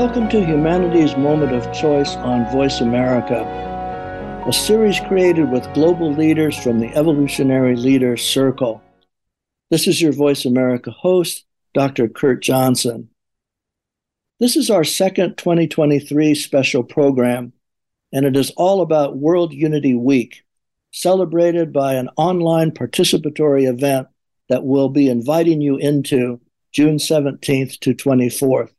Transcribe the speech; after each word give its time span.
Welcome 0.00 0.30
to 0.30 0.42
Humanity's 0.42 1.14
Moment 1.14 1.52
of 1.52 1.70
Choice 1.74 2.16
on 2.16 2.50
Voice 2.50 2.80
America, 2.80 3.42
a 4.48 4.50
series 4.50 4.98
created 4.98 5.50
with 5.50 5.70
global 5.74 6.10
leaders 6.10 6.56
from 6.56 6.80
the 6.80 6.88
Evolutionary 6.94 7.76
Leaders 7.76 8.24
Circle. 8.24 8.82
This 9.68 9.86
is 9.86 10.00
your 10.00 10.12
Voice 10.12 10.46
America 10.46 10.90
host, 10.90 11.44
Dr. 11.74 12.08
Kurt 12.08 12.40
Johnson. 12.40 13.10
This 14.38 14.56
is 14.56 14.70
our 14.70 14.84
second 14.84 15.36
2023 15.36 16.34
special 16.34 16.82
program, 16.82 17.52
and 18.10 18.24
it 18.24 18.38
is 18.38 18.52
all 18.56 18.80
about 18.80 19.18
World 19.18 19.52
Unity 19.52 19.94
Week, 19.94 20.46
celebrated 20.92 21.74
by 21.74 21.96
an 21.96 22.08
online 22.16 22.70
participatory 22.70 23.68
event 23.68 24.08
that 24.48 24.64
we'll 24.64 24.88
be 24.88 25.10
inviting 25.10 25.60
you 25.60 25.76
into 25.76 26.40
June 26.72 26.96
17th 26.96 27.78
to 27.80 27.94
24th. 27.94 28.70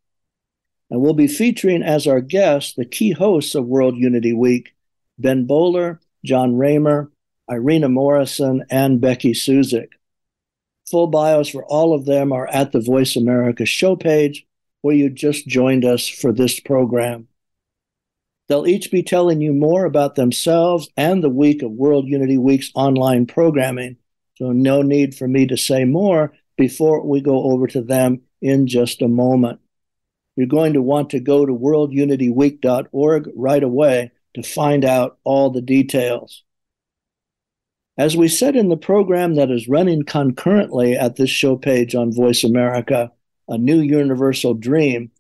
And 0.92 1.02
we'll 1.02 1.14
be 1.14 1.28
featuring 1.28 1.84
as 1.84 2.06
our 2.06 2.20
guests 2.20 2.74
the 2.74 2.86
key 2.86 3.12
hosts 3.12 3.56
of 3.56 3.66
World 3.66 3.96
Unity 3.96 4.34
Week 4.34 4.76
Ben 5.18 5.46
Bowler, 5.46 6.02
Jon 6.26 6.56
Ramer, 6.56 7.10
Irina 7.50 7.88
Morrison, 7.88 8.66
and 8.70 9.00
Becky 9.00 9.32
Suzik. 9.32 9.94
Full 10.90 11.08
bios 11.08 11.50
for 11.50 11.64
all 11.66 11.94
of 11.94 12.06
them 12.06 12.34
are 12.34 12.48
at 12.48 12.74
the 12.74 12.82
Voice 12.82 13.16
America 13.16 13.66
show 13.66 13.96
page, 13.96 14.46
where 14.82 14.96
you 14.96 15.10
just 15.10 15.48
joined 15.48 15.86
us 15.86 16.08
for 16.08 16.34
this 16.34 16.60
program. 16.60 17.28
They'll 18.50 18.68
each 18.68 18.92
be 18.92 19.04
telling 19.04 19.40
you 19.40 19.54
more 19.54 19.86
about 19.86 20.16
themselves 20.16 20.90
and 20.98 21.24
the 21.24 21.30
week 21.30 21.62
of 21.62 21.72
World 21.72 22.08
Unity 22.08 22.38
Week's 22.38 22.72
online 22.76 23.28
programming, 23.28 23.96
so 24.36 24.52
no 24.52 24.82
need 24.82 25.16
for 25.16 25.28
me 25.28 25.48
to 25.48 25.56
say 25.56 25.86
more 25.86 26.34
before 26.58 27.06
we 27.06 27.22
go 27.22 27.44
over 27.44 27.68
to 27.68 27.82
them 27.82 28.24
in 28.42 28.68
just 28.68 29.02
a 29.02 29.08
moment. 29.08 29.62
You're 30.42 30.48
going 30.48 30.74
to 30.74 30.82
want 30.82 31.12
to 31.12 31.20
go 31.20 31.46
to 31.46 31.54
worldunityweek.org 31.54 33.30
right 33.36 33.62
away 33.62 34.12
to 34.34 34.42
find 34.42 34.84
out 34.84 35.20
all 35.24 35.52
the 35.52 35.62
details. 35.62 36.42
As 37.96 38.18
we 38.18 38.28
said 38.28 38.56
in 38.56 38.68
the 38.70 38.76
program 38.76 39.36
that 39.36 39.52
is 39.52 39.68
running 39.68 40.02
concurrently 40.02 40.96
at 40.96 41.16
this 41.16 41.30
show 41.30 41.58
page 41.58 41.94
on 41.94 42.12
Voice 42.12 42.44
America, 42.44 43.12
A 43.48 43.60
New 43.60 43.82
Universal 43.82 44.56
Dream, 44.56 45.12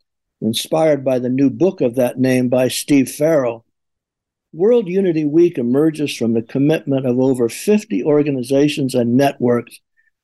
inspired 0.42 1.06
by 1.06 1.20
the 1.20 1.30
new 1.30 1.52
book 1.52 1.82
of 1.82 1.94
that 1.98 2.18
name 2.18 2.50
by 2.50 2.68
Steve 2.68 3.12
Farrell, 3.12 3.64
World 4.52 4.88
Unity 4.88 5.26
Week 5.26 5.60
emerges 5.60 6.18
from 6.18 6.34
the 6.34 6.42
commitment 6.42 7.06
of 7.06 7.20
over 7.20 7.48
50 7.48 8.04
organizations 8.06 8.96
and 8.96 9.18
networks 9.18 9.80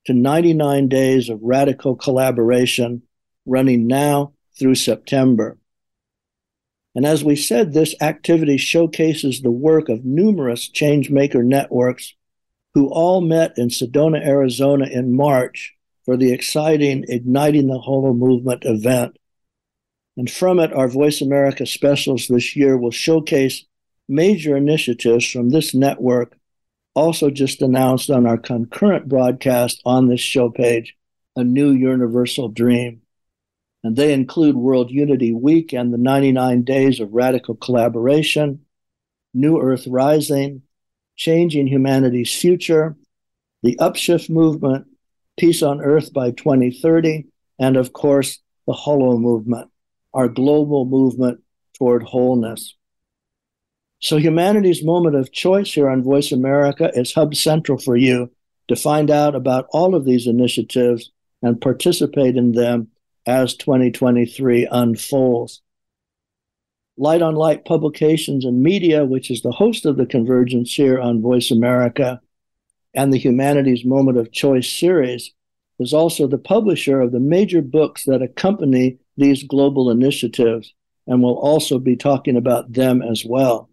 to 0.08 0.16
99 0.16 0.88
days 0.88 1.30
of 1.30 1.40
radical 1.44 1.95
collaboration 1.95 3.03
running 3.45 3.86
now 3.86 4.34
through 4.58 4.75
September. 4.75 5.58
And 6.95 7.05
as 7.05 7.23
we 7.23 7.36
said, 7.36 7.73
this 7.73 7.94
activity 8.02 8.58
showcases 8.58 9.41
the 9.41 9.52
work 9.52 9.88
of 9.88 10.03
numerous 10.03 10.69
changemaker 10.69 11.44
networks 11.44 12.16
who 12.73 12.89
all 12.89 13.22
met 13.22 13.53
in 13.58 13.69
Sedona, 13.69 14.25
Arizona 14.25 14.85
in 14.85 15.16
March 15.16 15.75
for 16.05 16.17
the 16.17 16.33
exciting 16.33 17.05
Igniting 17.08 17.67
the 17.67 17.80
HoloMovement 17.80 18.66
event. 18.66 19.17
And 20.16 20.30
from 20.30 20.59
it, 20.59 20.73
our 20.73 20.88
Voice 20.88 21.22
America 21.22 21.68
specials 21.68 22.28
this 22.28 22.56
year 22.56 22.78
will 22.78 22.91
showcase 22.91 23.66
major 24.09 24.57
initiatives 24.57 25.29
from 25.29 25.50
this 25.50 25.75
network, 25.75 26.35
also 26.95 27.29
just 27.29 27.62
announced 27.62 28.09
on 28.09 28.25
our 28.25 28.38
concurrent 28.38 29.07
broadcast 29.07 29.81
on 29.85 30.07
this 30.07 30.22
show 30.22 30.50
page, 30.50 30.95
A 31.35 31.44
New 31.44 31.72
Universal 31.72 32.50
Dream 32.50 33.01
and 33.83 33.95
they 33.95 34.13
include 34.13 34.55
World 34.55 34.91
Unity 34.91 35.33
Week 35.33 35.73
and 35.73 35.93
the 35.93 35.97
99 35.97 36.63
Days 36.63 36.99
of 36.99 37.13
Radical 37.13 37.55
Collaboration, 37.55 38.65
New 39.33 39.59
Earth 39.59 39.85
Rising, 39.88 40.63
Changing 41.15 41.67
Humanity's 41.67 42.33
Future, 42.33 42.95
the 43.63 43.75
Upshift 43.77 44.29
Movement, 44.29 44.88
Peace 45.38 45.61
on 45.61 45.81
Earth 45.81 46.11
by 46.11 46.31
2030, 46.31 47.25
and 47.59 47.77
of 47.77 47.93
course, 47.93 48.39
the 48.65 48.73
HoloMovement, 48.73 49.69
our 50.13 50.27
global 50.27 50.85
movement 50.85 51.41
toward 51.77 52.03
wholeness. 52.03 52.75
So, 53.99 54.17
humanity's 54.17 54.83
moment 54.83 55.15
of 55.15 55.31
choice 55.31 55.73
here 55.73 55.89
on 55.89 56.03
Voice 56.03 56.31
America 56.31 56.91
is 56.94 57.13
hub 57.13 57.35
central 57.35 57.77
for 57.77 57.95
you 57.95 58.31
to 58.67 58.75
find 58.75 59.09
out 59.09 59.35
about 59.35 59.67
all 59.71 59.95
of 59.95 60.05
these 60.05 60.27
initiatives 60.27 61.11
and 61.41 61.61
participate 61.61 62.35
in 62.35 62.51
them 62.51 62.89
as 63.27 63.55
2023 63.55 64.67
unfolds. 64.71 65.61
Light 66.97 67.21
on 67.21 67.35
Light 67.35 67.65
Publications 67.65 68.45
and 68.45 68.63
Media, 68.63 69.05
which 69.05 69.29
is 69.29 69.41
the 69.41 69.51
host 69.51 69.85
of 69.85 69.97
the 69.97 70.05
Convergence 70.05 70.73
here 70.73 70.99
on 70.99 71.21
Voice 71.21 71.51
America, 71.51 72.21
and 72.95 73.13
the 73.13 73.19
Humanity's 73.19 73.85
Moment 73.85 74.17
of 74.17 74.31
Choice 74.31 74.67
series, 74.67 75.33
is 75.77 75.93
also 75.93 76.25
the 76.25 76.39
publisher 76.39 77.01
of 77.01 77.11
the 77.11 77.19
major 77.19 77.61
books 77.61 78.05
that 78.05 78.23
accompany 78.23 78.97
these 79.17 79.44
global 79.44 79.91
initiatives, 79.91 80.73
and 81.05 81.21
we'll 81.21 81.38
also 81.38 81.77
be 81.77 81.95
talking 81.95 82.38
about 82.38 82.73
them 82.73 83.01
as 83.01 83.23
well. 83.23 83.69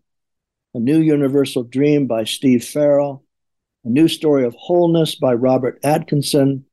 A 0.75 0.81
New 0.81 0.99
Universal 0.99 1.65
Dream 1.65 2.07
by 2.07 2.25
Steve 2.25 2.65
Farrell, 2.65 3.25
A 3.85 3.89
New 3.89 4.09
Story 4.09 4.45
of 4.45 4.55
Wholeness 4.55 5.15
by 5.15 5.33
Robert 5.33 5.79
Atkinson, 5.85 6.67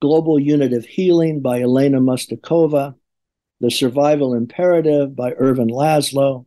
Global 0.00 0.40
Unitive 0.40 0.86
Healing 0.86 1.40
by 1.40 1.60
Elena 1.60 2.00
Mustakova, 2.00 2.94
The 3.60 3.70
Survival 3.70 4.34
Imperative 4.34 5.14
by 5.14 5.32
Ervin 5.32 5.68
Laszlo, 5.68 6.46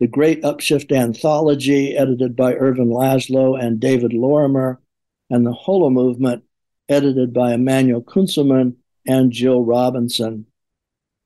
The 0.00 0.06
Great 0.06 0.42
Upshift 0.42 0.94
Anthology, 0.94 1.96
edited 1.96 2.36
by 2.36 2.52
Ervin 2.52 2.90
Laszlo 2.90 3.58
and 3.58 3.80
David 3.80 4.12
Lorimer, 4.12 4.82
and 5.30 5.46
The 5.46 5.54
HoloMovement, 5.54 6.42
edited 6.88 7.32
by 7.32 7.54
Emanuel 7.54 8.02
Kuntzelman 8.02 8.76
and 9.06 9.32
Jill 9.32 9.64
Robinson. 9.64 10.44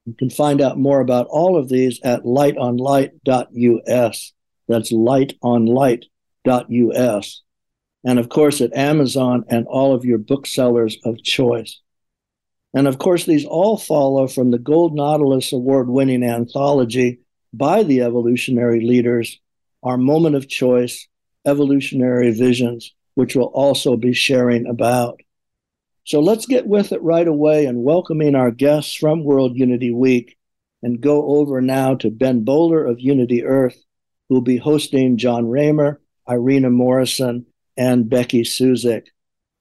You 0.06 0.14
can 0.14 0.30
find 0.30 0.60
out 0.60 0.78
more 0.78 1.00
about 1.00 1.26
all 1.26 1.56
of 1.56 1.68
these 1.68 2.00
at 2.02 2.22
lightonlight.us. 2.22 4.32
That's 4.68 4.92
lightonlight.us 4.92 7.42
and 8.08 8.18
of 8.18 8.30
course 8.30 8.62
at 8.62 8.74
Amazon 8.74 9.44
and 9.48 9.66
all 9.66 9.94
of 9.94 10.06
your 10.06 10.16
booksellers 10.16 10.96
of 11.04 11.22
choice. 11.22 11.82
And 12.72 12.88
of 12.88 12.98
course, 12.98 13.26
these 13.26 13.44
all 13.44 13.76
follow 13.76 14.26
from 14.26 14.50
the 14.50 14.58
Gold 14.58 14.94
Nautilus 14.94 15.52
Award 15.52 15.90
winning 15.90 16.22
anthology 16.22 17.20
by 17.52 17.82
the 17.82 18.00
evolutionary 18.00 18.80
leaders, 18.80 19.38
Our 19.82 19.98
Moment 19.98 20.36
of 20.36 20.48
Choice 20.48 21.06
Evolutionary 21.46 22.30
Visions, 22.30 22.94
which 23.14 23.36
we'll 23.36 23.52
also 23.52 23.94
be 23.98 24.14
sharing 24.14 24.66
about. 24.66 25.20
So 26.04 26.20
let's 26.20 26.46
get 26.46 26.66
with 26.66 26.92
it 26.92 27.02
right 27.02 27.28
away 27.28 27.66
and 27.66 27.84
welcoming 27.84 28.34
our 28.34 28.50
guests 28.50 28.94
from 28.94 29.22
World 29.22 29.54
Unity 29.54 29.90
Week 29.90 30.38
and 30.82 31.02
go 31.02 31.26
over 31.36 31.60
now 31.60 31.94
to 31.96 32.10
Ben 32.10 32.42
Bowler 32.44 32.86
of 32.86 33.00
Unity 33.00 33.44
Earth, 33.44 33.84
who 34.30 34.36
will 34.36 34.40
be 34.40 34.56
hosting 34.56 35.18
Jon 35.18 35.44
Ramer, 35.44 36.00
Irina 36.26 36.70
Morrison, 36.70 37.44
and 37.78 38.10
Becky 38.10 38.42
Suzik. 38.42 39.06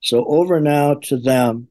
So 0.02 0.26
over 0.26 0.60
now 0.60 0.96
to 1.04 1.18
them. 1.18 1.70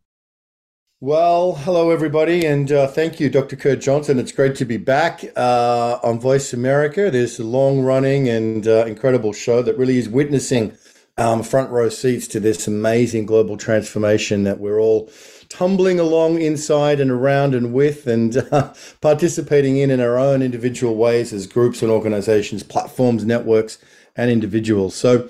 Well, 1.00 1.56
hello 1.56 1.90
everybody, 1.90 2.46
and 2.46 2.72
uh, 2.72 2.86
thank 2.86 3.20
you, 3.20 3.28
Dr. 3.28 3.54
Kurt 3.54 3.82
Johnson. 3.82 4.18
It's 4.18 4.32
great 4.32 4.54
to 4.56 4.64
be 4.64 4.78
back 4.78 5.24
uh, 5.36 5.98
on 6.02 6.18
Voice 6.18 6.54
America. 6.54 7.10
This 7.10 7.38
long-running 7.38 8.30
and 8.30 8.66
uh, 8.66 8.86
incredible 8.86 9.34
show 9.34 9.60
that 9.60 9.76
really 9.76 9.98
is 9.98 10.08
witnessing 10.08 10.72
um, 11.18 11.42
front 11.42 11.70
row 11.70 11.90
seats 11.90 12.26
to 12.28 12.40
this 12.40 12.66
amazing 12.66 13.26
global 13.26 13.58
transformation 13.58 14.44
that 14.44 14.58
we're 14.58 14.80
all 14.80 15.10
tumbling 15.50 16.00
along 16.00 16.40
inside 16.40 16.98
and 16.98 17.10
around 17.10 17.54
and 17.54 17.74
with, 17.74 18.06
and 18.06 18.36
uh, 18.50 18.72
participating 19.02 19.76
in 19.76 19.90
in 19.90 20.00
our 20.00 20.16
own 20.16 20.40
individual 20.40 20.96
ways 20.96 21.30
as 21.30 21.46
groups 21.46 21.82
and 21.82 21.90
organizations, 21.90 22.62
platforms, 22.62 23.24
networks, 23.26 23.76
and 24.16 24.30
individuals. 24.30 24.94
So. 24.94 25.28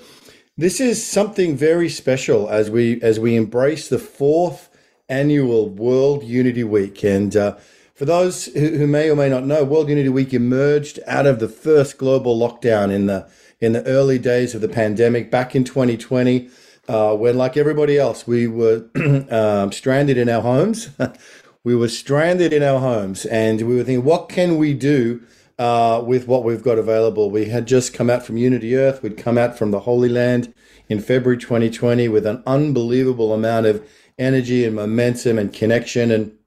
This 0.59 0.79
is 0.79 1.05
something 1.05 1.55
very 1.55 1.87
special 1.87 2.49
as 2.49 2.71
we 2.71 2.99
as 3.03 3.19
we 3.19 3.35
embrace 3.35 3.87
the 3.87 3.99
fourth 3.99 4.75
annual 5.07 5.69
World 5.69 6.23
Unity 6.23 6.63
Week. 6.63 7.03
And 7.03 7.37
uh, 7.37 7.57
for 7.93 8.05
those 8.05 8.45
who, 8.45 8.69
who, 8.69 8.87
may 8.87 9.11
or 9.11 9.15
may 9.15 9.29
not 9.29 9.45
know, 9.45 9.63
World 9.63 9.87
Unity 9.87 10.09
Week 10.09 10.33
emerged 10.33 10.99
out 11.05 11.27
of 11.27 11.39
the 11.39 11.47
first 11.47 11.99
global 11.99 12.39
lockdown 12.39 12.91
in 12.91 13.05
the 13.05 13.29
in 13.61 13.73
the 13.73 13.85
early 13.85 14.17
days 14.17 14.55
of 14.55 14.61
the 14.61 14.67
pandemic 14.67 15.29
back 15.29 15.55
in 15.55 15.63
2020, 15.63 16.49
uh, 16.87 17.15
when, 17.15 17.37
like 17.37 17.55
everybody 17.55 17.99
else, 17.99 18.25
we 18.25 18.47
were 18.47 18.85
um, 19.29 19.71
stranded 19.71 20.17
in 20.17 20.27
our 20.27 20.41
homes. 20.41 20.89
we 21.63 21.75
were 21.75 21.87
stranded 21.87 22.51
in 22.51 22.63
our 22.63 22.79
homes, 22.79 23.27
and 23.27 23.61
we 23.61 23.75
were 23.75 23.83
thinking, 23.83 24.03
what 24.05 24.27
can 24.27 24.57
we 24.57 24.73
do? 24.73 25.21
Uh, 25.59 26.01
with 26.05 26.27
what 26.27 26.43
we've 26.43 26.63
got 26.63 26.77
available. 26.77 27.31
We 27.31 27.45
had 27.45 27.65
just 27.65 27.93
come 27.93 28.09
out 28.09 28.25
from 28.25 28.37
Unity 28.37 28.75
Earth, 28.75 29.01
we'd 29.01 29.17
come 29.17 29.37
out 29.37 29.57
from 29.57 29.71
the 29.71 29.81
Holy 29.81 30.09
Land 30.09 30.53
in 30.89 30.99
February 30.99 31.37
2020 31.37 32.07
with 32.07 32.25
an 32.25 32.43
unbelievable 32.45 33.33
amount 33.33 33.65
of 33.65 33.85
energy 34.17 34.65
and 34.65 34.75
momentum 34.75 35.37
and 35.37 35.51
connection. 35.53 36.11
And 36.11 36.37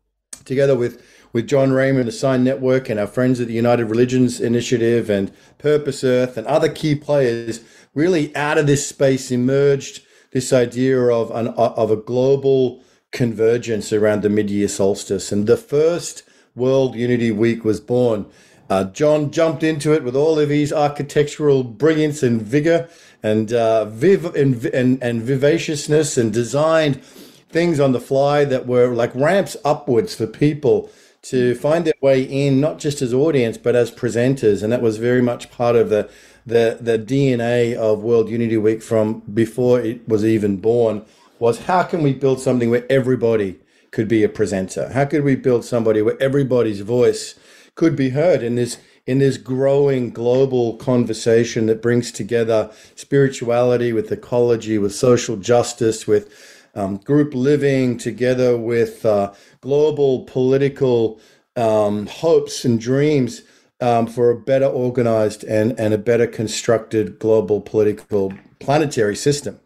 together 0.45 0.77
with 0.77 1.03
with 1.33 1.47
John 1.47 1.73
Raymond, 1.73 2.09
the 2.09 2.13
Sign 2.13 2.43
Network, 2.43 2.89
and 2.89 2.99
our 2.99 3.07
friends 3.07 3.41
at 3.41 3.47
the 3.47 3.55
United 3.55 3.85
Religions 3.85 4.41
Initiative 4.41 5.09
and 5.09 5.33
Purpose 5.59 6.03
Earth 6.03 6.37
and 6.37 6.47
other 6.47 6.69
key 6.69 6.97
players, 6.97 7.61
really 7.95 8.35
out 8.35 8.59
of 8.59 8.67
this 8.67 8.87
space 8.87 9.31
emerged 9.31 10.03
this 10.33 10.53
idea 10.53 10.99
of 11.01 11.31
an 11.31 11.49
of 11.49 11.91
a 11.91 11.97
global 11.97 12.83
convergence 13.13 13.93
around 13.93 14.23
the 14.23 14.29
mid-year 14.29 14.69
solstice. 14.69 15.33
And 15.33 15.47
the 15.47 15.57
first 15.57 16.23
World 16.55 16.95
Unity 16.95 17.31
Week 17.31 17.65
was 17.65 17.81
born. 17.81 18.27
Uh, 18.71 18.85
John 18.85 19.33
jumped 19.33 19.65
into 19.65 19.93
it 19.93 20.05
with 20.05 20.15
all 20.15 20.39
of 20.39 20.49
his 20.49 20.73
architectural 20.73 21.65
brilliance 21.65 22.23
and 22.23 22.41
vigor 22.41 22.89
and 23.21 23.53
uh, 23.53 23.87
viv 23.87 24.25
and, 24.37 24.65
and, 24.67 25.03
and 25.03 25.23
vivaciousness 25.23 26.17
and 26.17 26.33
designed 26.33 27.05
things 27.51 27.81
on 27.81 27.91
the 27.91 28.01
fly 28.01 28.45
that 28.45 28.69
were 28.69 28.95
like 28.95 29.13
ramps 29.13 29.57
upwards 29.65 30.15
for 30.15 30.29
people 30.29 30.89
to 31.23 31.57
find 31.57 31.85
their 31.85 31.95
way 32.01 32.23
in, 32.23 32.61
not 32.61 32.79
just 32.79 33.03
as 33.03 33.13
audience, 33.13 33.59
but 33.59 33.75
as 33.75 33.91
presenters. 33.91 34.63
And 34.63 34.73
that 34.73 34.81
was 34.81 34.99
very 34.99 35.21
much 35.21 35.51
part 35.51 35.75
of 35.75 35.91
the, 35.91 36.09
the, 36.47 36.79
the 36.81 36.97
DNA 36.97 37.75
of 37.75 38.05
World 38.05 38.31
Unity 38.31 38.57
Week 38.57 38.83
from 38.83 39.21
before 39.35 39.81
it 39.81 40.09
was 40.09 40.25
even 40.25 40.59
born 40.59 41.05
was 41.41 41.63
how 41.63 41.83
can 41.83 42.03
we 42.03 42.15
build 42.15 42.41
something 42.41 42.71
where 42.71 42.87
everybody 42.89 43.59
could 43.91 44.07
be 44.07 44.23
a 44.23 44.29
presenter? 44.29 44.91
How 44.93 45.07
could 45.07 45.25
we 45.25 45.35
build 45.35 45.65
somebody 45.65 46.01
where 46.03 46.21
everybody's 46.23 46.81
voice 46.81 47.35
could 47.81 47.97
be 47.97 48.11
heard 48.11 48.43
in 48.43 48.57
this 48.57 48.77
in 49.07 49.21
this 49.21 49.39
growing 49.39 50.11
global 50.11 50.77
conversation 50.77 51.65
that 51.65 51.81
brings 51.81 52.13
together 52.13 52.71
spirituality 52.95 53.91
with 53.91 54.13
ecology, 54.13 54.77
with 54.77 54.95
social 54.95 55.37
justice, 55.39 56.07
with 56.07 56.29
um, 56.75 56.99
group 56.99 57.33
living, 57.33 57.97
together 57.97 58.55
with 58.55 59.07
uh, 59.07 59.33
global 59.63 60.25
political 60.25 61.19
um, 61.57 62.07
hopes 62.07 62.67
and 62.67 62.79
dreams 62.79 63.41
um, 63.81 64.07
for 64.07 64.29
a 64.29 64.39
better 64.39 64.67
organized 64.67 65.43
and, 65.45 65.73
and 65.81 65.95
a 65.95 65.99
better 65.99 66.27
constructed 66.27 67.19
global 67.19 67.63
political 67.63 68.31
planetary 68.59 69.17
system. 69.17 69.59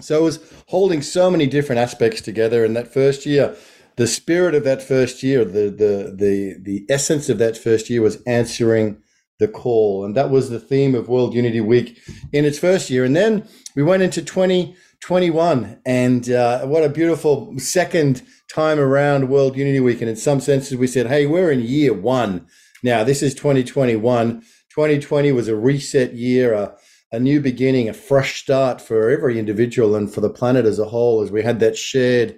So 0.00 0.18
it 0.18 0.22
was 0.22 0.38
holding 0.66 1.00
so 1.00 1.30
many 1.30 1.46
different 1.46 1.80
aspects 1.80 2.20
together 2.20 2.62
in 2.62 2.74
that 2.74 2.92
first 2.92 3.24
year. 3.24 3.56
The 3.96 4.06
spirit 4.06 4.54
of 4.54 4.64
that 4.64 4.82
first 4.82 5.22
year, 5.22 5.44
the 5.44 5.70
the 5.70 6.14
the 6.16 6.56
the 6.60 6.86
essence 6.88 7.28
of 7.28 7.38
that 7.38 7.56
first 7.56 7.88
year 7.88 8.02
was 8.02 8.20
answering 8.26 8.98
the 9.38 9.48
call, 9.48 10.04
and 10.04 10.16
that 10.16 10.30
was 10.30 10.50
the 10.50 10.60
theme 10.60 10.94
of 10.94 11.08
World 11.08 11.34
Unity 11.34 11.60
Week 11.60 11.98
in 12.32 12.44
its 12.44 12.58
first 12.58 12.90
year. 12.90 13.04
And 13.04 13.14
then 13.14 13.46
we 13.76 13.82
went 13.82 14.02
into 14.02 14.22
2021, 14.22 15.80
and 15.86 16.30
uh, 16.30 16.66
what 16.66 16.84
a 16.84 16.88
beautiful 16.88 17.56
second 17.58 18.22
time 18.52 18.80
around 18.80 19.28
World 19.28 19.56
Unity 19.56 19.80
Week. 19.80 20.00
And 20.00 20.10
in 20.10 20.16
some 20.16 20.40
senses, 20.40 20.76
we 20.76 20.88
said, 20.88 21.06
"Hey, 21.06 21.26
we're 21.26 21.52
in 21.52 21.60
year 21.60 21.92
one 21.92 22.46
now. 22.82 23.04
This 23.04 23.22
is 23.22 23.34
2021. 23.34 24.40
2020 24.70 25.32
was 25.32 25.48
a 25.48 25.56
reset 25.56 26.14
year." 26.14 26.54
Uh, 26.54 26.72
a 27.12 27.20
new 27.20 27.40
beginning, 27.40 27.88
a 27.88 27.92
fresh 27.92 28.42
start 28.42 28.80
for 28.80 29.08
every 29.08 29.38
individual 29.38 29.94
and 29.94 30.12
for 30.12 30.20
the 30.20 30.28
planet 30.28 30.66
as 30.66 30.80
a 30.80 30.86
whole, 30.86 31.22
as 31.22 31.30
we 31.30 31.44
had 31.44 31.60
that 31.60 31.76
shared 31.76 32.36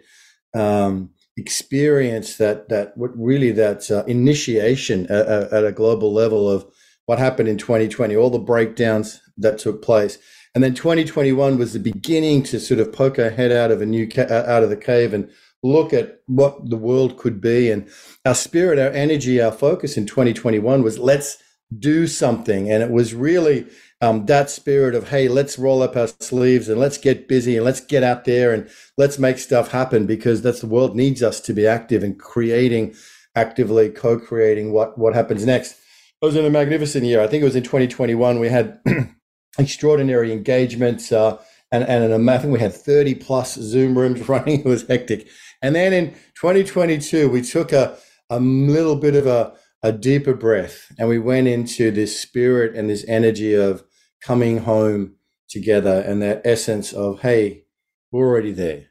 um, 0.55 1.09
experience, 1.37 2.37
that 2.37 2.69
that 2.69 2.97
what 2.97 3.11
really 3.17 3.53
that 3.53 3.91
uh, 3.91 4.05
initiation 4.05 5.07
at, 5.07 5.53
at, 5.53 5.65
a 5.65 5.73
global 5.73 6.13
level 6.13 6.51
of 6.51 6.67
what 7.07 7.19
happened 7.19 7.49
in 7.49 7.59
2020, 7.59 8.17
all 8.17 8.31
the 8.31 8.39
breakdowns 8.39 9.21
that 9.37 9.59
took 9.59 9.83
place, 9.83 10.19
and 10.55 10.65
then 10.65 10.75
2021 10.75 11.59
was 11.59 11.73
the 11.73 11.79
beginning 11.79 12.43
to 12.45 12.59
sort 12.59 12.81
of 12.81 12.93
poke 12.93 13.19
our 13.19 13.31
head 13.31 13.53
out 13.53 13.71
of 13.71 13.83
a 13.83 13.87
new 13.87 14.09
ca- 14.09 14.23
out 14.23 14.63
of 14.63 14.71
the 14.71 14.77
cave 14.77 15.13
and 15.13 15.31
look 15.63 15.93
at 15.93 16.21
what 16.27 16.71
the 16.71 16.77
world 16.77 17.19
could 17.19 17.41
be. 17.41 17.71
And 17.71 17.89
our 18.25 18.35
spirit, 18.35 18.79
our 18.79 18.91
energy, 18.91 19.41
our 19.41 19.53
focus 19.53 19.97
in 19.97 20.07
2021 20.07 20.83
was 20.83 20.99
let's 20.99 21.39
do 21.79 22.07
something, 22.07 22.71
and 22.71 22.83
it 22.83 22.91
was 22.91 23.15
really 23.15 23.67
um, 24.01 24.27
that 24.27 24.51
spirit 24.51 24.95
of 24.95 25.09
hey 25.09 25.29
let's 25.29 25.59
roll 25.59 25.83
up 25.83 25.97
our 25.97 26.09
sleeves 26.09 26.69
and 26.69 26.79
let's 26.79 26.99
get 26.99 27.29
busy 27.29 27.57
and 27.57 27.65
let's 27.65 27.81
get 27.81 28.03
out 28.03 28.25
there 28.25 28.53
and 28.53 28.69
let's 28.97 29.19
make 29.19 29.39
stuff 29.39 29.71
happen 29.71 30.07
because 30.07 30.43
that's 30.43 30.61
the 30.61 30.67
world 30.67 30.95
needs 30.95 31.23
us 31.23 31.41
to 31.41 31.53
be 31.53 31.67
active 31.67 32.03
and 32.03 32.19
creating 32.19 32.95
actively 33.35 33.91
co-creating 33.91 34.73
what 34.73 34.99
what 34.99 35.15
happens 35.15 35.47
next 35.47 35.73
it 35.73 36.27
was 36.27 36.37
in 36.37 36.45
a 36.45 36.51
magnificent 36.51 37.05
year 37.05 37.21
i 37.21 37.27
think 37.27 37.41
it 37.41 37.45
was 37.45 37.57
in 37.57 37.63
2021 37.63 38.39
we 38.39 38.49
had 38.49 38.81
extraordinary 39.59 40.33
engagements 40.33 41.11
uh, 41.13 41.39
and, 41.73 41.85
and 41.85 42.31
I 42.31 42.39
think 42.39 42.53
we 42.53 42.61
had 42.61 42.75
30 42.75 43.17
plus 43.17 43.55
Zoom 43.55 43.99
rooms 43.99 44.29
running. 44.29 44.61
It 44.61 44.67
was 44.67 44.87
hectic. 44.87 45.29
And 45.63 45.75
then 45.75 45.93
in 45.93 46.11
2022, 46.37 47.29
we 47.29 47.43
took 47.43 47.73
a, 47.73 47.97
a 48.31 48.39
little 48.39 48.97
bit 48.97 49.15
of 49.15 49.27
a, 49.27 49.55
a 49.83 49.93
deeper 49.93 50.35
breath 50.35 50.93
and 50.99 51.09
we 51.09 51.19
went 51.19 51.49
into 51.49 51.91
this 51.91 52.21
spirit 52.21 52.75
and 52.75 52.89
this 52.89 53.05
energy 53.09 53.55
of 53.55 53.85
coming 54.27 54.59
home 54.59 55.15
together 55.49 56.01
and 56.01 56.21
that 56.21 56.43
essence 56.45 56.93
of 56.93 57.21
hey 57.21 57.63
we're 58.11 58.27
already 58.27 58.53
there. 58.53 58.87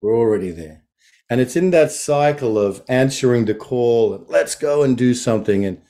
We're 0.00 0.16
already 0.16 0.50
there. 0.50 0.82
And 1.28 1.40
it's 1.40 1.56
in 1.56 1.70
that 1.70 1.90
cycle 1.90 2.56
of 2.56 2.82
answering 2.88 3.46
the 3.46 3.54
call 3.54 4.14
and 4.14 4.28
let's 4.28 4.54
go 4.54 4.84
and 4.84 4.96
do 4.96 5.12
something 5.12 5.64
and 5.64 5.82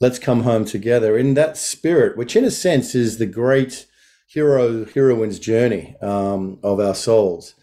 let's 0.00 0.18
come 0.18 0.42
home 0.42 0.64
together 0.64 1.16
in 1.16 1.34
that 1.34 1.56
spirit 1.56 2.16
which 2.16 2.34
in 2.34 2.44
a 2.44 2.50
sense 2.50 2.94
is 2.94 3.18
the 3.18 3.26
great 3.26 3.86
hero 4.26 4.84
heroine's 4.84 5.38
journey 5.38 5.94
um, 6.02 6.58
of 6.64 6.80
our 6.80 6.94
souls 6.94 7.54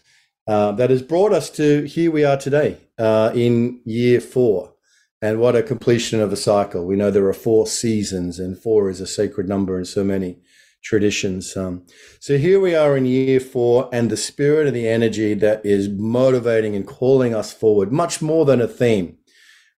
uh, 0.46 0.72
that 0.72 0.90
has 0.90 1.02
brought 1.02 1.32
us 1.32 1.50
to 1.50 1.82
here 1.82 2.10
we 2.10 2.24
are 2.24 2.38
today 2.38 2.78
uh, 2.98 3.32
in 3.34 3.80
year 3.84 4.20
four. 4.20 4.72
And 5.20 5.40
what 5.40 5.56
a 5.56 5.62
completion 5.62 6.20
of 6.20 6.34
a 6.34 6.36
cycle. 6.36 6.84
We 6.84 6.96
know 6.96 7.10
there 7.10 7.26
are 7.26 7.32
four 7.32 7.66
seasons, 7.66 8.38
and 8.38 8.58
four 8.58 8.90
is 8.90 9.00
a 9.00 9.06
sacred 9.06 9.48
number 9.48 9.78
in 9.78 9.86
so 9.86 10.04
many 10.04 10.36
traditions. 10.84 11.56
Um, 11.56 11.84
so 12.20 12.38
here 12.38 12.60
we 12.60 12.74
are 12.74 12.96
in 12.96 13.06
year 13.06 13.40
four, 13.40 13.88
and 13.92 14.10
the 14.10 14.16
spirit 14.16 14.66
and 14.66 14.76
the 14.76 14.88
energy 14.88 15.34
that 15.34 15.64
is 15.64 15.88
motivating 15.88 16.76
and 16.76 16.86
calling 16.86 17.34
us 17.34 17.52
forward, 17.52 17.90
much 17.90 18.22
more 18.22 18.44
than 18.44 18.60
a 18.60 18.68
theme, 18.68 19.16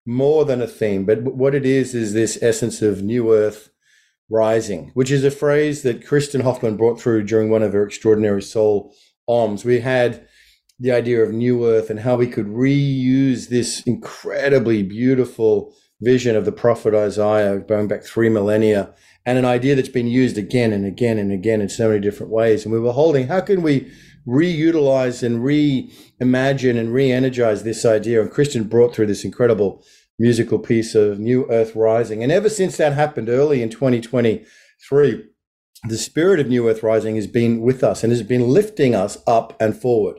more 0.05 0.45
than 0.45 0.61
a 0.61 0.67
theme. 0.67 1.05
But 1.05 1.23
what 1.23 1.55
it 1.55 1.65
is, 1.65 1.95
is 1.95 2.13
this 2.13 2.37
essence 2.43 2.81
of 2.81 3.01
new 3.01 3.33
earth 3.33 3.69
rising, 4.29 4.91
which 4.93 5.09
is 5.09 5.23
a 5.23 5.31
phrase 5.31 5.83
that 5.83 6.05
Kristin 6.05 6.43
Hoffmann 6.43 6.77
brought 6.77 6.99
through 6.99 7.23
during 7.23 7.49
one 7.49 7.63
of 7.63 7.73
her 7.73 7.85
extraordinary 7.85 8.41
soul 8.41 8.93
alms. 9.27 9.63
We 9.63 9.79
had 9.79 10.27
the 10.79 10.91
idea 10.91 11.23
of 11.23 11.31
New 11.31 11.65
Earth 11.65 11.89
and 11.89 12.01
how 12.01 12.17
we 12.17 12.27
could 12.27 12.47
reuse 12.47 13.47
this 13.47 13.81
incredibly 13.83 14.83
beautiful 14.83 15.73
vision 16.01 16.35
of 16.35 16.45
the 16.45 16.51
prophet 16.51 16.93
Isaiah 16.93 17.57
going 17.59 17.87
back 17.87 18.03
three 18.03 18.29
millennia 18.29 18.93
and 19.27 19.37
an 19.37 19.45
idea 19.45 19.75
that's 19.75 19.89
been 19.89 20.07
used 20.07 20.37
again 20.37 20.73
and 20.73 20.85
again 20.85 21.19
and 21.19 21.31
again 21.31 21.61
in 21.61 21.69
so 21.69 21.89
many 21.89 21.99
different 21.99 22.31
ways. 22.31 22.63
And 22.63 22.73
we 22.73 22.79
were 22.79 22.93
holding, 22.93 23.27
how 23.27 23.41
can 23.41 23.61
we 23.61 23.91
reutilize 24.27 25.21
and 25.21 25.41
reimagine 25.41 26.79
and 26.79 26.91
re-energize 26.91 27.61
this 27.61 27.85
idea? 27.85 28.21
And 28.21 28.31
Christian 28.31 28.63
brought 28.63 28.95
through 28.95 29.07
this 29.07 29.23
incredible 29.23 29.83
musical 30.17 30.57
piece 30.57 30.95
of 30.95 31.19
New 31.19 31.45
Earth 31.51 31.75
Rising. 31.75 32.23
And 32.23 32.31
ever 32.31 32.49
since 32.49 32.77
that 32.77 32.93
happened 32.93 33.29
early 33.29 33.61
in 33.61 33.69
2023, 33.69 35.25
the 35.87 35.97
spirit 35.97 36.39
of 36.39 36.47
New 36.47 36.67
Earth 36.67 36.81
Rising 36.81 37.15
has 37.17 37.27
been 37.27 37.61
with 37.61 37.83
us 37.83 38.03
and 38.03 38.11
has 38.11 38.23
been 38.23 38.47
lifting 38.47 38.95
us 38.95 39.19
up 39.27 39.55
and 39.61 39.79
forward 39.79 40.17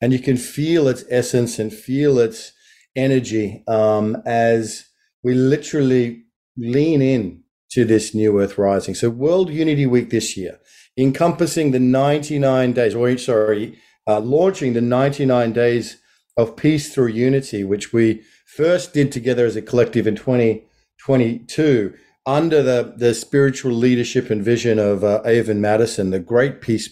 and 0.00 0.12
you 0.12 0.18
can 0.18 0.36
feel 0.36 0.88
its 0.88 1.04
essence 1.10 1.58
and 1.58 1.72
feel 1.72 2.18
its 2.18 2.52
energy 2.96 3.62
um, 3.66 4.16
as 4.26 4.86
we 5.22 5.34
literally 5.34 6.24
lean 6.56 7.02
in 7.02 7.42
to 7.70 7.84
this 7.84 8.14
new 8.14 8.40
earth 8.40 8.58
rising 8.58 8.94
so 8.94 9.10
world 9.10 9.50
unity 9.50 9.86
week 9.86 10.10
this 10.10 10.36
year 10.36 10.58
encompassing 10.96 11.70
the 11.70 11.78
99 11.78 12.72
days 12.72 12.94
or 12.94 13.16
sorry 13.18 13.78
uh, 14.06 14.20
launching 14.20 14.72
the 14.72 14.80
99 14.80 15.52
days 15.52 15.98
of 16.36 16.56
peace 16.56 16.94
through 16.94 17.08
unity 17.08 17.64
which 17.64 17.92
we 17.92 18.22
first 18.46 18.92
did 18.92 19.12
together 19.12 19.46
as 19.46 19.56
a 19.56 19.62
collective 19.62 20.06
in 20.06 20.16
2022 20.16 21.94
under 22.28 22.62
the, 22.62 22.92
the 22.94 23.14
spiritual 23.14 23.72
leadership 23.72 24.28
and 24.28 24.44
vision 24.44 24.78
of 24.78 25.02
uh, 25.02 25.22
Avon 25.24 25.62
Mattison, 25.62 26.10
the 26.10 26.18
great 26.18 26.60
peace, 26.60 26.90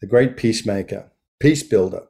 the 0.00 0.06
great 0.06 0.38
peacemaker, 0.38 1.12
peace 1.40 1.62
builder. 1.62 2.06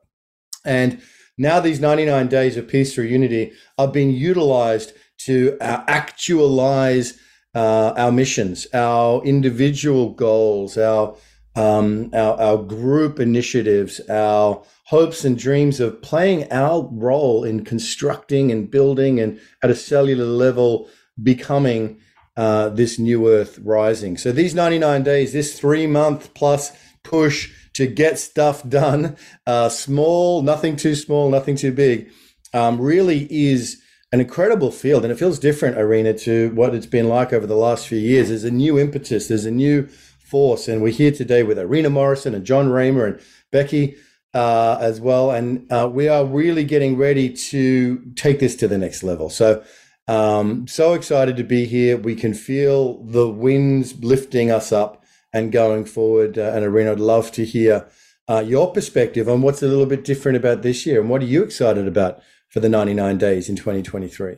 And 0.65 1.03
now 1.37 1.59
these 1.59 1.81
99 1.81 2.29
days 2.29 2.57
of 2.57 2.69
peace 2.69 2.95
through 2.95 3.07
unity 3.07 3.51
are 3.79 3.89
being 3.89 4.11
utilized 4.11 4.93
to 5.23 5.59
uh, 5.61 5.83
actualize 5.89 7.19
uh, 7.59 7.93
our 7.97 8.13
missions, 8.13 8.69
our 8.73 9.21
individual 9.25 10.11
goals, 10.11 10.79
our, 10.79 11.17
um, 11.57 12.09
our, 12.15 12.41
our 12.41 12.57
group 12.59 13.19
initiatives, 13.19 14.01
our 14.09 14.63
hopes 14.85 15.25
and 15.25 15.37
dreams 15.37 15.81
of 15.81 16.01
playing 16.01 16.47
our 16.53 16.89
role 16.93 17.43
in 17.43 17.65
constructing 17.65 18.53
and 18.53 18.71
building 18.71 19.19
and 19.19 19.41
at 19.61 19.71
a 19.71 19.75
cellular 19.75 20.25
level 20.25 20.89
becoming 21.21 22.01
uh, 22.37 22.69
this 22.69 22.97
new 22.97 23.29
earth 23.29 23.59
rising. 23.65 24.17
So 24.17 24.31
these 24.31 24.55
99 24.55 25.03
days, 25.03 25.33
this 25.33 25.59
three 25.59 25.89
month 25.89 26.33
plus 26.35 26.71
push 27.03 27.53
to 27.75 27.89
get 27.89 28.21
stuff 28.21 28.67
done, 28.69 29.17
uh, 29.49 29.69
small, 29.69 30.43
nothing 30.43 30.77
too 30.77 30.95
small, 30.95 31.29
nothing 31.29 31.57
too 31.57 31.73
big, 31.73 32.13
um, 32.55 32.81
really 32.81 33.27
is 33.29 33.83
an 34.11 34.21
incredible 34.21 34.71
field, 34.71 35.05
and 35.05 35.13
it 35.13 35.19
feels 35.19 35.39
different, 35.39 35.77
Irina 35.77 36.15
to 36.15 36.51
what 36.55 36.75
it's 36.75 36.87
been 36.87 37.09
like 37.09 37.33
over 37.33 37.47
the 37.47 37.57
last 37.57 37.87
few 37.87 37.99
years. 37.99 38.29
There's 38.29 38.45
a 38.45 38.51
new 38.51 38.79
impetus, 38.79 39.29
there's 39.29 39.45
a 39.45 39.51
new 39.51 39.87
force, 40.19 40.67
and 40.69 40.83
we're 40.83 40.93
here 40.93 41.13
today 41.13 41.43
with 41.43 41.59
Irina 41.59 41.91
Morrison 41.91 42.35
and 42.35 42.45
Jon 42.45 42.69
Ramer 42.69 43.07
and 43.07 43.21
Becky 43.53 43.97
uh, 44.33 44.79
as 44.81 45.01
well, 45.01 45.31
and 45.31 45.71
uh, 45.71 45.89
we 45.93 46.09
are 46.09 46.25
really 46.25 46.65
getting 46.65 46.97
ready 46.97 47.31
to 47.31 47.99
take 48.17 48.39
this 48.39 48.57
to 48.57 48.69
the 48.69 48.79
next 48.79 49.03
level. 49.03 49.29
So, 49.29 49.63
um, 50.07 50.67
so 50.67 50.95
excited 50.95 51.37
to 51.37 51.45
be 51.45 51.67
here. 51.67 51.99
We 51.99 52.15
can 52.15 52.33
feel 52.33 53.03
the 53.05 53.29
winds 53.29 54.03
lifting 54.03 54.51
us 54.51 54.73
up 54.73 55.05
and 55.35 55.53
going 55.53 55.85
forward. 55.85 56.39
Uh, 56.39 56.53
and 56.55 56.65
Irina 56.65 56.93
I'd 56.93 57.01
love 57.01 57.31
to 57.33 57.45
hear 57.45 57.87
uh, 58.29 58.43
your 58.47 58.73
perspective 58.73 59.29
on 59.29 59.43
what's 59.43 59.63
a 59.63 59.69
little 59.69 59.87
bit 59.87 60.05
different 60.05 60.37
about 60.37 60.63
this 60.63 60.87
year 60.87 61.01
and 61.01 61.11
what 61.11 61.23
are 61.23 61.27
you 61.27 61.43
excited 61.43 61.87
about 61.87 62.23
for 62.49 62.61
the 62.61 62.69
99 62.69 63.19
days 63.19 63.49
in 63.49 63.57
2023. 63.57 64.37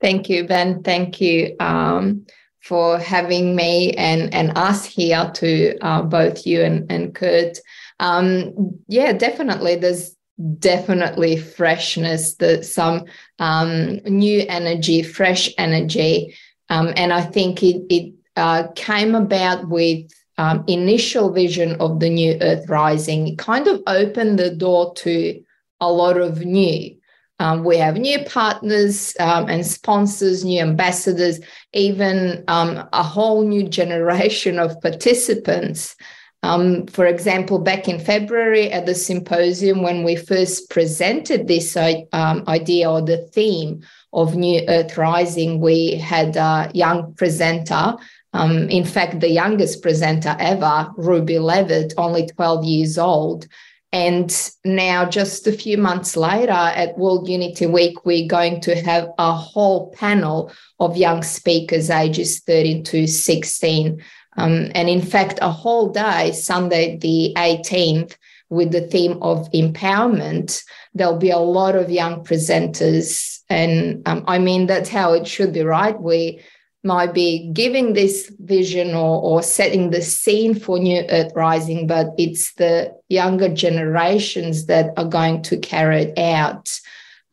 Thank 0.00 0.28
you, 0.28 0.46
Ben. 0.46 0.82
Thank 0.82 1.20
you 1.20 1.56
um, 1.58 2.26
for 2.60 2.98
having 2.98 3.56
me 3.56 3.92
and, 3.92 4.32
and 4.34 4.56
us 4.56 4.84
here 4.84 5.30
to 5.34 5.78
uh, 5.78 6.02
both 6.02 6.46
you 6.46 6.62
and, 6.62 6.90
and 6.90 7.14
Kurt. 7.14 7.58
Um, 8.00 8.78
yeah, 8.88 9.12
definitely. 9.12 9.76
There's 9.76 10.14
definitely 10.58 11.38
freshness, 11.38 12.34
the, 12.34 12.62
some 12.62 13.04
um, 13.38 13.96
new 14.04 14.44
energy, 14.48 15.02
fresh 15.02 15.50
energy. 15.56 16.36
Um, 16.68 16.92
and 16.96 17.12
I 17.12 17.22
think 17.22 17.62
it, 17.62 17.86
it 17.88 18.12
uh, 18.36 18.68
came 18.74 19.14
about 19.14 19.68
with 19.68 20.10
um, 20.36 20.64
initial 20.66 21.32
vision 21.32 21.76
of 21.80 22.00
the 22.00 22.10
new 22.10 22.36
Earth 22.42 22.68
Rising. 22.68 23.28
It 23.28 23.38
kind 23.38 23.66
of 23.66 23.80
opened 23.86 24.38
the 24.38 24.50
door 24.50 24.92
to 24.96 25.42
a 25.80 25.90
lot 25.90 26.16
of 26.16 26.44
new. 26.44 26.96
Um, 27.38 27.64
we 27.64 27.76
have 27.76 27.96
new 27.96 28.24
partners 28.24 29.14
um, 29.20 29.48
and 29.48 29.66
sponsors, 29.66 30.44
new 30.44 30.60
ambassadors, 30.60 31.38
even 31.74 32.44
um, 32.48 32.88
a 32.92 33.02
whole 33.02 33.46
new 33.46 33.68
generation 33.80 34.58
of 34.58 34.80
participants. 34.80 35.96
Um, 36.42 36.86
for 36.86 37.06
example, 37.06 37.58
back 37.58 37.88
in 37.88 37.98
February 37.98 38.70
at 38.70 38.86
the 38.86 38.94
symposium, 38.94 39.82
when 39.82 40.04
we 40.04 40.16
first 40.16 40.70
presented 40.70 41.48
this 41.48 41.76
um, 41.76 42.44
idea 42.46 42.90
or 42.90 43.02
the 43.02 43.18
theme 43.32 43.82
of 44.12 44.36
New 44.36 44.62
Earth 44.68 44.96
Rising, 44.96 45.60
we 45.60 45.96
had 45.96 46.36
a 46.36 46.70
young 46.72 47.14
presenter. 47.14 47.96
Um, 48.32 48.68
in 48.68 48.84
fact, 48.84 49.20
the 49.20 49.30
youngest 49.30 49.82
presenter 49.82 50.36
ever, 50.38 50.90
Ruby 50.96 51.38
Levitt, 51.38 51.94
only 51.96 52.26
12 52.28 52.64
years 52.64 52.98
old, 52.98 53.48
and 53.92 54.50
now, 54.64 55.08
just 55.08 55.46
a 55.46 55.52
few 55.52 55.78
months 55.78 56.16
later, 56.16 56.52
at 56.52 56.98
World 56.98 57.28
Unity 57.28 57.66
Week, 57.66 58.04
we're 58.04 58.28
going 58.28 58.60
to 58.62 58.74
have 58.82 59.08
a 59.16 59.32
whole 59.32 59.90
panel 59.92 60.52
of 60.80 60.96
young 60.96 61.22
speakers 61.22 61.88
ages 61.88 62.40
13 62.40 62.82
to 62.84 63.06
16. 63.06 64.02
Um, 64.36 64.70
and 64.74 64.88
in 64.88 65.00
fact, 65.00 65.38
a 65.40 65.50
whole 65.50 65.90
day, 65.90 66.32
Sunday, 66.32 66.98
the 66.98 67.32
18th, 67.36 68.16
with 68.48 68.72
the 68.72 68.82
theme 68.82 69.18
of 69.22 69.50
empowerment. 69.52 70.62
There'll 70.94 71.18
be 71.18 71.30
a 71.30 71.38
lot 71.38 71.74
of 71.74 71.90
young 71.90 72.24
presenters. 72.24 73.40
And 73.48 74.06
um, 74.06 74.24
I 74.26 74.38
mean, 74.38 74.66
that's 74.66 74.88
how 74.88 75.12
it 75.14 75.26
should 75.26 75.52
be, 75.52 75.62
right? 75.62 76.00
We 76.00 76.40
might 76.86 77.12
be 77.12 77.50
giving 77.52 77.92
this 77.92 78.32
vision 78.38 78.94
or, 78.94 79.20
or 79.20 79.42
setting 79.42 79.90
the 79.90 80.00
scene 80.00 80.54
for 80.54 80.78
New 80.78 81.04
Earth 81.10 81.32
Rising, 81.34 81.86
but 81.86 82.08
it's 82.16 82.54
the 82.54 82.94
younger 83.08 83.48
generations 83.48 84.66
that 84.66 84.92
are 84.96 85.04
going 85.04 85.42
to 85.42 85.58
carry 85.58 86.04
it 86.04 86.18
out. 86.18 86.80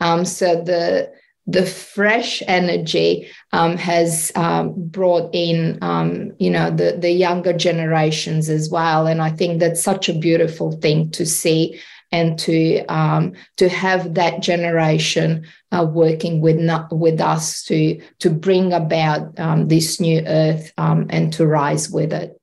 Um, 0.01 0.25
so 0.25 0.61
the 0.61 1.13
the 1.45 1.65
fresh 1.65 2.41
energy 2.47 3.27
um, 3.51 3.75
has 3.75 4.31
um, 4.35 4.73
brought 4.77 5.29
in, 5.33 5.77
um, 5.81 6.31
you 6.39 6.49
know, 6.49 6.71
the 6.71 6.97
the 6.97 7.11
younger 7.11 7.53
generations 7.53 8.49
as 8.49 8.69
well, 8.69 9.07
and 9.07 9.21
I 9.21 9.29
think 9.29 9.59
that's 9.59 9.83
such 9.83 10.09
a 10.09 10.17
beautiful 10.17 10.71
thing 10.71 11.11
to 11.11 11.25
see 11.25 11.79
and 12.13 12.37
to 12.37 12.85
um, 12.85 13.33
to 13.57 13.67
have 13.67 14.13
that 14.13 14.41
generation 14.41 15.45
uh, 15.71 15.83
working 15.83 16.39
with 16.39 16.57
not, 16.57 16.95
with 16.95 17.19
us 17.19 17.63
to 17.63 17.99
to 18.19 18.29
bring 18.29 18.71
about 18.71 19.37
um, 19.39 19.67
this 19.67 19.99
new 19.99 20.23
earth 20.27 20.71
um, 20.77 21.07
and 21.09 21.33
to 21.33 21.45
rise 21.45 21.89
with 21.89 22.13
it. 22.13 22.39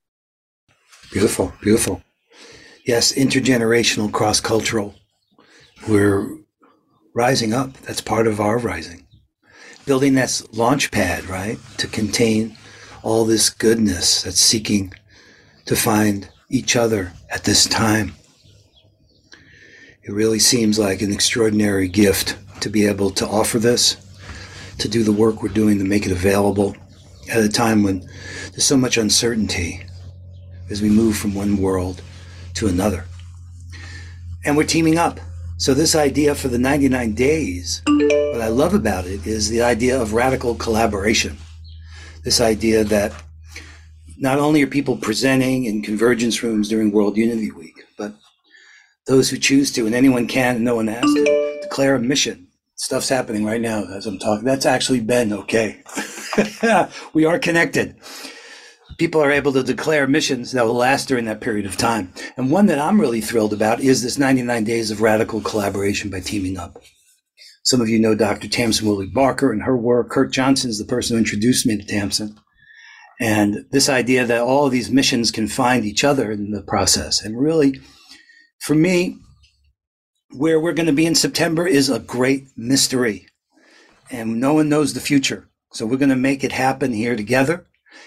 Beautiful, 1.13 1.53
beautiful. 1.63 2.03
Yes, 2.85 3.13
intergenerational, 3.13 4.13
cross 4.13 4.41
cultural. 4.41 4.95
We're 5.89 6.29
rising 7.15 7.55
up. 7.55 7.73
That's 7.83 8.01
part 8.01 8.27
of 8.27 8.41
our 8.41 8.59
rising. 8.59 9.07
Building 9.87 10.15
that 10.15 10.43
launch 10.53 10.91
pad, 10.91 11.25
right, 11.25 11.59
to 11.79 11.87
contain 11.87 12.57
all 13.03 13.25
this 13.25 13.51
goodness 13.51 14.23
that's 14.23 14.41
seeking 14.41 14.93
to 15.67 15.77
find 15.77 16.29
each 16.49 16.75
other 16.75 17.13
at 17.31 17.45
this 17.45 17.65
time 17.67 18.13
it 20.11 20.15
really 20.15 20.41
seems 20.41 20.77
like 20.77 21.03
an 21.03 21.13
extraordinary 21.13 21.87
gift 21.87 22.37
to 22.61 22.69
be 22.69 22.85
able 22.85 23.13
to 23.13 23.25
offer 23.25 23.61
this, 23.61 23.97
to 24.79 24.89
do 24.89 25.05
the 25.05 25.13
work 25.13 25.41
we're 25.41 25.51
doing 25.51 25.79
to 25.79 25.85
make 25.85 26.05
it 26.05 26.11
available 26.11 26.75
at 27.31 27.45
a 27.45 27.49
time 27.49 27.85
when 27.85 28.01
there's 28.51 28.65
so 28.65 28.77
much 28.77 28.97
uncertainty 28.97 29.81
as 30.69 30.83
we 30.83 30.91
move 30.91 31.17
from 31.17 31.33
one 31.33 31.59
world 31.59 32.03
to 32.55 32.67
another. 32.67 33.05
And 34.45 34.57
we're 34.57 34.65
teaming 34.65 34.99
up. 34.99 35.21
So, 35.59 35.75
this 35.75 35.95
idea 35.95 36.35
for 36.35 36.49
the 36.49 36.59
99 36.59 37.15
days, 37.15 37.81
what 37.87 38.41
I 38.41 38.49
love 38.49 38.75
about 38.75 39.07
it 39.07 39.25
is 39.29 39.49
the 39.49 39.63
idea 39.63 40.03
of 40.03 40.13
radical 40.13 40.57
collaboration. 40.57 41.37
This 42.25 42.41
idea 42.41 42.83
that 42.83 43.13
not 44.19 44.41
only 44.41 44.61
are 44.65 44.67
people 44.67 44.97
presenting 44.97 45.67
in 45.67 45.83
convergence 45.83 46.43
rooms 46.43 46.69
during 46.69 46.91
World 46.91 47.17
Unity 47.17 47.53
Week, 47.53 47.80
those 49.07 49.31
who 49.31 49.39
choose 49.39 49.73
to, 49.73 49.87
and 49.87 49.95
anyone 49.95 50.27
can, 50.27 50.57
and 50.57 50.65
no 50.65 50.77
one 50.77 50.89
has 50.89 51.03
to, 51.03 51.59
declare 51.63 51.95
a 51.95 52.01
mission. 52.01 52.49
Stuff's 52.77 53.09
happening 53.09 53.45
right 53.45 53.61
now 53.61 53.85
as 53.85 54.07
I'm 54.07 54.19
talking. 54.19 54.45
That's 54.45 54.67
actually 54.67 55.01
Ben, 55.01 55.33
okay? 55.33 55.83
we 57.13 57.27
are 57.27 57.39
connected. 57.39 57.97
People 58.99 59.23
are 59.23 59.31
able 59.31 59.53
to 59.53 59.63
declare 59.63 60.07
missions 60.07 60.53
that 60.53 60.65
will 60.65 60.75
last 60.75 61.09
during 61.09 61.27
that 61.27 61.41
period 61.41 61.67
of 61.67 61.77
time. 61.77 62.13
And 62.37 62.51
one 62.51 62.67
that 62.67 62.79
I'm 62.79 63.01
really 63.01 63.21
thrilled 63.21 63.53
about 63.53 63.81
is 63.81 64.03
this 64.03 64.19
99 64.19 64.65
days 64.65 64.91
of 64.91 65.01
radical 65.01 65.41
collaboration 65.41 66.11
by 66.11 66.21
teaming 66.21 66.59
up. 66.59 66.83
Some 67.63 67.81
of 67.81 67.89
you 67.89 67.99
know 67.99 68.15
Dr. 68.15 68.49
Tamsin 68.49 68.89
Woolley-Barker 68.89 69.53
and 69.53 69.63
her 69.63 69.77
work. 69.77 70.11
Kurt 70.11 70.33
Johnson 70.33 70.71
is 70.71 70.79
the 70.79 70.85
person 70.85 71.15
who 71.15 71.19
introduced 71.19 71.67
me 71.67 71.77
to 71.77 71.87
Tamsin. 71.87 72.39
And 73.21 73.67
this 73.71 73.91
idea 73.91 74.25
that 74.25 74.41
all 74.41 74.67
of 74.67 74.73
these 74.73 74.91
missions 74.91 75.31
can 75.31 75.47
find 75.47 75.85
each 75.85 76.03
other 76.03 76.33
in 76.33 76.51
the 76.51 76.63
process 76.63 77.23
and 77.23 77.39
really 77.39 77.79
for 78.61 78.75
me, 78.75 79.17
where 80.33 80.61
we're 80.61 80.75
going 80.75 80.87
to 80.87 80.93
be 80.93 81.07
in 81.07 81.15
September 81.15 81.67
is 81.67 81.89
a 81.89 81.99
great 81.99 82.47
mystery, 82.57 83.27
and 84.11 84.39
no 84.39 84.55
one 84.55 84.69
knows 84.69 84.95
the 84.95 85.01
future. 85.01 85.49
So 85.73 85.87
we're 85.87 85.97
going 85.97 86.11
to 86.11 86.17
make 86.17 86.45
it 86.45 86.53
happen 86.53 86.93
here 86.93 87.17
together. 87.17 87.67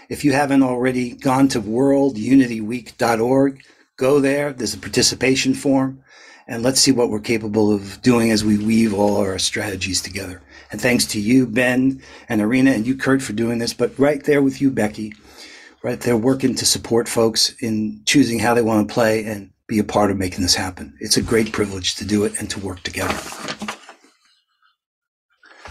If 0.10 0.24
you 0.24 0.34
haven't 0.34 0.64
already 0.64 1.16
gone 1.16 1.48
to 1.50 1.62
worldunityweek.org, 1.62 3.64
go 3.98 4.20
there. 4.20 4.54
There's 4.54 4.76
a 4.76 4.80
participation 4.80 5.54
form, 5.54 6.04
and 6.48 6.62
let's 6.62 6.80
see 6.80 6.92
what 6.92 7.10
we're 7.10 7.20
capable 7.20 7.74
of 7.74 8.02
doing 8.02 8.32
as 8.32 8.46
we 8.46 8.58
weave 8.58 8.94
all 8.94 9.18
our 9.18 9.40
strategies 9.40 10.02
together. 10.02 10.42
And 10.72 10.80
thanks 10.80 11.06
to 11.08 11.20
you, 11.20 11.48
Ben 11.48 12.02
and 12.30 12.42
Irina, 12.42 12.72
and 12.72 12.86
you, 12.86 12.96
Kurt, 12.96 13.22
for 13.22 13.34
doing 13.34 13.58
this. 13.58 13.74
But 13.74 13.98
right 13.98 14.24
there 14.24 14.42
with 14.42 14.62
you, 14.62 14.70
Becky, 14.70 15.14
right 15.84 16.00
there 16.00 16.18
working 16.18 16.56
to 16.56 16.66
support 16.66 17.10
folks 17.10 17.54
in 17.60 18.02
choosing 18.06 18.40
how 18.40 18.54
they 18.54 18.62
want 18.62 18.88
to 18.88 18.94
play 18.94 19.26
and 19.26 19.53
be 19.68 19.80
a 19.80 19.84
part 19.84 20.12
of 20.12 20.18
making 20.18 20.42
this 20.42 20.56
happen. 20.56 20.96
It's 21.00 21.18
a 21.18 21.22
great 21.22 21.52
privilege 21.52 21.96
to 21.96 22.06
do 22.06 22.24
it 22.26 22.40
and 22.40 22.50
to 22.50 22.60
work 22.60 22.82
together. 22.84 23.18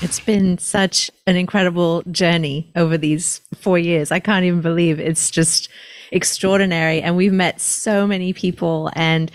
It's 0.01 0.19
been 0.19 0.59
such 0.59 1.11
an 1.27 1.37
incredible 1.37 2.03
journey 2.11 2.73
over 2.75 2.99
these 2.99 3.41
four 3.55 3.79
years. 3.79 4.11
I 4.11 4.19
can't 4.19 4.45
even 4.45 4.61
believe 4.61 4.99
it's 4.99 5.31
just 5.31 5.69
extraordinary. 6.11 7.01
And 7.01 7.17
we've 7.17 7.33
met 7.33 7.61
so 7.61 8.07
many 8.07 8.33
people 8.33 8.91
and 8.95 9.31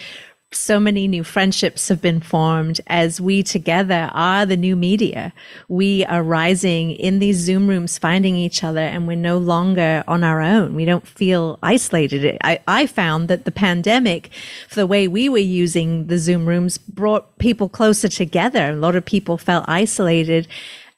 so 0.53 0.79
many 0.79 1.09
new 1.09 1.25
friendships 1.25 1.89
have 1.89 2.01
been 2.01 2.21
formed 2.21 2.79
as 2.87 3.19
we 3.19 3.43
together 3.43 4.09
are 4.13 4.45
the 4.45 4.55
new 4.55 4.77
media. 4.77 5.33
We 5.67 6.05
are 6.05 6.23
rising 6.23 6.91
in 6.91 7.19
these 7.19 7.37
Zoom 7.37 7.67
rooms, 7.67 7.97
finding 7.97 8.35
each 8.35 8.63
other, 8.63 8.79
and 8.79 9.07
we're 9.07 9.17
no 9.17 9.37
longer 9.37 10.05
on 10.07 10.23
our 10.23 10.41
own. 10.41 10.73
We 10.73 10.85
don't 10.85 11.05
feel 11.05 11.59
isolated. 11.61 12.37
I, 12.43 12.59
I 12.65 12.87
found 12.87 13.27
that 13.27 13.43
the 13.43 13.51
pandemic, 13.51 14.29
for 14.69 14.75
the 14.75 14.87
way 14.87 15.07
we 15.07 15.27
were 15.27 15.37
using 15.37 16.07
the 16.07 16.17
Zoom 16.17 16.45
rooms, 16.45 16.77
brought 16.77 17.37
people 17.39 17.67
closer 17.67 18.07
together. 18.07 18.69
A 18.69 18.75
lot 18.75 18.95
of 18.95 19.03
people 19.03 19.37
felt 19.37 19.65
isolated. 19.67 20.47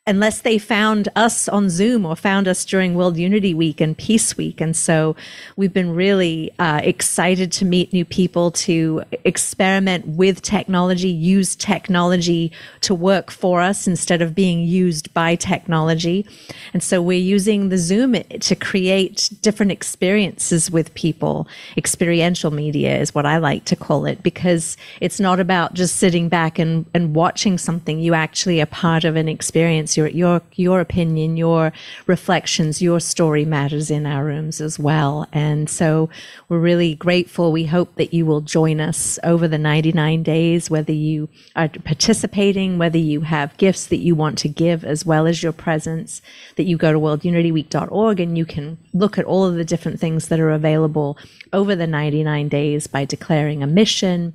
Unless 0.10 0.42
they 0.42 0.58
found 0.58 1.08
us 1.16 1.48
on 1.48 1.70
Zoom 1.70 2.04
or 2.04 2.16
found 2.16 2.48
us 2.48 2.66
during 2.66 2.96
World 2.96 3.16
Unity 3.16 3.54
Week 3.54 3.80
and 3.80 3.96
Peace 3.96 4.36
Week. 4.36 4.60
And 4.60 4.76
so 4.76 5.16
we've 5.56 5.72
been 5.72 5.94
really 5.94 6.52
uh, 6.58 6.82
excited 6.84 7.52
to 7.52 7.66
meet 7.66 7.94
new 7.94 8.06
people, 8.06 8.50
to 8.52 9.04
experiment 9.24 10.08
with 10.08 10.42
technology, 10.42 11.10
use 11.10 11.56
technology 11.56 12.52
to 12.82 12.96
work 12.96 13.30
for 13.30 13.62
us 13.62 13.86
instead 13.86 14.24
of 14.24 14.34
being 14.34 14.62
used 14.62 15.14
by 15.14 15.36
technology. 15.36 16.26
And 16.74 16.82
so 16.82 17.04
we're 17.04 17.20
using 17.20 17.70
the 17.70 17.78
Zoom 17.78 18.14
to 18.14 18.56
create 18.56 19.30
different 19.44 19.72
experiences 19.72 20.72
with 20.72 20.92
people. 20.96 21.48
Experiential 21.78 22.50
media 22.50 22.98
is 22.98 23.14
what 23.14 23.28
I 23.28 23.38
like 23.38 23.66
to 23.66 23.76
call 23.76 24.08
it 24.08 24.24
because 24.24 24.76
it's 25.02 25.20
not 25.20 25.40
about 25.40 25.76
just 25.76 25.98
sitting 25.98 26.30
back 26.30 26.58
and, 26.58 26.88
and 26.96 27.14
watching 27.14 27.60
something. 27.60 28.00
You 28.00 28.16
actually 28.16 28.60
are 28.60 28.66
part 28.66 29.04
of 29.04 29.16
an 29.16 29.30
experience 29.30 29.99
your 30.00 30.08
your 30.08 30.42
your 30.56 30.80
opinion, 30.80 31.38
your 31.38 31.72
reflections, 32.08 32.82
your 32.82 33.00
story 33.00 33.46
matters 33.46 33.92
in 33.92 34.06
our 34.06 34.24
rooms 34.26 34.62
as 34.62 34.80
well. 34.80 35.28
And 35.34 35.70
so 35.70 36.10
we're 36.48 36.60
really 36.60 36.96
grateful. 36.96 37.52
We 37.52 37.66
hope 37.66 37.96
that 37.96 38.14
you 38.14 38.26
will 38.26 38.42
join 38.42 38.80
us 38.80 39.20
over 39.24 39.48
the 39.48 39.58
99 39.58 40.24
days, 40.24 40.70
whether 40.70 40.94
you 40.94 41.30
are 41.56 41.70
participating, 41.70 42.78
whether 42.78 42.98
you 42.98 43.22
have 43.22 43.58
gifts 43.58 43.88
that 43.88 43.98
you 43.98 44.16
want 44.16 44.38
to 44.40 44.48
give, 44.48 44.86
as 44.86 45.06
well 45.06 45.28
as 45.28 45.44
your 45.44 45.54
presence, 45.54 46.22
that 46.56 46.64
you 46.64 46.78
go 46.78 46.94
to 46.94 47.00
worldunityweek.org 47.00 48.20
and 48.20 48.38
you 48.38 48.46
can 48.46 48.78
look 48.94 49.18
at 49.18 49.26
all 49.26 49.46
of 49.46 49.56
the 49.56 49.66
different 49.66 50.00
things 50.00 50.28
that 50.30 50.40
are 50.40 50.52
available 50.52 51.18
over 51.52 51.76
the 51.76 51.88
99 51.88 52.48
days 52.50 52.88
by 52.88 53.06
declaring 53.06 53.62
a 53.62 53.68
mission 53.68 54.34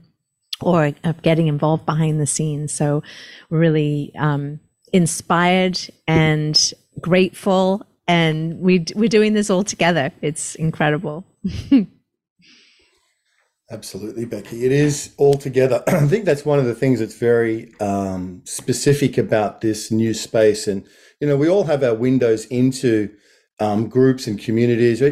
or 0.60 0.92
uh, 1.04 1.12
getting 1.22 1.46
involved 1.46 1.84
behind 1.86 2.20
the 2.20 2.26
scenes. 2.26 2.72
So, 2.72 3.02
really 3.50 4.12
um, 4.16 4.60
inspired 4.94 5.78
and 6.06 6.72
grateful 7.00 7.84
and 8.06 8.60
we 8.60 8.84
we're 8.94 9.08
doing 9.08 9.32
this 9.32 9.50
all 9.50 9.64
together. 9.64 10.12
It's 10.22 10.54
incredible. 10.54 11.24
Absolutely 13.70 14.24
becky. 14.24 14.64
It 14.64 14.70
is 14.72 15.12
all 15.16 15.34
together. 15.34 15.82
I 15.88 16.06
think 16.06 16.26
that's 16.26 16.44
one 16.44 16.60
of 16.60 16.66
the 16.66 16.76
things 16.76 17.00
that's 17.00 17.18
very 17.18 17.74
um, 17.80 18.42
specific 18.44 19.18
about 19.18 19.62
this 19.62 19.90
new 19.90 20.14
space. 20.14 20.68
And 20.68 20.86
you 21.20 21.26
know 21.26 21.36
we 21.36 21.48
all 21.48 21.64
have 21.64 21.82
our 21.82 21.94
windows 21.94 22.44
into 22.46 23.10
um, 23.58 23.88
groups 23.88 24.28
and 24.28 24.38
communities. 24.38 25.02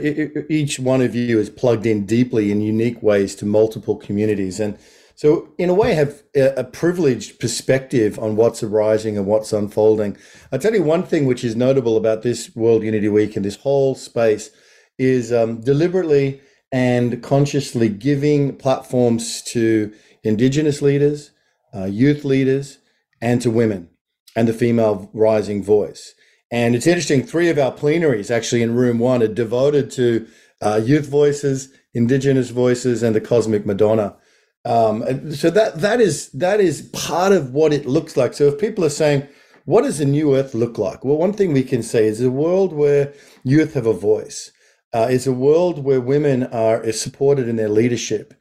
Each 0.49 0.79
one 0.79 1.03
of 1.03 1.17
you 1.17 1.41
is 1.41 1.51
plugged 1.51 1.87
in 1.87 2.07
deeply 2.07 2.53
in 2.53 2.61
unique 2.61 3.03
ways 3.03 3.35
to 3.37 3.47
multiple 3.47 3.97
communities. 3.97 4.61
And 4.61 4.79
so, 5.23 5.51
in 5.57 5.71
a 5.71 5.75
way, 5.75 5.95
have 5.95 6.21
a 6.35 6.65
privileged 6.65 7.39
perspective 7.39 8.19
on 8.19 8.35
what's 8.35 8.61
arising 8.61 9.17
and 9.17 9.25
what's 9.25 9.53
unfolding. 9.53 10.17
I'll 10.51 10.59
tell 10.59 10.75
you 10.75 10.83
one 10.83 11.05
thing 11.05 11.27
which 11.27 11.45
is 11.45 11.55
notable 11.55 11.97
about 11.97 12.23
this 12.23 12.51
World 12.57 12.83
Unity 12.83 13.09
Week 13.09 13.37
and 13.37 13.45
this 13.45 13.55
whole 13.55 13.95
space 13.95 14.51
is 14.99 15.33
um, 15.33 15.61
deliberately 15.61 16.41
and 16.73 17.23
consciously 17.23 17.89
giving 17.89 18.57
platforms 18.57 19.43
to 19.43 19.93
Indigenous 20.25 20.83
leaders, 20.83 21.31
uh, 21.73 21.85
youth 21.85 22.25
leaders, 22.25 22.79
and 23.21 23.41
to 23.43 23.51
women 23.53 23.91
and 24.35 24.49
the 24.49 24.53
female 24.53 25.09
rising 25.13 25.63
voice. 25.63 26.15
And 26.51 26.75
it's 26.75 26.89
interesting, 26.89 27.23
three 27.23 27.49
of 27.49 27.61
our 27.61 27.71
plenaries 27.71 28.33
actually 28.33 28.63
in 28.63 28.75
room 28.75 28.99
one 28.99 29.23
are 29.23 29.29
devoted 29.29 29.89
to 29.93 30.27
uh, 30.61 30.81
youth 30.85 31.07
voices, 31.07 31.69
Indigenous 31.95 32.51
voices, 32.51 33.05
and 33.05 33.15
the 33.15 33.21
cosmic 33.21 33.65
Madonna. 33.65 34.17
Um, 34.65 35.33
so 35.33 35.51
that 35.51 35.81
that 35.81 36.01
is 36.01 36.29
that 36.31 36.61
is 36.61 36.83
part 36.93 37.33
of 37.33 37.53
what 37.53 37.73
it 37.73 37.87
looks 37.87 38.17
like. 38.17 38.35
So 38.35 38.45
if 38.49 38.59
people 38.59 38.85
are 38.85 38.91
saying, 38.91 39.27
"What 39.65 39.83
does 39.83 40.01
a 40.01 40.05
new 40.05 40.37
Earth 40.37 40.55
look 40.55 40.79
like?" 40.79 41.05
Well, 41.05 41.17
one 41.17 41.33
thing 41.33 41.53
we 41.53 41.65
can 41.65 41.83
say 41.83 42.07
is 42.07 42.21
a 42.21 42.31
world 42.31 42.73
where 42.73 43.13
youth 43.43 43.75
have 43.75 43.87
a 43.87 43.93
voice. 43.93 44.53
Uh, 44.95 45.09
is 45.11 45.27
a 45.27 45.33
world 45.33 45.83
where 45.83 46.01
women 46.01 46.45
are 46.45 46.93
supported 46.93 47.49
in 47.49 47.57
their 47.57 47.69
leadership, 47.69 48.35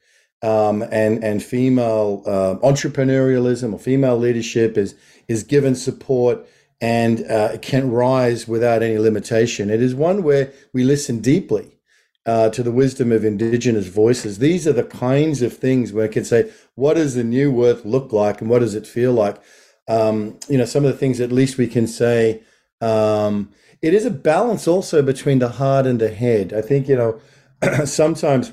um, 0.43 0.83
and 0.91 1.23
and 1.23 1.41
female 1.41 2.23
uh, 2.27 2.55
entrepreneurialism 2.67 3.73
or 3.73 3.79
female 3.79 4.17
leadership 4.17 4.77
is 4.77 4.95
is 5.27 5.43
given 5.43 5.73
support 5.73 6.45
and 6.81 7.25
uh, 7.31 7.57
can 7.61 7.89
rise 7.91 8.47
without 8.47 8.83
any 8.83 8.97
limitation. 8.97 9.69
It 9.69 9.81
is 9.81 9.95
one 9.95 10.23
where 10.23 10.51
we 10.73 10.83
listen 10.83 11.19
deeply 11.19 11.77
uh, 12.25 12.49
to 12.49 12.63
the 12.63 12.71
wisdom 12.71 13.11
of 13.11 13.25
indigenous 13.25 13.87
voices. 13.87 14.37
These 14.37 14.67
are 14.67 14.73
the 14.73 14.83
kinds 14.83 15.41
of 15.41 15.57
things 15.57 15.91
where 15.91 16.05
I 16.05 16.09
can 16.09 16.25
say, 16.25 16.51
what 16.75 16.95
does 16.95 17.15
the 17.15 17.23
new 17.23 17.65
earth 17.65 17.85
look 17.85 18.13
like 18.13 18.41
and 18.41 18.49
what 18.49 18.59
does 18.59 18.75
it 18.75 18.85
feel 18.85 19.13
like? 19.13 19.41
Um, 19.87 20.39
you 20.47 20.57
know, 20.57 20.65
some 20.65 20.85
of 20.85 20.91
the 20.91 20.97
things 20.97 21.19
at 21.19 21.31
least 21.31 21.57
we 21.57 21.67
can 21.67 21.87
say. 21.87 22.43
Um, 22.79 23.51
it 23.81 23.93
is 23.93 24.05
a 24.05 24.11
balance 24.11 24.67
also 24.67 25.01
between 25.01 25.39
the 25.39 25.49
heart 25.49 25.87
and 25.87 25.99
the 25.99 26.09
head. 26.09 26.53
I 26.53 26.61
think, 26.61 26.87
you 26.87 26.95
know, 26.95 27.19
sometimes 27.85 28.51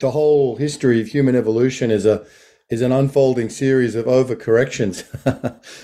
the 0.00 0.10
whole 0.10 0.56
history 0.56 1.00
of 1.00 1.08
human 1.08 1.36
evolution 1.36 1.90
is 1.90 2.06
a 2.06 2.26
is 2.70 2.80
an 2.80 2.92
unfolding 2.92 3.48
series 3.48 3.94
of 3.94 4.06
overcorrections. 4.06 5.04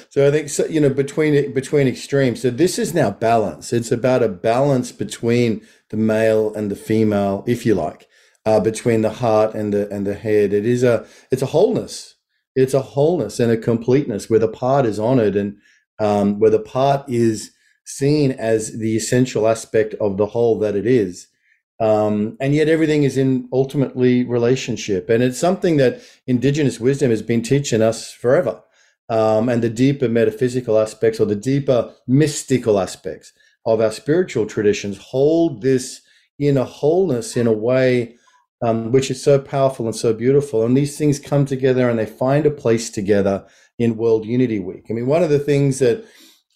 so 0.11 0.27
I 0.27 0.31
think 0.31 0.49
so, 0.49 0.67
you 0.67 0.81
know 0.81 0.91
between 0.91 1.53
between 1.53 1.87
extremes. 1.87 2.43
So 2.43 2.51
this 2.51 2.79
is 2.79 2.95
now 2.95 3.11
balance. 3.11 3.73
It's 3.73 3.93
about 3.93 4.23
a 4.23 4.29
balance 4.29 4.93
between 4.93 5.67
the 5.91 5.97
male 5.97 6.55
and 6.55 6.71
the 6.71 6.77
female, 6.77 7.45
if 7.47 7.64
you 7.67 7.75
like, 7.75 8.09
uh, 8.47 8.61
between 8.61 9.03
the 9.03 9.11
heart 9.11 9.55
and 9.55 9.73
the 9.73 9.88
and 9.91 10.07
the 10.07 10.14
head. 10.14 10.53
It 10.53 10.67
is 10.67 10.83
a 10.83 11.07
it's 11.31 11.43
a 11.43 11.47
wholeness. 11.47 12.14
It's 12.55 12.75
a 12.75 12.83
wholeness 12.83 13.38
and 13.38 13.53
a 13.53 13.57
completeness 13.57 14.29
where 14.29 14.41
the 14.41 14.49
part 14.49 14.85
is 14.85 14.99
honored 14.99 15.37
and 15.37 15.59
um, 16.01 16.41
where 16.41 16.51
the 16.51 16.59
part 16.59 17.09
is 17.09 17.53
seen 17.85 18.33
as 18.33 18.79
the 18.79 18.97
essential 18.97 19.49
aspect 19.49 19.95
of 19.95 20.17
the 20.17 20.27
whole 20.27 20.59
that 20.59 20.77
it 20.77 20.87
is. 20.87 21.29
Um, 21.81 22.37
and 22.41 22.55
yet 22.55 22.69
everything 22.69 23.05
is 23.05 23.17
in 23.17 23.49
ultimately 23.53 24.25
relationship. 24.25 25.09
And 25.09 25.23
it's 25.23 25.38
something 25.38 25.77
that 25.77 26.01
indigenous 26.27 26.81
wisdom 26.81 27.11
has 27.11 27.23
been 27.23 27.43
teaching 27.43 27.83
us 27.83 28.12
forever. 28.12 28.62
Um, 29.09 29.49
and 29.49 29.62
the 29.62 29.71
deeper 29.71 30.09
metaphysical 30.09 30.79
aspects 30.79 31.19
or 31.19 31.27
the 31.27 31.37
deeper 31.37 31.95
mystical 32.07 32.79
aspects 32.79 33.33
of 33.64 33.81
our 33.81 33.93
spiritual 33.93 34.47
traditions 34.47 34.99
hold 34.99 35.62
this 35.62 36.03
inner 36.38 36.64
wholeness 36.64 37.37
in 37.37 37.47
a 37.47 37.53
way 37.53 38.17
um, 38.62 38.91
which 38.91 39.11
is 39.11 39.23
so 39.23 39.38
powerful 39.38 39.87
and 39.87 39.95
so 39.95 40.12
beautiful. 40.12 40.64
And 40.64 40.77
these 40.77 40.99
things 40.99 41.19
come 41.19 41.45
together 41.45 41.88
and 41.88 41.99
they 41.99 42.07
find 42.07 42.47
a 42.47 42.51
place 42.51 42.91
together 42.91 43.47
in 43.79 43.97
World 43.97 44.27
Unity 44.27 44.59
Week. 44.59 44.87
I 44.91 44.93
mean, 44.93 45.07
one 45.07 45.23
of 45.23 45.31
the 45.31 45.38
things 45.38 45.79
that 45.79 46.05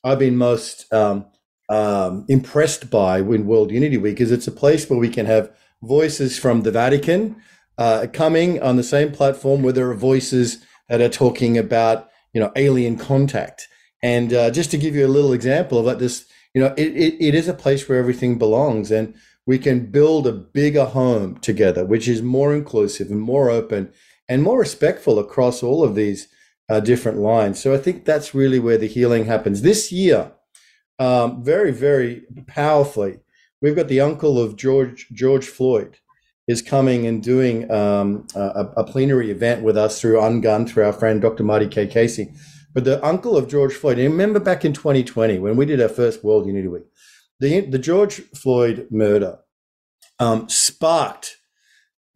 I've 0.02 0.18
been 0.18 0.36
most 0.36 0.92
um, 0.92 1.26
um, 1.68 2.24
impressed 2.28 2.90
by 2.90 3.18
in 3.18 3.46
World 3.46 3.70
Unity 3.70 3.96
Week 3.96 4.20
is 4.20 4.30
it's 4.30 4.46
a 4.46 4.52
place 4.52 4.88
where 4.88 4.98
we 4.98 5.08
can 5.08 5.26
have 5.26 5.50
voices 5.82 6.38
from 6.38 6.62
the 6.62 6.70
Vatican 6.70 7.36
uh, 7.78 8.06
coming 8.12 8.62
on 8.62 8.76
the 8.76 8.82
same 8.82 9.12
platform 9.12 9.62
where 9.62 9.72
there 9.72 9.90
are 9.90 9.94
voices 9.94 10.64
that 10.88 11.00
are 11.00 11.08
talking 11.08 11.56
about, 11.56 12.08
you 12.32 12.40
know, 12.40 12.52
alien 12.56 12.96
contact. 12.96 13.68
And 14.02 14.32
uh, 14.32 14.50
just 14.50 14.70
to 14.72 14.78
give 14.78 14.94
you 14.94 15.06
a 15.06 15.08
little 15.08 15.32
example 15.32 15.78
of 15.78 15.86
that, 15.86 15.98
this 15.98 16.26
you 16.54 16.60
know, 16.60 16.74
it, 16.76 16.88
it, 16.88 17.16
it 17.18 17.34
is 17.34 17.48
a 17.48 17.54
place 17.54 17.88
where 17.88 17.98
everything 17.98 18.38
belongs 18.38 18.90
and 18.90 19.14
we 19.46 19.58
can 19.58 19.90
build 19.90 20.26
a 20.26 20.32
bigger 20.32 20.84
home 20.84 21.38
together, 21.38 21.84
which 21.84 22.06
is 22.06 22.22
more 22.22 22.54
inclusive 22.54 23.10
and 23.10 23.20
more 23.20 23.50
open 23.50 23.92
and 24.28 24.42
more 24.42 24.58
respectful 24.58 25.18
across 25.18 25.62
all 25.62 25.82
of 25.82 25.94
these 25.94 26.28
uh, 26.68 26.80
different 26.80 27.18
lines. 27.18 27.60
So 27.60 27.74
I 27.74 27.78
think 27.78 28.04
that's 28.04 28.34
really 28.34 28.58
where 28.58 28.78
the 28.78 28.86
healing 28.86 29.24
happens. 29.24 29.62
This 29.62 29.90
year, 29.90 30.32
um, 31.02 31.42
very, 31.42 31.72
very 31.72 32.22
powerfully, 32.46 33.18
we've 33.60 33.74
got 33.74 33.88
the 33.88 34.00
uncle 34.00 34.38
of 34.38 34.54
George 34.56 35.08
George 35.12 35.46
Floyd 35.46 35.98
is 36.46 36.62
coming 36.62 37.06
and 37.06 37.22
doing 37.22 37.68
um, 37.72 38.26
a, 38.36 38.66
a, 38.76 38.84
plenary 38.84 39.30
event 39.30 39.62
with 39.62 39.76
us 39.76 40.00
through 40.00 40.20
Ungun, 40.20 40.68
through 40.68 40.84
our 40.84 40.92
friend 40.92 41.20
Dr. 41.20 41.44
Marty 41.44 41.68
K. 41.68 41.86
Casey. 41.86 42.32
But 42.72 42.84
the 42.84 43.04
uncle 43.04 43.36
of 43.36 43.48
George 43.48 43.74
Floyd, 43.74 43.98
and 43.98 44.10
remember 44.10 44.40
back 44.40 44.64
in 44.64 44.72
2020 44.72 45.38
when 45.38 45.56
we 45.56 45.66
did 45.66 45.80
our 45.80 45.88
first 45.88 46.22
World 46.22 46.46
Unity 46.46 46.68
Week, 46.68 46.84
the, 47.40 47.60
the 47.60 47.78
George 47.78 48.22
Floyd 48.36 48.86
murder 48.90 49.38
um, 50.20 50.48
sparked 50.48 51.36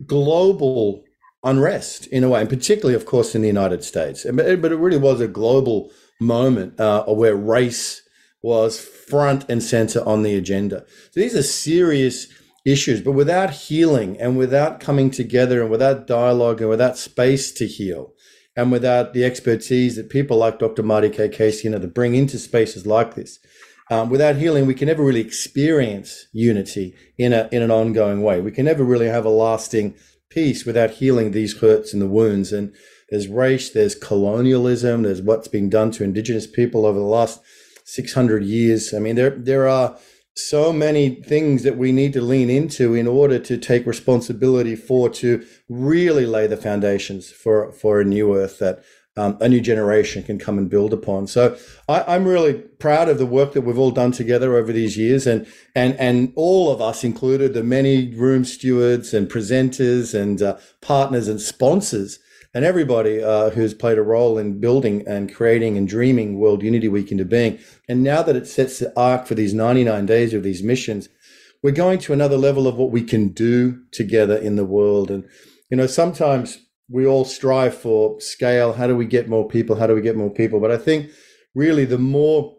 global 0.04 1.04
unrest 1.42 2.06
in 2.08 2.22
a 2.22 2.28
way, 2.28 2.40
and 2.40 2.48
particularly, 2.48 2.94
of 2.94 3.06
course, 3.06 3.34
in 3.34 3.42
the 3.42 3.48
United 3.48 3.82
States. 3.82 4.24
But 4.32 4.46
it, 4.46 4.62
but 4.62 4.72
it 4.72 4.76
really 4.76 4.98
was 4.98 5.20
a 5.20 5.28
global 5.28 5.90
moment 6.20 6.78
uh, 6.80 7.04
where 7.06 7.34
race 7.34 8.02
was 8.46 8.78
front 8.78 9.44
and 9.48 9.60
center 9.60 10.00
on 10.06 10.22
the 10.22 10.36
agenda. 10.36 10.84
So 11.10 11.20
these 11.20 11.34
are 11.34 11.42
serious 11.42 12.28
issues, 12.64 13.00
but 13.00 13.10
without 13.10 13.50
healing 13.50 14.16
and 14.20 14.38
without 14.38 14.78
coming 14.78 15.10
together 15.10 15.60
and 15.60 15.68
without 15.68 16.06
dialogue 16.06 16.60
and 16.60 16.70
without 16.70 16.96
space 16.96 17.50
to 17.54 17.66
heal, 17.66 18.12
and 18.56 18.70
without 18.70 19.12
the 19.12 19.24
expertise 19.24 19.96
that 19.96 20.10
people 20.10 20.36
like 20.36 20.60
Dr. 20.60 20.84
Marty 20.84 21.10
K. 21.10 21.28
Casey, 21.28 21.64
you 21.64 21.70
know, 21.72 21.80
to 21.80 21.88
bring 21.88 22.14
into 22.14 22.38
spaces 22.38 22.86
like 22.86 23.16
this. 23.16 23.40
Um, 23.90 24.10
without 24.10 24.36
healing, 24.36 24.64
we 24.64 24.74
can 24.74 24.86
never 24.86 25.04
really 25.04 25.20
experience 25.20 26.26
unity 26.32 26.94
in 27.18 27.32
a 27.32 27.48
in 27.50 27.62
an 27.62 27.70
ongoing 27.70 28.22
way. 28.22 28.40
We 28.40 28.52
can 28.52 28.64
never 28.64 28.84
really 28.84 29.08
have 29.08 29.26
a 29.26 29.40
lasting 29.46 29.96
peace 30.30 30.64
without 30.64 30.92
healing 31.02 31.32
these 31.32 31.58
hurts 31.58 31.92
and 31.92 32.00
the 32.00 32.14
wounds. 32.18 32.52
And 32.52 32.72
there's 33.10 33.28
race, 33.28 33.70
there's 33.70 33.94
colonialism, 33.94 35.02
there's 35.02 35.22
what's 35.22 35.48
been 35.48 35.68
done 35.68 35.90
to 35.92 36.04
Indigenous 36.04 36.46
people 36.46 36.86
over 36.86 36.98
the 36.98 37.04
last 37.04 37.40
600 37.86 38.44
years. 38.44 38.92
I 38.92 38.98
mean, 38.98 39.14
there 39.16 39.30
there 39.30 39.68
are 39.68 39.96
so 40.34 40.72
many 40.72 41.22
things 41.22 41.62
that 41.62 41.78
we 41.78 41.92
need 41.92 42.12
to 42.12 42.20
lean 42.20 42.50
into 42.50 42.92
in 42.94 43.06
order 43.06 43.38
to 43.38 43.56
take 43.56 43.86
responsibility 43.86 44.76
for 44.76 45.08
to 45.08 45.46
really 45.68 46.26
lay 46.26 46.46
the 46.46 46.56
foundations 46.56 47.30
for 47.30 47.72
for 47.72 48.00
a 48.00 48.04
new 48.04 48.36
earth 48.36 48.58
that 48.58 48.84
um, 49.16 49.38
a 49.40 49.48
new 49.48 49.60
generation 49.60 50.22
can 50.22 50.38
come 50.38 50.58
and 50.58 50.68
build 50.68 50.92
upon. 50.92 51.26
So 51.26 51.56
I, 51.88 52.16
am 52.16 52.26
really 52.26 52.52
proud 52.54 53.08
of 53.08 53.16
the 53.16 53.24
work 53.24 53.54
that 53.54 53.62
we've 53.62 53.78
all 53.78 53.90
done 53.90 54.12
together 54.12 54.56
over 54.56 54.72
these 54.72 54.98
years, 54.98 55.26
and 55.26 55.46
and 55.74 55.94
and 55.98 56.32
all 56.36 56.70
of 56.70 56.82
us 56.82 57.04
included, 57.04 57.54
the 57.54 57.62
many 57.62 58.14
room 58.14 58.44
stewards 58.44 59.14
and 59.14 59.30
presenters 59.30 60.12
and 60.12 60.42
uh, 60.42 60.58
partners 60.82 61.28
and 61.28 61.40
sponsors 61.40 62.18
and 62.56 62.64
everybody 62.64 63.22
uh, 63.22 63.50
who's 63.50 63.74
played 63.74 63.98
a 63.98 64.02
role 64.02 64.38
in 64.38 64.58
building 64.58 65.06
and 65.06 65.34
creating 65.34 65.76
and 65.76 65.86
dreaming 65.86 66.38
World 66.38 66.62
Unity 66.62 66.88
Week 66.88 67.12
into 67.12 67.26
being. 67.26 67.58
And 67.86 68.02
now 68.02 68.22
that 68.22 68.34
it 68.34 68.46
sets 68.46 68.78
the 68.78 68.98
arc 68.98 69.26
for 69.26 69.34
these 69.34 69.52
99 69.52 70.06
days 70.06 70.32
of 70.32 70.42
these 70.42 70.62
missions, 70.62 71.10
we're 71.62 71.72
going 71.72 71.98
to 71.98 72.14
another 72.14 72.38
level 72.38 72.66
of 72.66 72.76
what 72.76 72.90
we 72.90 73.02
can 73.02 73.28
do 73.28 73.82
together 73.92 74.38
in 74.38 74.56
the 74.56 74.64
world. 74.64 75.10
And, 75.10 75.28
you 75.68 75.76
know, 75.76 75.86
sometimes 75.86 76.56
we 76.88 77.06
all 77.06 77.26
strive 77.26 77.76
for 77.76 78.18
scale. 78.22 78.72
How 78.72 78.86
do 78.86 78.96
we 78.96 79.04
get 79.04 79.28
more 79.28 79.46
people? 79.46 79.76
How 79.76 79.86
do 79.86 79.94
we 79.94 80.00
get 80.00 80.16
more 80.16 80.30
people? 80.30 80.58
But 80.58 80.70
I 80.70 80.78
think 80.78 81.10
really 81.54 81.84
the 81.84 81.98
more 81.98 82.56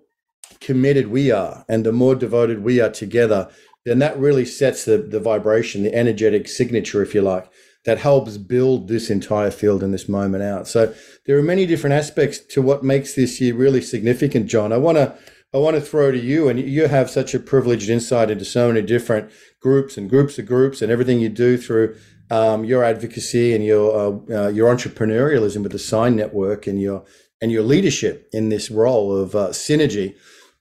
committed 0.62 1.08
we 1.08 1.32
are 1.32 1.66
and 1.68 1.84
the 1.84 1.92
more 1.92 2.14
devoted 2.14 2.64
we 2.64 2.80
are 2.80 2.92
together, 2.92 3.50
then 3.84 3.98
that 3.98 4.20
really 4.20 4.46
sets 4.46 4.86
the, 4.86 5.00
the 5.00 5.20
vibration, 5.20 5.82
the 5.82 5.96
energetic 5.96 6.48
signature, 6.48 7.02
if 7.02 7.16
you 7.16 7.24
like, 7.24 7.50
that 7.88 8.00
helps 8.00 8.36
build 8.36 8.90
this 8.90 9.10
entire 9.10 9.50
field 9.50 9.82
and 9.82 9.94
this 9.94 10.10
moment 10.10 10.44
out. 10.44 10.68
So 10.68 10.94
there 11.26 11.38
are 11.38 11.42
many 11.42 11.66
different 11.66 11.94
aspects 11.94 12.38
to 12.54 12.62
what 12.62 12.84
makes 12.84 13.16
this 13.16 13.40
year 13.40 13.56
really 13.56 13.82
significant, 13.82 14.48
John. 14.48 14.74
I 14.74 14.78
want 14.78 14.98
to 14.98 15.18
I 15.54 15.58
want 15.60 15.78
to 15.78 15.82
throw 15.82 16.12
to 16.12 16.20
you, 16.20 16.50
and 16.50 16.60
you 16.60 16.90
have 16.90 17.10
such 17.10 17.34
a 17.34 17.40
privileged 17.40 17.90
insight 17.90 18.30
into 18.30 18.44
so 18.44 18.68
many 18.68 18.82
different 18.82 19.32
groups 19.62 19.98
and 19.98 20.10
groups 20.10 20.38
of 20.38 20.46
groups 20.46 20.82
and 20.82 20.92
everything 20.92 21.22
you 21.22 21.30
do 21.30 21.58
through 21.58 21.96
um, 22.30 22.66
your 22.66 22.84
advocacy 22.84 23.56
and 23.56 23.64
your 23.64 23.96
uh, 23.96 24.36
uh, 24.36 24.48
your 24.50 24.76
entrepreneurialism 24.76 25.64
with 25.64 25.72
the 25.72 25.80
Sign 25.80 26.18
Network 26.18 26.68
and 26.68 26.82
your 26.82 27.06
and 27.42 27.54
your 27.54 27.64
leadership 27.64 28.28
in 28.34 28.50
this 28.50 28.70
role 28.70 29.16
of 29.16 29.34
uh, 29.34 29.48
synergy. 29.50 30.14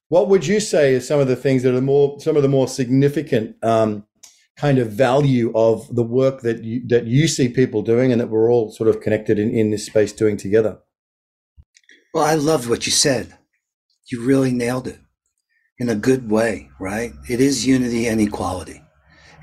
What 0.09 0.29
would 0.29 0.47
you 0.47 0.61
say 0.61 0.95
are 0.95 1.01
some 1.01 1.19
of 1.19 1.27
the 1.27 1.35
things 1.35 1.65
that 1.65 1.75
are 1.75 1.81
more 1.81 2.21
some 2.21 2.37
of 2.37 2.43
the 2.43 2.49
more 2.49 2.69
significant 2.69 3.57
um, 3.65 4.06
kind 4.57 4.79
of 4.79 4.91
value 4.91 5.53
of 5.55 5.95
the 5.95 6.03
work 6.03 6.41
that 6.41 6.65
you, 6.65 6.83
that 6.89 7.07
you 7.07 7.29
see 7.29 7.49
people 7.49 7.83
doing 7.83 8.11
and 8.11 8.21
that 8.21 8.31
we're 8.31 8.51
all 8.51 8.71
sort 8.71 8.89
of 8.89 9.01
connected 9.01 9.39
in, 9.39 9.51
in 9.51 9.71
this 9.71 9.87
space 9.87 10.13
doing 10.13 10.37
together. 10.37 10.79
Well, 12.15 12.25
I 12.25 12.35
loved 12.35 12.69
what 12.69 12.87
you 12.87 12.93
said. 12.93 13.37
You 14.11 14.23
really 14.23 14.53
nailed 14.53 14.87
it 14.87 14.99
in 15.79 15.91
a 15.91 15.95
good 15.95 16.31
way, 16.31 16.71
right? 16.81 17.13
It 17.29 17.41
is 17.41 17.67
unity 17.67 18.07
and 18.07 18.21
equality. 18.21 18.83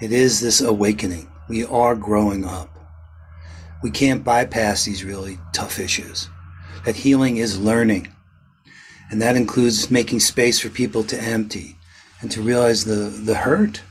It 0.01 0.11
is 0.11 0.41
this 0.41 0.61
awakening. 0.61 1.29
We 1.47 1.63
are 1.65 1.95
growing 1.95 2.45
up. 2.45 2.69
We 3.83 3.91
can't 3.91 4.23
bypass 4.23 4.85
these 4.85 5.03
really 5.03 5.37
tough 5.51 5.79
issues. 5.79 6.29
That 6.85 6.95
healing 6.95 7.37
is 7.37 7.59
learning. 7.59 8.07
And 9.11 9.21
that 9.21 9.35
includes 9.35 9.91
making 9.91 10.21
space 10.21 10.59
for 10.59 10.69
people 10.69 11.03
to 11.03 11.21
empty 11.21 11.77
and 12.21 12.31
to 12.31 12.41
realize 12.41 12.85
the, 12.85 13.09
the 13.09 13.35
hurt 13.35 13.81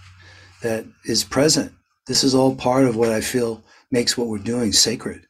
that 0.62 0.87
is 1.05 1.25
present. 1.25 1.72
This 2.07 2.25
is 2.25 2.35
all 2.35 2.57
part 2.57 2.85
of 2.85 2.96
what 2.96 3.11
I 3.11 3.20
feel 3.20 3.62
makes 3.90 4.16
what 4.16 4.29
we're 4.29 4.38
doing 4.38 4.72
sacred. 4.72 5.27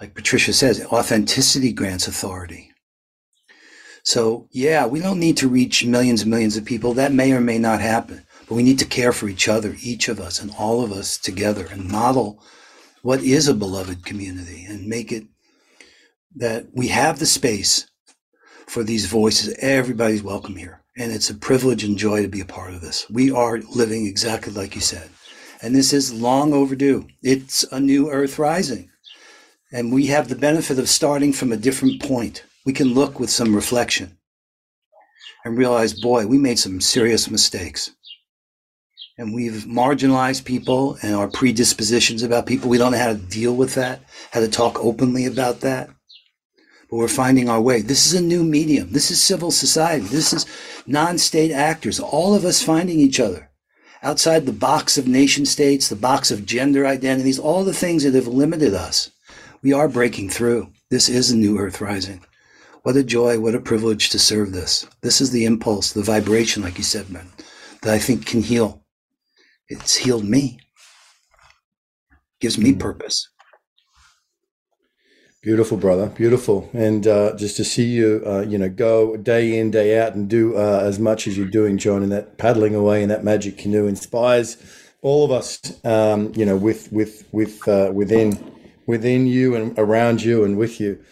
Like 0.00 0.14
Patricia 0.14 0.52
says, 0.52 0.84
authenticity 0.86 1.72
grants 1.72 2.08
authority. 2.08 2.70
So, 4.04 4.48
yeah, 4.50 4.86
we 4.86 5.00
don't 5.00 5.20
need 5.20 5.36
to 5.38 5.48
reach 5.48 5.84
millions 5.84 6.22
and 6.22 6.30
millions 6.30 6.56
of 6.56 6.64
people. 6.64 6.94
That 6.94 7.12
may 7.12 7.32
or 7.32 7.40
may 7.40 7.58
not 7.58 7.80
happen. 7.80 8.26
But 8.48 8.56
we 8.56 8.64
need 8.64 8.80
to 8.80 8.84
care 8.84 9.12
for 9.12 9.28
each 9.28 9.48
other, 9.48 9.76
each 9.80 10.08
of 10.08 10.18
us, 10.18 10.40
and 10.40 10.52
all 10.58 10.82
of 10.82 10.92
us 10.92 11.16
together, 11.16 11.66
and 11.70 11.88
model 11.88 12.42
what 13.02 13.22
is 13.22 13.48
a 13.48 13.54
beloved 13.54 14.04
community 14.04 14.64
and 14.64 14.86
make 14.86 15.12
it 15.12 15.24
that 16.36 16.66
we 16.72 16.88
have 16.88 17.18
the 17.18 17.26
space 17.26 17.88
for 18.66 18.82
these 18.82 19.06
voices. 19.06 19.54
Everybody's 19.58 20.22
welcome 20.22 20.56
here. 20.56 20.81
And 20.96 21.10
it's 21.10 21.30
a 21.30 21.34
privilege 21.34 21.84
and 21.84 21.96
joy 21.96 22.22
to 22.22 22.28
be 22.28 22.40
a 22.40 22.46
part 22.46 22.74
of 22.74 22.82
this. 22.82 23.08
We 23.08 23.30
are 23.30 23.58
living 23.58 24.06
exactly 24.06 24.52
like 24.52 24.74
you 24.74 24.80
said. 24.82 25.08
And 25.62 25.74
this 25.74 25.92
is 25.92 26.12
long 26.12 26.52
overdue. 26.52 27.06
It's 27.22 27.64
a 27.64 27.80
new 27.80 28.10
earth 28.10 28.38
rising. 28.38 28.90
And 29.72 29.92
we 29.92 30.06
have 30.06 30.28
the 30.28 30.36
benefit 30.36 30.78
of 30.78 30.88
starting 30.88 31.32
from 31.32 31.50
a 31.50 31.56
different 31.56 32.02
point. 32.02 32.44
We 32.66 32.74
can 32.74 32.92
look 32.92 33.18
with 33.18 33.30
some 33.30 33.54
reflection 33.54 34.18
and 35.44 35.56
realize, 35.56 35.98
boy, 35.98 36.26
we 36.26 36.36
made 36.36 36.58
some 36.58 36.80
serious 36.80 37.30
mistakes. 37.30 37.90
And 39.16 39.32
we've 39.34 39.64
marginalized 39.64 40.44
people 40.44 40.98
and 41.02 41.14
our 41.14 41.28
predispositions 41.28 42.22
about 42.22 42.46
people. 42.46 42.68
We 42.68 42.78
don't 42.78 42.92
know 42.92 42.98
how 42.98 43.12
to 43.12 43.18
deal 43.18 43.54
with 43.54 43.74
that, 43.76 44.00
how 44.30 44.40
to 44.40 44.48
talk 44.48 44.78
openly 44.84 45.24
about 45.26 45.60
that 45.60 45.88
but 46.92 46.98
we're 46.98 47.08
finding 47.08 47.48
our 47.48 47.58
way. 47.62 47.80
This 47.80 48.04
is 48.04 48.12
a 48.12 48.20
new 48.20 48.44
medium. 48.44 48.92
This 48.92 49.10
is 49.10 49.22
civil 49.22 49.50
society. 49.50 50.04
This 50.04 50.34
is 50.34 50.44
non-state 50.86 51.50
actors, 51.50 51.98
all 51.98 52.34
of 52.34 52.44
us 52.44 52.62
finding 52.62 53.00
each 53.00 53.18
other 53.18 53.48
outside 54.02 54.44
the 54.44 54.52
box 54.52 54.98
of 54.98 55.08
nation 55.08 55.46
states, 55.46 55.88
the 55.88 55.96
box 55.96 56.30
of 56.30 56.44
gender 56.44 56.86
identities, 56.86 57.38
all 57.38 57.64
the 57.64 57.72
things 57.72 58.04
that 58.04 58.12
have 58.12 58.26
limited 58.26 58.74
us. 58.74 59.10
We 59.62 59.72
are 59.72 59.88
breaking 59.88 60.28
through. 60.28 60.68
This 60.90 61.08
is 61.08 61.30
a 61.30 61.36
new 61.36 61.56
earth 61.56 61.80
rising. 61.80 62.26
What 62.82 62.96
a 62.96 63.02
joy, 63.02 63.40
what 63.40 63.54
a 63.54 63.60
privilege 63.60 64.10
to 64.10 64.18
serve 64.18 64.52
this. 64.52 64.86
This 65.00 65.22
is 65.22 65.30
the 65.30 65.46
impulse, 65.46 65.94
the 65.94 66.02
vibration, 66.02 66.62
like 66.62 66.76
you 66.76 66.84
said, 66.84 67.08
man, 67.08 67.28
that 67.80 67.94
I 67.94 67.98
think 67.98 68.26
can 68.26 68.42
heal. 68.42 68.82
It's 69.66 69.96
healed 69.96 70.26
me, 70.26 70.58
gives 72.38 72.58
me 72.58 72.74
mm. 72.74 72.78
purpose. 72.78 73.30
Beautiful, 75.42 75.76
brother. 75.76 76.06
Beautiful. 76.06 76.70
And 76.72 77.04
uh, 77.04 77.34
just 77.34 77.56
to 77.56 77.64
see 77.64 77.86
you, 77.86 78.22
uh, 78.24 78.42
you 78.42 78.56
know, 78.56 78.68
go 78.68 79.16
day 79.16 79.58
in, 79.58 79.72
day 79.72 79.98
out 79.98 80.14
and 80.14 80.30
do 80.30 80.56
uh, 80.56 80.82
as 80.84 81.00
much 81.00 81.26
as 81.26 81.36
you're 81.36 81.48
doing, 81.48 81.78
John, 81.78 82.04
and 82.04 82.12
that 82.12 82.38
paddling 82.38 82.76
away 82.76 83.02
in 83.02 83.08
that 83.08 83.24
magic 83.24 83.58
canoe 83.58 83.88
inspires 83.88 84.56
all 85.02 85.24
of 85.24 85.32
us, 85.32 85.60
um, 85.84 86.32
you 86.36 86.46
know, 86.46 86.56
with, 86.56 86.92
with, 86.92 87.26
with, 87.32 87.66
uh, 87.66 87.90
within, 87.92 88.52
within 88.86 89.26
you 89.26 89.56
and 89.56 89.76
around 89.80 90.22
you 90.22 90.44
and 90.44 90.56
with 90.56 90.78
you. 90.78 91.02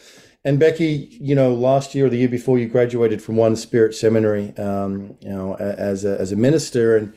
And 0.45 0.61
Becky, 0.61 1.09
you 1.21 1.35
know, 1.35 1.53
last 1.53 1.97
year 1.97 2.07
or 2.07 2.09
the 2.09 2.19
year 2.19 2.29
before, 2.29 2.57
you 2.57 2.69
graduated 2.69 3.21
from 3.21 3.35
One 3.35 3.57
Spirit 3.57 3.97
Seminary, 3.97 4.57
um, 4.57 5.17
you 5.21 5.31
know, 5.31 5.57
as 5.57 6.05
a, 6.05 6.21
as 6.21 6.31
a 6.31 6.37
minister. 6.37 6.97
And 6.97 7.13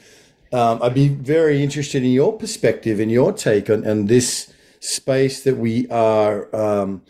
um, 0.52 0.82
I'd 0.82 0.96
be 0.96 1.10
very 1.10 1.62
interested 1.62 2.04
in 2.04 2.10
your 2.10 2.36
perspective 2.36 3.00
and 3.00 3.12
your 3.12 3.32
take 3.32 3.70
on, 3.70 3.88
on 3.88 4.08
this 4.08 4.53
space 4.84 5.44
that 5.44 5.56
we 5.56 5.88
are 5.88 6.54
um, 6.54 7.02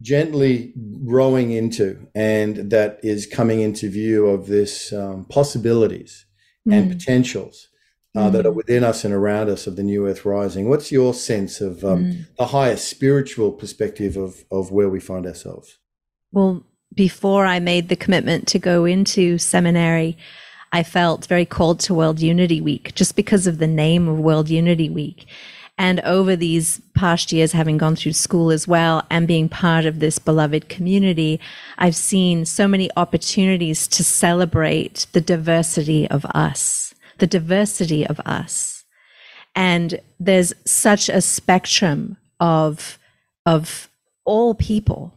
gently 0.00 0.72
rowing 1.02 1.50
into 1.50 2.06
and 2.14 2.70
that 2.70 3.00
is 3.02 3.26
coming 3.26 3.60
into 3.60 3.90
view 3.90 4.26
of 4.26 4.46
this 4.46 4.92
um, 4.92 5.24
possibilities 5.24 6.24
mm. 6.66 6.72
and 6.72 6.88
potentials 6.88 7.66
uh, 8.14 8.28
mm. 8.28 8.32
that 8.32 8.46
are 8.46 8.52
within 8.52 8.84
us 8.84 9.04
and 9.04 9.12
around 9.12 9.50
us 9.50 9.66
of 9.66 9.74
the 9.74 9.82
new 9.82 10.06
earth 10.06 10.24
rising 10.24 10.68
what's 10.68 10.92
your 10.92 11.12
sense 11.12 11.60
of 11.60 11.84
um, 11.84 12.04
mm. 12.04 12.36
the 12.38 12.46
highest 12.46 12.88
spiritual 12.88 13.50
perspective 13.50 14.16
of, 14.16 14.44
of 14.52 14.70
where 14.70 14.88
we 14.88 15.00
find 15.00 15.26
ourselves 15.26 15.78
well 16.30 16.64
before 16.94 17.44
i 17.44 17.58
made 17.58 17.88
the 17.88 17.96
commitment 17.96 18.46
to 18.46 18.58
go 18.58 18.84
into 18.84 19.36
seminary 19.36 20.16
i 20.70 20.84
felt 20.84 21.26
very 21.26 21.44
called 21.44 21.80
to 21.80 21.92
world 21.92 22.20
unity 22.20 22.60
week 22.60 22.94
just 22.94 23.16
because 23.16 23.48
of 23.48 23.58
the 23.58 23.66
name 23.66 24.06
of 24.06 24.16
world 24.16 24.48
unity 24.48 24.88
week 24.88 25.26
and 25.80 26.00
over 26.00 26.36
these 26.36 26.78
past 26.94 27.32
years, 27.32 27.52
having 27.52 27.78
gone 27.78 27.96
through 27.96 28.12
school 28.12 28.50
as 28.50 28.68
well 28.68 29.02
and 29.08 29.26
being 29.26 29.48
part 29.48 29.86
of 29.86 29.98
this 29.98 30.18
beloved 30.18 30.68
community, 30.68 31.40
I've 31.78 31.96
seen 31.96 32.44
so 32.44 32.68
many 32.68 32.90
opportunities 32.98 33.88
to 33.88 34.04
celebrate 34.04 35.06
the 35.12 35.22
diversity 35.22 36.06
of 36.10 36.26
us, 36.34 36.92
the 37.16 37.26
diversity 37.26 38.06
of 38.06 38.20
us. 38.26 38.84
And 39.56 40.02
there's 40.18 40.52
such 40.66 41.08
a 41.08 41.22
spectrum 41.22 42.18
of, 42.38 42.98
of 43.46 43.88
all 44.26 44.54
people. 44.54 45.14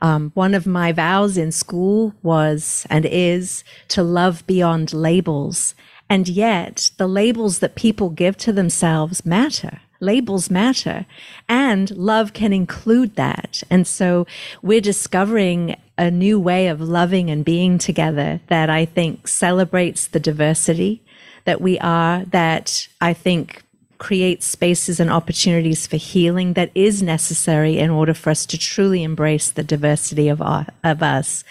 Um, 0.00 0.30
one 0.34 0.54
of 0.54 0.68
my 0.68 0.92
vows 0.92 1.36
in 1.36 1.50
school 1.50 2.14
was 2.22 2.86
and 2.88 3.04
is 3.06 3.64
to 3.88 4.04
love 4.04 4.46
beyond 4.46 4.94
labels. 4.94 5.74
And 6.08 6.28
yet 6.28 6.92
the 6.96 7.08
labels 7.08 7.58
that 7.58 7.74
people 7.74 8.10
give 8.10 8.36
to 8.36 8.52
themselves 8.52 9.26
matter 9.26 9.80
labels 10.00 10.50
matter 10.50 11.06
and 11.48 11.90
love 11.90 12.32
can 12.32 12.52
include 12.52 13.16
that. 13.16 13.62
And 13.70 13.86
so 13.86 14.26
we're 14.62 14.80
discovering 14.80 15.76
a 15.98 16.10
new 16.10 16.38
way 16.38 16.68
of 16.68 16.80
loving 16.80 17.30
and 17.30 17.44
being 17.44 17.78
together 17.78 18.40
that 18.48 18.68
I 18.68 18.84
think 18.84 19.28
celebrates 19.28 20.06
the 20.06 20.20
diversity 20.20 21.02
that 21.44 21.60
we 21.60 21.78
are, 21.78 22.24
that 22.26 22.88
I 23.00 23.12
think 23.12 23.62
creates 23.98 24.46
spaces 24.46 25.00
and 25.00 25.10
opportunities 25.10 25.86
for 25.86 25.96
healing 25.96 26.52
that 26.52 26.70
is 26.74 27.02
necessary 27.02 27.78
in 27.78 27.88
order 27.88 28.12
for 28.12 28.30
us 28.30 28.44
to 28.46 28.58
truly 28.58 29.02
embrace 29.02 29.50
the 29.50 29.62
diversity 29.62 30.28
of 30.28 30.42
our, 30.42 30.66
of 30.84 31.02
us. 31.02 31.44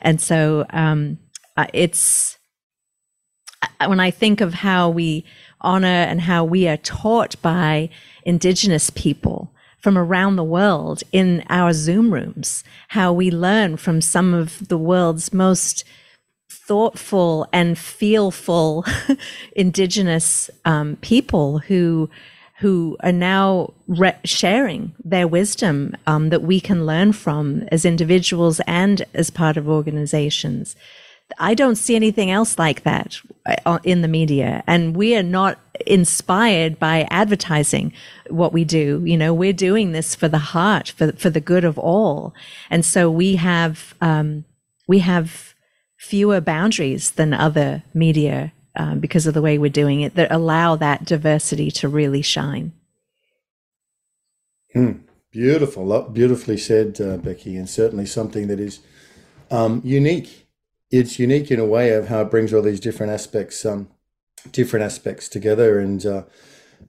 And 0.00 0.20
so 0.20 0.66
um, 0.70 1.18
it's 1.72 2.38
when 3.86 4.00
I 4.00 4.10
think 4.10 4.40
of 4.40 4.54
how 4.54 4.88
we 4.88 5.24
honor 5.62 5.86
and 5.86 6.20
how 6.22 6.44
we 6.44 6.68
are 6.68 6.76
taught 6.76 7.40
by 7.42 7.88
indigenous 8.24 8.90
people 8.90 9.52
from 9.78 9.98
around 9.98 10.36
the 10.36 10.44
world 10.44 11.02
in 11.10 11.44
our 11.48 11.72
Zoom 11.72 12.14
rooms, 12.14 12.62
how 12.88 13.12
we 13.12 13.30
learn 13.30 13.76
from 13.76 14.00
some 14.00 14.32
of 14.32 14.68
the 14.68 14.78
world's 14.78 15.32
most 15.32 15.84
thoughtful 16.48 17.48
and 17.52 17.76
feelful 17.76 18.84
indigenous 19.56 20.48
um, 20.64 20.96
people 21.00 21.58
who 21.58 22.08
who 22.58 22.96
are 23.00 23.10
now 23.10 23.72
re- 23.88 24.16
sharing 24.24 24.94
their 25.04 25.26
wisdom 25.26 25.96
um, 26.06 26.28
that 26.28 26.42
we 26.42 26.60
can 26.60 26.86
learn 26.86 27.12
from 27.12 27.64
as 27.72 27.84
individuals 27.84 28.60
and 28.68 29.04
as 29.14 29.30
part 29.30 29.56
of 29.56 29.68
organizations. 29.68 30.76
I 31.38 31.54
don't 31.54 31.76
see 31.76 31.96
anything 31.96 32.30
else 32.30 32.58
like 32.58 32.82
that 32.82 33.20
uh, 33.66 33.78
in 33.84 34.02
the 34.02 34.08
media. 34.08 34.62
And 34.66 34.96
we 34.96 35.16
are 35.16 35.22
not 35.22 35.58
inspired 35.86 36.78
by 36.78 37.06
advertising 37.10 37.92
what 38.28 38.52
we 38.52 38.64
do. 38.64 39.02
You 39.04 39.16
know, 39.16 39.34
we're 39.34 39.52
doing 39.52 39.92
this 39.92 40.14
for 40.14 40.28
the 40.28 40.38
heart, 40.38 40.90
for, 40.90 41.12
for 41.12 41.30
the 41.30 41.40
good 41.40 41.64
of 41.64 41.78
all. 41.78 42.34
And 42.70 42.84
so 42.84 43.10
we 43.10 43.36
have, 43.36 43.94
um, 44.00 44.44
we 44.86 45.00
have 45.00 45.54
fewer 45.96 46.40
boundaries 46.40 47.12
than 47.12 47.32
other 47.32 47.82
media 47.94 48.52
um, 48.76 49.00
because 49.00 49.26
of 49.26 49.34
the 49.34 49.42
way 49.42 49.58
we're 49.58 49.70
doing 49.70 50.00
it 50.00 50.14
that 50.14 50.32
allow 50.32 50.76
that 50.76 51.04
diversity 51.04 51.70
to 51.70 51.88
really 51.88 52.22
shine. 52.22 52.72
Hmm. 54.72 54.92
Beautiful, 55.30 56.02
beautifully 56.10 56.58
said, 56.58 57.00
uh, 57.00 57.16
Becky, 57.16 57.56
and 57.56 57.68
certainly 57.68 58.04
something 58.04 58.48
that 58.48 58.60
is 58.60 58.80
um, 59.50 59.80
unique 59.82 60.41
it's 60.92 61.18
unique 61.18 61.50
in 61.50 61.58
a 61.58 61.64
way 61.64 61.90
of 61.90 62.08
how 62.08 62.20
it 62.20 62.30
brings 62.30 62.52
all 62.52 62.62
these 62.62 62.78
different 62.78 63.12
aspects, 63.12 63.64
um, 63.64 63.88
different 64.52 64.84
aspects 64.84 65.28
together. 65.28 65.80
And 65.80 66.04
uh, 66.04 66.24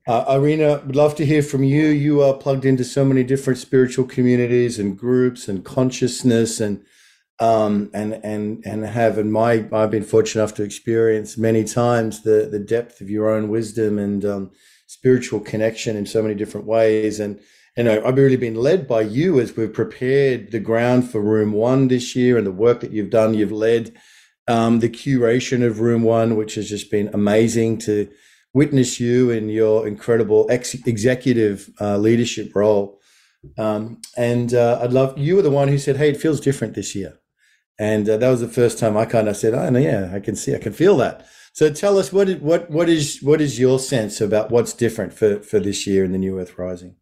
uh, 0.05 0.25
Irina, 0.27 0.83
would 0.85 0.95
love 0.95 1.15
to 1.15 1.25
hear 1.25 1.41
from 1.41 1.63
you. 1.63 1.87
You 1.87 2.21
are 2.21 2.33
plugged 2.33 2.65
into 2.65 2.83
so 2.83 3.05
many 3.05 3.23
different 3.23 3.59
spiritual 3.59 4.05
communities 4.05 4.77
and 4.77 4.97
groups 4.97 5.47
and 5.47 5.63
consciousness, 5.63 6.59
and 6.59 6.83
um, 7.39 7.89
and 7.93 8.19
and 8.23 8.61
and 8.65 8.85
have 8.85 9.17
and 9.17 9.31
my 9.31 9.65
I've 9.71 9.91
been 9.91 10.03
fortunate 10.03 10.43
enough 10.43 10.55
to 10.55 10.63
experience 10.63 11.37
many 11.37 11.63
times 11.63 12.23
the 12.23 12.47
the 12.51 12.59
depth 12.59 12.99
of 12.99 13.09
your 13.09 13.29
own 13.29 13.47
wisdom 13.47 13.97
and 13.97 14.25
um, 14.25 14.51
spiritual 14.87 15.39
connection 15.39 15.95
in 15.95 16.05
so 16.05 16.21
many 16.21 16.35
different 16.35 16.67
ways. 16.67 17.19
And 17.19 17.39
and 17.75 17.89
I've 17.89 18.17
really 18.17 18.37
been 18.37 18.55
led 18.55 18.87
by 18.87 19.01
you 19.01 19.39
as 19.39 19.55
we've 19.55 19.73
prepared 19.73 20.51
the 20.51 20.59
ground 20.59 21.09
for 21.09 21.19
Room 21.21 21.53
One 21.53 21.87
this 21.87 22.15
year, 22.15 22.37
and 22.37 22.45
the 22.45 22.51
work 22.51 22.81
that 22.81 22.91
you've 22.91 23.09
done. 23.09 23.33
You've 23.33 23.51
led 23.51 23.95
um, 24.47 24.79
the 24.79 24.89
curation 24.89 25.65
of 25.65 25.79
Room 25.79 26.03
One, 26.03 26.35
which 26.35 26.55
has 26.55 26.69
just 26.69 26.91
been 26.91 27.09
amazing 27.13 27.79
to 27.79 28.09
witness 28.53 28.99
you 28.99 29.31
in 29.31 29.49
your 29.49 29.87
incredible 29.87 30.45
ex- 30.49 30.75
executive 30.85 31.69
uh, 31.81 31.97
leadership 31.97 32.55
role. 32.55 32.99
Um, 33.57 34.01
and 34.15 34.53
uh, 34.53 34.79
I'd 34.81 34.93
love 34.93 35.17
you 35.17 35.35
were 35.35 35.41
the 35.41 35.49
one 35.49 35.67
who 35.67 35.79
said, 35.79 35.97
"Hey, 35.97 36.09
it 36.09 36.21
feels 36.21 36.39
different 36.39 36.75
this 36.75 36.93
year," 36.93 37.19
and 37.79 38.07
uh, 38.07 38.17
that 38.17 38.29
was 38.29 38.41
the 38.41 38.47
first 38.47 38.77
time 38.77 38.95
I 38.95 39.05
kind 39.05 39.27
of 39.27 39.35
said, 39.35 39.53
"Oh, 39.53 39.69
no, 39.69 39.79
yeah, 39.79 40.11
I 40.13 40.19
can 40.19 40.35
see, 40.35 40.55
I 40.55 40.59
can 40.59 40.73
feel 40.73 40.95
that." 40.97 41.25
So 41.53 41.71
tell 41.71 41.97
us 41.97 42.13
what 42.13 42.29
what 42.39 42.69
what 42.69 42.87
is 42.87 43.21
what 43.21 43.41
is 43.41 43.59
your 43.59 43.79
sense 43.79 44.21
about 44.21 44.51
what's 44.51 44.73
different 44.73 45.13
for 45.13 45.39
for 45.41 45.59
this 45.59 45.85
year 45.87 46.05
in 46.05 46.11
the 46.11 46.17
New 46.17 46.39
Earth 46.39 46.57
Rising? 46.57 46.95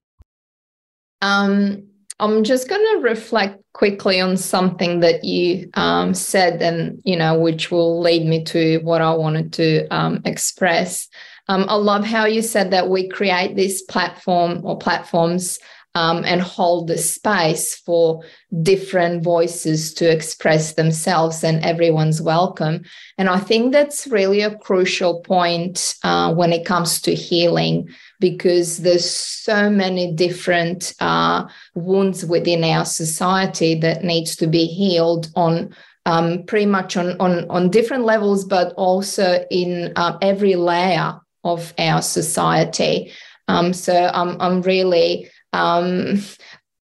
Um, 1.21 1.83
I'm 2.19 2.43
just 2.43 2.69
going 2.69 2.85
to 2.93 3.01
reflect 3.01 3.61
quickly 3.73 4.21
on 4.21 4.37
something 4.37 4.99
that 4.99 5.23
you 5.23 5.69
um, 5.73 6.13
said, 6.13 6.61
and 6.61 7.01
you 7.03 7.15
know, 7.15 7.39
which 7.39 7.71
will 7.71 7.99
lead 7.99 8.25
me 8.25 8.43
to 8.45 8.79
what 8.83 9.01
I 9.01 9.13
wanted 9.13 9.53
to 9.53 9.87
um, 9.87 10.21
express. 10.25 11.07
Um, 11.47 11.65
I 11.67 11.75
love 11.75 12.05
how 12.05 12.25
you 12.25 12.43
said 12.43 12.71
that 12.71 12.89
we 12.89 13.09
create 13.09 13.55
this 13.55 13.81
platform 13.81 14.61
or 14.63 14.77
platforms 14.77 15.57
um, 15.95 16.23
and 16.23 16.41
hold 16.41 16.87
the 16.87 16.97
space 16.97 17.75
for 17.75 18.23
different 18.61 19.23
voices 19.23 19.93
to 19.95 20.09
express 20.09 20.73
themselves, 20.73 21.43
and 21.43 21.65
everyone's 21.65 22.21
welcome. 22.21 22.83
And 23.17 23.29
I 23.29 23.39
think 23.39 23.73
that's 23.73 24.07
really 24.07 24.41
a 24.41 24.55
crucial 24.55 25.21
point 25.21 25.95
uh, 26.03 26.33
when 26.33 26.53
it 26.53 26.65
comes 26.65 27.01
to 27.01 27.15
healing 27.15 27.89
because 28.21 28.77
there's 28.77 29.09
so 29.09 29.69
many 29.69 30.13
different 30.13 30.93
uh, 31.01 31.45
wounds 31.73 32.23
within 32.23 32.63
our 32.63 32.85
society 32.85 33.75
that 33.79 34.03
needs 34.05 34.37
to 34.37 34.47
be 34.47 34.65
healed 34.67 35.27
on 35.35 35.75
um, 36.05 36.43
pretty 36.43 36.67
much 36.67 36.95
on, 36.95 37.19
on, 37.19 37.49
on 37.49 37.69
different 37.69 38.05
levels, 38.05 38.45
but 38.45 38.73
also 38.73 39.45
in 39.51 39.91
uh, 39.95 40.17
every 40.21 40.55
layer 40.55 41.19
of 41.43 41.73
our 41.77 42.01
society. 42.01 43.11
Um, 43.47 43.73
so 43.73 44.09
I'm, 44.13 44.39
I'm 44.39 44.61
really 44.61 45.29
um, 45.53 46.21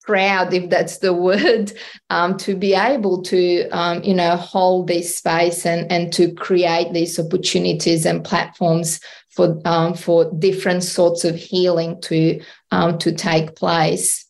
proud, 0.01 0.53
if 0.53 0.69
that's 0.69 0.97
the 0.99 1.13
word, 1.29 1.71
um, 2.09 2.37
to 2.37 2.55
be 2.55 2.73
able 2.73 3.21
to, 3.23 3.67
um, 3.69 4.03
you 4.03 4.13
know, 4.13 4.35
hold 4.35 4.87
this 4.87 5.15
space 5.17 5.65
and, 5.65 5.91
and 5.91 6.11
to 6.13 6.33
create 6.33 6.93
these 6.93 7.19
opportunities 7.19 8.05
and 8.05 8.23
platforms 8.23 8.99
for 9.37 9.61
um, 9.65 9.93
for 9.93 10.31
different 10.39 10.83
sorts 10.83 11.23
of 11.23 11.35
healing 11.35 12.01
to 12.01 12.41
um, 12.71 12.97
to 12.97 13.13
take 13.13 13.55
place. 13.55 14.25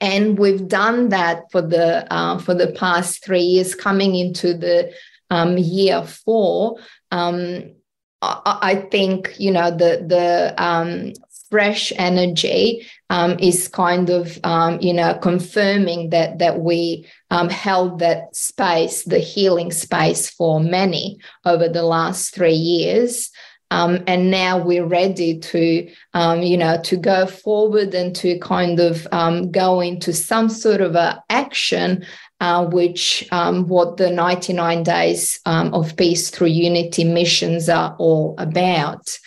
And 0.00 0.38
we've 0.38 0.68
done 0.68 1.08
that 1.08 1.50
for 1.50 1.62
the 1.62 2.06
uh, 2.12 2.38
for 2.38 2.54
the 2.54 2.68
past 2.72 3.24
three 3.24 3.40
years, 3.40 3.74
coming 3.74 4.14
into 4.14 4.52
the 4.52 4.92
um, 5.30 5.56
year 5.56 6.04
four. 6.04 6.76
Um, 7.10 7.72
I, 8.20 8.58
I, 8.62 8.74
think 8.90 9.34
you 9.38 9.50
know 9.50 9.70
the 9.70 10.04
the 10.06 10.54
um, 10.62 11.14
fresh 11.50 11.90
energy 11.96 12.86
um, 13.08 13.38
is 13.38 13.66
kind 13.66 14.10
of 14.10 14.38
um, 14.44 14.78
you 14.82 14.92
know 14.92 15.14
confirming 15.14 16.10
that 16.10 16.38
that 16.38 16.60
we 16.60 17.06
um, 17.30 17.48
held 17.48 17.98
that 18.00 18.36
space 18.36 19.04
the 19.04 19.18
healing 19.18 19.72
space 19.72 20.28
for 20.28 20.60
many 20.60 21.18
over 21.46 21.66
the 21.66 21.82
last 21.82 22.34
three 22.34 22.52
years 22.52 23.30
um, 23.70 24.02
and 24.06 24.30
now 24.30 24.58
we're 24.58 24.86
ready 24.86 25.38
to, 25.38 25.90
um, 26.14 26.42
you 26.42 26.56
know, 26.56 26.80
to 26.84 26.96
go 26.96 27.26
forward 27.26 27.94
and 27.94 28.14
to 28.16 28.38
kind 28.38 28.80
of 28.80 29.06
um, 29.12 29.50
go 29.50 29.80
into 29.80 30.12
some 30.12 30.48
sort 30.48 30.80
of 30.80 30.94
a 30.94 31.22
action, 31.28 32.04
uh, 32.40 32.64
which 32.66 33.28
um, 33.30 33.68
what 33.68 33.98
the 33.98 34.10
99 34.10 34.82
days 34.82 35.40
um, 35.44 35.74
of 35.74 35.96
peace 35.96 36.30
through 36.30 36.48
unity 36.48 37.04
missions 37.04 37.68
are 37.68 37.94
all 37.98 38.34
about. 38.38 39.18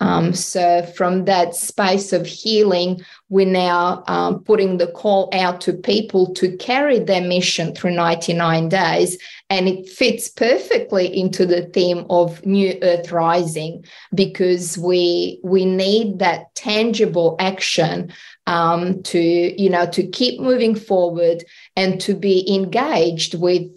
Um, 0.00 0.32
so, 0.32 0.82
from 0.96 1.26
that 1.26 1.54
space 1.54 2.12
of 2.14 2.26
healing, 2.26 3.04
we're 3.28 3.46
now 3.46 4.02
um, 4.06 4.42
putting 4.42 4.78
the 4.78 4.86
call 4.86 5.28
out 5.34 5.60
to 5.62 5.74
people 5.74 6.32
to 6.34 6.56
carry 6.56 6.98
their 6.98 7.20
mission 7.20 7.74
through 7.74 7.92
99 7.92 8.70
days. 8.70 9.18
And 9.50 9.68
it 9.68 9.88
fits 9.88 10.28
perfectly 10.28 11.06
into 11.18 11.44
the 11.44 11.62
theme 11.66 12.06
of 12.08 12.44
New 12.46 12.78
Earth 12.82 13.12
Rising 13.12 13.84
because 14.14 14.78
we, 14.78 15.38
we 15.44 15.64
need 15.66 16.18
that 16.18 16.54
tangible 16.54 17.36
action 17.38 18.12
um, 18.46 19.02
to, 19.04 19.20
you 19.20 19.68
know, 19.68 19.86
to 19.90 20.06
keep 20.06 20.40
moving 20.40 20.74
forward 20.74 21.44
and 21.76 22.00
to 22.00 22.14
be 22.14 22.52
engaged 22.52 23.34
with 23.34 23.70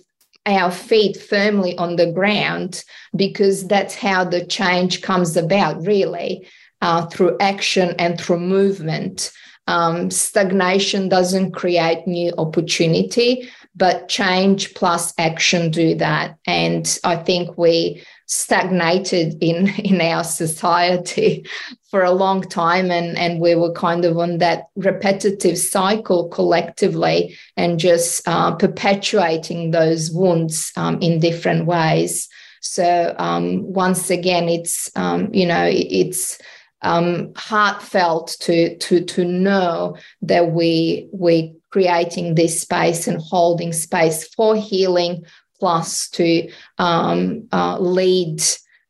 our 0.45 0.71
feet 0.71 1.17
firmly 1.17 1.77
on 1.77 1.95
the 1.95 2.11
ground 2.11 2.83
because 3.15 3.67
that's 3.67 3.95
how 3.95 4.23
the 4.23 4.45
change 4.45 5.01
comes 5.01 5.37
about, 5.37 5.85
really, 5.85 6.47
uh, 6.81 7.05
through 7.07 7.37
action 7.39 7.95
and 7.97 8.19
through 8.19 8.39
movement. 8.39 9.31
Um, 9.67 10.11
stagnation 10.11 11.07
doesn't 11.07 11.51
create 11.51 12.05
new 12.05 12.33
opportunity, 12.37 13.49
but 13.75 14.07
change 14.07 14.73
plus 14.75 15.13
action 15.17 15.71
do 15.71 15.95
that. 15.95 16.37
And 16.45 16.99
I 17.03 17.15
think 17.15 17.57
we 17.57 18.03
stagnated 18.27 19.35
in 19.41 19.67
in 19.79 20.01
our 20.01 20.23
society 20.23 21.45
for 21.91 22.03
a 22.03 22.11
long 22.11 22.41
time 22.41 22.89
and 22.89 23.17
and 23.17 23.39
we 23.39 23.55
were 23.55 23.71
kind 23.73 24.05
of 24.05 24.17
on 24.17 24.39
that 24.39 24.65
repetitive 24.75 25.57
cycle 25.57 26.27
collectively 26.29 27.37
and 27.57 27.79
just 27.79 28.27
uh, 28.27 28.55
perpetuating 28.55 29.71
those 29.71 30.11
wounds 30.11 30.71
um, 30.77 30.99
in 31.01 31.19
different 31.19 31.67
ways 31.67 32.27
so 32.61 33.13
um, 33.19 33.61
once 33.71 34.09
again 34.09 34.49
it's 34.49 34.89
um, 34.95 35.29
you 35.33 35.45
know 35.45 35.69
it's 35.69 36.39
um, 36.81 37.31
heartfelt 37.35 38.35
to 38.41 38.77
to 38.77 39.03
to 39.05 39.23
know 39.23 39.95
that 40.21 40.51
we 40.51 41.07
we 41.13 41.55
creating 41.73 42.35
this 42.35 42.61
space 42.61 43.07
and 43.07 43.19
holding 43.19 43.73
space 43.73 44.27
for 44.35 44.55
healing 44.55 45.25
plus 45.59 46.07
to 46.07 46.47
um, 46.77 47.47
uh, 47.51 47.79
lead 47.79 48.39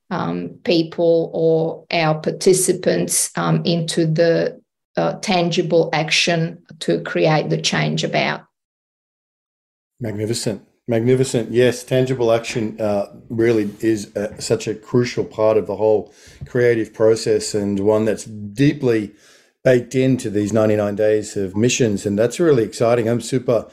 um, 0.09 0.49
people 0.65 1.31
or 1.33 1.85
our 1.97 2.19
participants 2.19 3.31
um, 3.37 3.61
into 3.63 4.05
the 4.05 4.61
uh, 4.97 5.13
tangible 5.21 5.89
action 5.93 6.61
to 6.79 7.01
create 7.03 7.49
the 7.49 7.61
change 7.61 8.03
about. 8.03 8.45
Magnificent. 10.01 10.61
Magnificent. 10.85 11.51
Yes, 11.51 11.85
tangible 11.85 12.33
action 12.33 12.81
uh, 12.81 13.05
really 13.29 13.73
is 13.79 14.13
uh, 14.17 14.37
such 14.39 14.67
a 14.67 14.75
crucial 14.75 15.23
part 15.23 15.55
of 15.55 15.67
the 15.67 15.77
whole 15.77 16.13
creative 16.45 16.93
process 16.93 17.55
and 17.55 17.79
one 17.79 18.03
that's 18.03 18.25
deeply 18.25 19.13
baked 19.63 19.95
into 19.95 20.29
these 20.29 20.51
99 20.51 20.95
days 20.95 21.37
of 21.37 21.55
missions. 21.55 22.05
And 22.05 22.19
that's 22.19 22.39
really 22.39 22.63
exciting. 22.63 23.07
I'm 23.07 23.21
super 23.21 23.67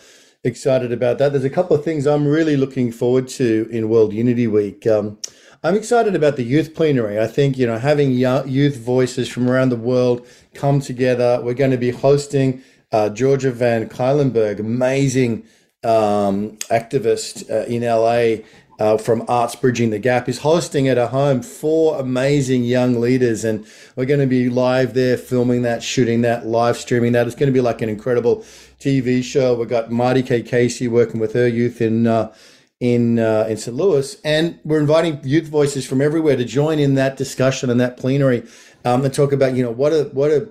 excited 0.44 0.92
about 0.92 1.18
that. 1.18 1.33
There's 1.33 1.44
a 1.44 1.50
couple 1.50 1.76
of 1.76 1.85
things 1.85 2.07
I'm 2.07 2.26
really 2.26 2.57
looking 2.57 2.92
forward 2.92 3.29
to 3.29 3.68
in 3.70 3.88
World 3.88 4.12
Unity 4.12 4.46
Week. 4.46 4.87
Um, 4.87 5.18
I'm 5.62 5.74
excited 5.74 6.14
about 6.14 6.37
the 6.37 6.42
youth 6.42 6.74
plenary. 6.74 7.20
I 7.20 7.26
think, 7.26 7.59
you 7.59 7.66
know, 7.66 7.79
having 7.79 8.12
youth 8.12 8.79
voices 8.79 9.29
from 9.29 9.50
around 9.50 9.68
the 9.68 9.76
world 9.76 10.26
come 10.55 10.81
together. 10.81 11.40
We're 11.42 11.55
going 11.55 11.72
to 11.72 11.76
be 11.76 11.90
hosting 11.90 12.62
uh, 12.92 13.11
Georgia 13.11 13.50
Van 13.50 13.88
Cuylenburg, 13.88 14.61
amazing 14.61 15.44
um, 15.83 16.57
activist 16.70 17.50
uh, 17.50 17.66
in 17.66 17.83
LA 17.83 18.44
uh, 18.80 18.96
from 18.96 19.24
Arts 19.28 19.54
Bridging 19.54 19.90
the 19.90 19.98
Gap, 19.98 20.28
is 20.28 20.38
hosting 20.38 20.88
at 20.88 20.98
a 20.98 21.08
home 21.08 21.42
four 21.42 22.00
amazing 22.00 22.64
young 22.64 22.98
leaders. 22.98 23.44
And 23.44 23.66
we're 23.94 24.06
going 24.06 24.20
to 24.20 24.26
be 24.26 24.48
live 24.48 24.94
there 24.94 25.18
filming 25.18 25.62
that, 25.62 25.82
shooting 25.82 26.22
that, 26.22 26.46
live 26.46 26.78
streaming 26.78 27.12
that. 27.12 27.26
It's 27.26 27.36
going 27.36 27.48
to 27.48 27.52
be 27.52 27.60
like 27.60 27.82
an 27.82 27.90
incredible 27.90 28.38
TV 28.80 29.22
show. 29.22 29.54
We've 29.54 29.68
got 29.68 29.90
Marty 29.90 30.22
K. 30.22 30.42
Casey 30.42 30.88
working 30.88 31.20
with 31.20 31.34
her 31.34 31.46
youth 31.46 31.80
in. 31.80 32.06
Uh, 32.06 32.34
in 32.80 33.18
uh, 33.18 33.44
in 33.46 33.58
St. 33.58 33.76
Louis, 33.76 34.18
and 34.24 34.58
we're 34.64 34.80
inviting 34.80 35.20
youth 35.22 35.48
voices 35.48 35.86
from 35.86 36.00
everywhere 36.00 36.34
to 36.34 36.46
join 36.46 36.78
in 36.78 36.94
that 36.94 37.18
discussion 37.18 37.68
and 37.68 37.78
that 37.78 37.98
plenary, 37.98 38.42
um, 38.86 39.04
and 39.04 39.12
talk 39.12 39.32
about 39.32 39.54
you 39.54 39.62
know 39.62 39.70
what 39.70 39.92
a 39.92 40.04
what 40.14 40.30
a 40.30 40.50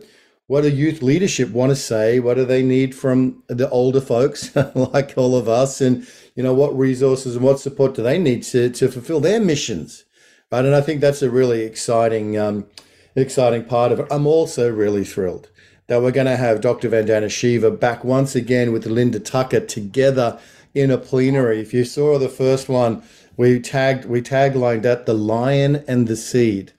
what 0.49 0.61
do 0.61 0.69
youth 0.69 1.03
leadership 1.03 1.51
want 1.51 1.69
to 1.69 1.75
say? 1.75 2.19
What 2.19 2.33
do 2.33 2.43
they 2.43 2.63
need 2.63 2.95
from 2.95 3.43
the 3.47 3.69
older 3.69 4.01
folks 4.01 4.55
like 4.75 5.13
all 5.15 5.35
of 5.35 5.47
us? 5.47 5.79
And, 5.79 6.07
you 6.39 6.43
know, 6.43 6.53
what 6.53 6.73
resources 6.77 7.35
and 7.35 7.43
what 7.43 7.59
support 7.59 7.93
do 7.93 8.01
they 8.01 8.17
need 8.17 8.43
to, 8.43 8.69
to 8.69 8.87
fulfill 8.87 9.19
their 9.19 9.41
missions? 9.41 10.05
Right. 10.49 10.63
And 10.63 10.73
I 10.73 10.79
think 10.79 11.01
that's 11.01 11.21
a 11.21 11.29
really 11.29 11.63
exciting, 11.63 12.37
um, 12.37 12.65
exciting 13.13 13.65
part 13.65 13.91
of 13.91 13.99
it. 13.99 14.07
I'm 14.09 14.25
also 14.25 14.71
really 14.71 15.03
thrilled 15.03 15.49
that 15.87 16.01
we're 16.01 16.13
going 16.13 16.27
to 16.27 16.37
have 16.37 16.61
Dr. 16.61 16.89
Vandana 16.89 17.29
Shiva 17.29 17.69
back 17.69 18.05
once 18.05 18.35
again 18.35 18.71
with 18.71 18.85
Linda 18.85 19.19
Tucker 19.19 19.59
together 19.59 20.39
in 20.73 20.91
a 20.91 20.97
plenary. 20.97 21.59
If 21.59 21.73
you 21.73 21.83
saw 21.83 22.17
the 22.17 22.29
first 22.29 22.69
one, 22.69 23.03
we 23.35 23.59
tagged, 23.59 24.05
we 24.05 24.21
taglined 24.21 24.83
that 24.83 25.05
the 25.05 25.15
lion 25.15 25.83
and 25.89 26.07
the 26.07 26.15
seed. 26.15 26.71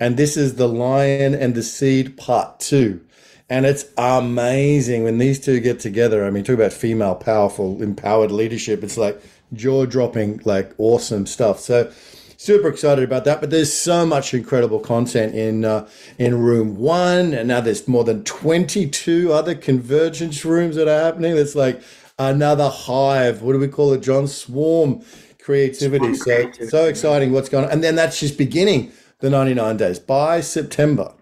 And 0.00 0.16
this 0.16 0.38
is 0.38 0.54
the 0.54 0.68
lion 0.68 1.34
and 1.34 1.54
the 1.54 1.62
seed 1.62 2.16
part 2.16 2.60
two 2.60 3.04
and 3.52 3.66
it's 3.66 3.84
amazing 3.98 5.04
when 5.04 5.18
these 5.18 5.38
two 5.38 5.60
get 5.60 5.78
together. 5.78 6.24
I 6.24 6.30
mean, 6.30 6.42
talk 6.42 6.54
about 6.54 6.72
female, 6.72 7.14
powerful, 7.14 7.82
empowered 7.82 8.30
leadership. 8.30 8.82
It's 8.82 8.96
like 8.96 9.22
jaw 9.52 9.84
dropping, 9.84 10.40
like 10.46 10.72
awesome 10.78 11.26
stuff. 11.26 11.60
So, 11.60 11.92
super 12.38 12.68
excited 12.68 13.04
about 13.04 13.26
that. 13.26 13.42
But 13.42 13.50
there's 13.50 13.70
so 13.70 14.06
much 14.06 14.32
incredible 14.32 14.80
content 14.80 15.34
in 15.34 15.66
uh, 15.66 15.86
in 16.18 16.38
room 16.38 16.78
one, 16.78 17.34
and 17.34 17.46
now 17.46 17.60
there's 17.60 17.86
more 17.86 18.04
than 18.04 18.24
22 18.24 19.30
other 19.34 19.54
convergence 19.54 20.46
rooms 20.46 20.76
that 20.76 20.88
are 20.88 21.04
happening. 21.04 21.36
It's 21.36 21.54
like 21.54 21.82
another 22.18 22.70
hive. 22.70 23.42
What 23.42 23.52
do 23.52 23.58
we 23.58 23.68
call 23.68 23.92
it, 23.92 24.00
Jon? 24.00 24.28
Swarm 24.28 25.04
creativity. 25.38 26.14
Swarm 26.14 26.36
creativity. 26.36 26.64
So 26.64 26.84
so 26.84 26.86
exciting. 26.86 27.32
What's 27.32 27.50
going 27.50 27.66
on? 27.66 27.70
And 27.70 27.84
then 27.84 27.96
that's 27.96 28.18
just 28.18 28.38
beginning 28.38 28.92
the 29.18 29.28
99 29.28 29.76
days 29.76 29.98
by 29.98 30.40
September 30.40 31.12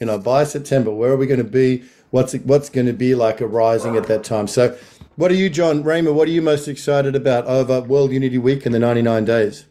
you 0.00 0.06
know, 0.06 0.18
by 0.18 0.44
September, 0.44 0.90
where 0.90 1.12
are 1.12 1.16
we 1.16 1.26
going 1.26 1.38
to 1.38 1.44
be? 1.44 1.84
What's 2.10 2.34
it, 2.34 2.46
what's 2.46 2.70
going 2.70 2.86
to 2.86 2.92
be 2.92 3.14
like 3.14 3.42
arising 3.42 3.96
at 3.96 4.06
that 4.06 4.24
time? 4.24 4.46
So, 4.46 4.76
what 5.16 5.30
are 5.30 5.34
you, 5.34 5.50
Jon 5.50 5.82
Ramer? 5.82 6.12
What 6.12 6.28
are 6.28 6.32
you 6.32 6.42
most 6.42 6.68
excited 6.68 7.16
about 7.16 7.46
over 7.46 7.80
World 7.80 8.12
Unity 8.12 8.38
Week 8.38 8.64
and 8.64 8.74
the 8.74 8.78
99 8.78 9.24
days? 9.24 9.66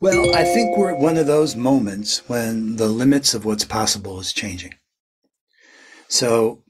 Well, 0.00 0.34
I 0.34 0.44
think 0.44 0.78
we're 0.78 0.94
at 0.94 1.00
one 1.00 1.18
of 1.18 1.26
those 1.26 1.56
moments 1.56 2.26
when 2.28 2.76
the 2.76 2.86
limits 2.86 3.34
of 3.34 3.44
what's 3.44 3.64
possible 3.64 4.18
is 4.20 4.32
changing. 4.32 4.74
So, 6.08 6.62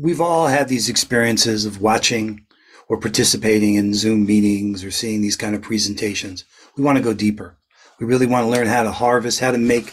we've 0.00 0.20
all 0.20 0.48
had 0.48 0.68
these 0.68 0.88
experiences 0.88 1.64
of 1.64 1.80
watching 1.80 2.46
or 2.88 2.98
participating 2.98 3.74
in 3.74 3.94
Zoom 3.94 4.26
meetings 4.26 4.82
or 4.82 4.90
seeing 4.90 5.20
these 5.20 5.36
kind 5.36 5.54
of 5.54 5.62
presentations. 5.62 6.44
We 6.76 6.84
want 6.84 6.98
to 6.98 7.04
go 7.04 7.14
deeper. 7.14 7.58
We 8.00 8.06
really 8.06 8.26
want 8.26 8.44
to 8.44 8.50
learn 8.50 8.66
how 8.66 8.82
to 8.82 8.92
harvest, 8.92 9.40
how 9.40 9.52
to 9.52 9.58
make 9.58 9.92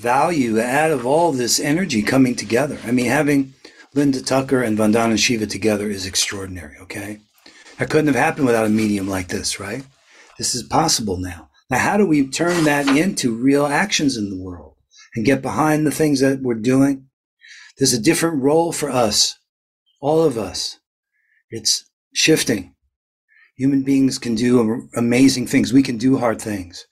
value 0.00 0.60
out 0.60 0.90
of 0.90 1.04
all 1.04 1.32
this 1.32 1.60
energy 1.60 2.02
coming 2.02 2.34
together. 2.34 2.78
I 2.84 2.90
mean, 2.90 3.06
having 3.06 3.54
Linda 3.94 4.22
Tucker 4.22 4.62
and 4.62 4.78
Vandana 4.78 5.18
Shiva 5.18 5.46
together 5.46 5.90
is 5.90 6.06
extraordinary, 6.06 6.76
okay? 6.78 7.18
That 7.78 7.90
couldn't 7.90 8.06
have 8.06 8.16
happened 8.16 8.46
without 8.46 8.66
a 8.66 8.70
medium 8.70 9.08
like 9.08 9.28
this, 9.28 9.60
right? 9.60 9.84
This 10.38 10.54
is 10.54 10.62
possible 10.62 11.18
now. 11.18 11.50
Now, 11.68 11.78
how 11.78 11.96
do 11.96 12.06
we 12.06 12.26
turn 12.26 12.64
that 12.64 12.88
into 12.88 13.34
real 13.34 13.66
actions 13.66 14.16
in 14.16 14.30
the 14.30 14.42
world 14.42 14.76
and 15.14 15.24
get 15.24 15.42
behind 15.42 15.86
the 15.86 15.90
things 15.90 16.20
that 16.20 16.40
we're 16.40 16.54
doing? 16.54 17.06
There's 17.78 17.92
a 17.92 18.00
different 18.00 18.42
role 18.42 18.72
for 18.72 18.90
us, 18.90 19.38
all 20.00 20.22
of 20.22 20.36
us. 20.38 20.78
It's 21.50 21.88
shifting. 22.12 22.74
Human 23.56 23.82
beings 23.82 24.18
can 24.18 24.34
do 24.34 24.88
amazing 24.96 25.46
things. 25.46 25.72
We 25.72 25.82
can 25.82 25.98
do 25.98 26.18
hard 26.18 26.40
things, 26.40 26.86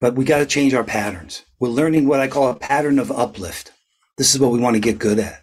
but 0.00 0.14
we 0.14 0.24
got 0.24 0.38
to 0.38 0.46
change 0.46 0.74
our 0.74 0.84
patterns. 0.84 1.44
We're 1.58 1.68
learning 1.68 2.06
what 2.06 2.20
I 2.20 2.28
call 2.28 2.50
a 2.50 2.54
pattern 2.54 2.98
of 2.98 3.10
uplift. 3.10 3.72
This 4.18 4.34
is 4.34 4.40
what 4.40 4.52
we 4.52 4.58
want 4.58 4.74
to 4.74 4.80
get 4.80 4.98
good 4.98 5.18
at. 5.18 5.42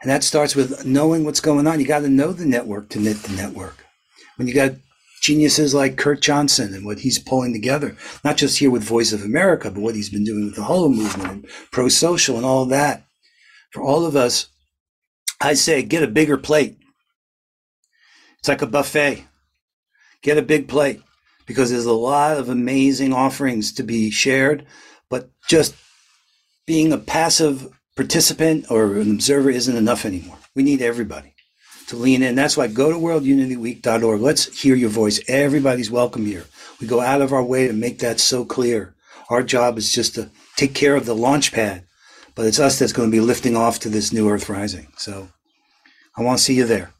And 0.00 0.10
that 0.10 0.22
starts 0.22 0.54
with 0.54 0.84
knowing 0.84 1.24
what's 1.24 1.40
going 1.40 1.66
on. 1.66 1.80
You 1.80 1.86
got 1.86 2.00
to 2.00 2.08
know 2.08 2.32
the 2.32 2.46
network 2.46 2.88
to 2.90 3.00
knit 3.00 3.16
the 3.18 3.34
network. 3.34 3.84
When 4.36 4.46
you 4.46 4.54
got 4.54 4.72
geniuses 5.20 5.74
like 5.74 5.96
Kurt 5.96 6.20
Johnson 6.20 6.72
and 6.72 6.86
what 6.86 7.00
he's 7.00 7.18
pulling 7.18 7.52
together, 7.52 7.96
not 8.24 8.36
just 8.36 8.58
here 8.58 8.70
with 8.70 8.84
Voice 8.84 9.12
of 9.12 9.22
America, 9.22 9.70
but 9.70 9.80
what 9.80 9.96
he's 9.96 10.10
been 10.10 10.24
doing 10.24 10.44
with 10.44 10.54
the 10.54 10.62
HoloMovement 10.62 11.30
and 11.30 11.46
pro 11.72 11.88
social 11.88 12.36
and 12.36 12.46
all 12.46 12.66
that. 12.66 13.04
For 13.72 13.82
all 13.82 14.06
of 14.06 14.14
us, 14.14 14.46
I 15.40 15.54
say 15.54 15.82
get 15.82 16.04
a 16.04 16.08
bigger 16.08 16.36
plate. 16.36 16.78
It's 18.38 18.48
like 18.48 18.62
a 18.62 18.66
buffet. 18.66 19.24
Get 20.22 20.38
a 20.38 20.42
big 20.42 20.68
plate 20.68 21.02
because 21.48 21.70
there's 21.70 21.86
a 21.86 21.92
lot 21.92 22.36
of 22.36 22.48
amazing 22.48 23.12
offerings 23.12 23.72
to 23.72 23.82
be 23.82 24.10
shared, 24.10 24.64
but 25.10 25.30
just 25.48 25.74
being 26.66 26.92
a 26.92 26.98
passive 26.98 27.66
participant 27.96 28.66
or 28.70 28.98
an 28.98 29.10
observer 29.10 29.50
isn't 29.50 29.76
enough 29.76 30.04
anymore. 30.04 30.38
We 30.54 30.62
need 30.62 30.82
everybody 30.82 31.34
to 31.88 31.96
lean 31.96 32.22
in. 32.22 32.34
That's 32.34 32.56
why 32.56 32.68
go 32.68 32.92
to 32.92 32.98
worldunityweek.org. 32.98 34.20
Let's 34.20 34.60
hear 34.60 34.76
your 34.76 34.90
voice. 34.90 35.20
Everybody's 35.26 35.90
welcome 35.90 36.26
here. 36.26 36.44
We 36.80 36.86
go 36.86 37.00
out 37.00 37.22
of 37.22 37.32
our 37.32 37.42
way 37.42 37.66
to 37.66 37.72
make 37.72 38.00
that 38.00 38.20
so 38.20 38.44
clear. 38.44 38.94
Our 39.30 39.42
job 39.42 39.78
is 39.78 39.90
just 39.90 40.14
to 40.16 40.30
take 40.56 40.74
care 40.74 40.96
of 40.96 41.06
the 41.06 41.14
launch 41.14 41.52
pad, 41.52 41.84
but 42.34 42.44
it's 42.44 42.60
us 42.60 42.78
that's 42.78 42.92
going 42.92 43.10
to 43.10 43.16
be 43.16 43.20
lifting 43.20 43.56
off 43.56 43.78
to 43.80 43.88
this 43.88 44.12
new 44.12 44.28
Earth 44.28 44.50
rising. 44.50 44.88
So 44.98 45.28
I 46.16 46.22
want 46.22 46.38
to 46.38 46.44
see 46.44 46.54
you 46.54 46.66
there. 46.66 46.92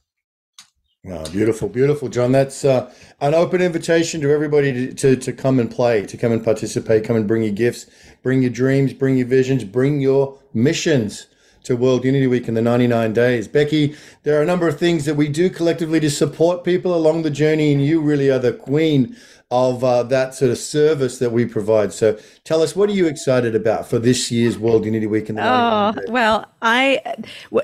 Oh, 1.06 1.30
beautiful, 1.30 1.68
beautiful, 1.68 2.08
Jon. 2.08 2.32
That's 2.32 2.64
uh, 2.64 2.92
an 3.20 3.32
open 3.32 3.62
invitation 3.62 4.20
to 4.20 4.32
everybody 4.32 4.72
to, 4.72 4.94
to, 4.94 5.16
to 5.16 5.32
come 5.32 5.60
and 5.60 5.70
play, 5.70 6.04
to 6.04 6.16
come 6.16 6.32
and 6.32 6.42
participate, 6.42 7.04
come 7.04 7.14
and 7.14 7.26
bring 7.26 7.44
your 7.44 7.52
gifts, 7.52 7.86
bring 8.20 8.42
your 8.42 8.50
dreams, 8.50 8.92
bring 8.92 9.16
your 9.16 9.28
visions, 9.28 9.62
bring 9.62 10.00
your 10.00 10.40
missions 10.52 11.28
to 11.62 11.76
World 11.76 12.04
Unity 12.04 12.26
Week 12.26 12.48
in 12.48 12.54
the 12.54 12.62
99 12.62 13.12
days. 13.12 13.46
Becky, 13.46 13.94
there 14.24 14.40
are 14.40 14.42
a 14.42 14.46
number 14.46 14.66
of 14.66 14.76
things 14.76 15.04
that 15.04 15.14
we 15.14 15.28
do 15.28 15.48
collectively 15.48 16.00
to 16.00 16.10
support 16.10 16.64
people 16.64 16.92
along 16.96 17.22
the 17.22 17.30
journey, 17.30 17.72
and 17.72 17.84
you 17.84 18.00
really 18.00 18.28
are 18.28 18.40
the 18.40 18.52
queen 18.52 19.16
of 19.50 19.82
uh, 19.82 20.02
that 20.02 20.34
sort 20.34 20.50
of 20.50 20.58
service 20.58 21.18
that 21.18 21.32
we 21.32 21.46
provide. 21.46 21.90
So 21.94 22.18
tell 22.44 22.60
us, 22.60 22.76
what 22.76 22.90
are 22.90 22.92
you 22.92 23.06
excited 23.06 23.54
about 23.54 23.88
for 23.88 23.98
this 23.98 24.30
year's 24.30 24.58
World 24.58 24.84
Unity 24.84 25.06
Week? 25.06 25.30
In 25.30 25.36
the 25.36 25.42
oh, 25.42 25.94
well, 26.08 26.44
I, 26.60 27.00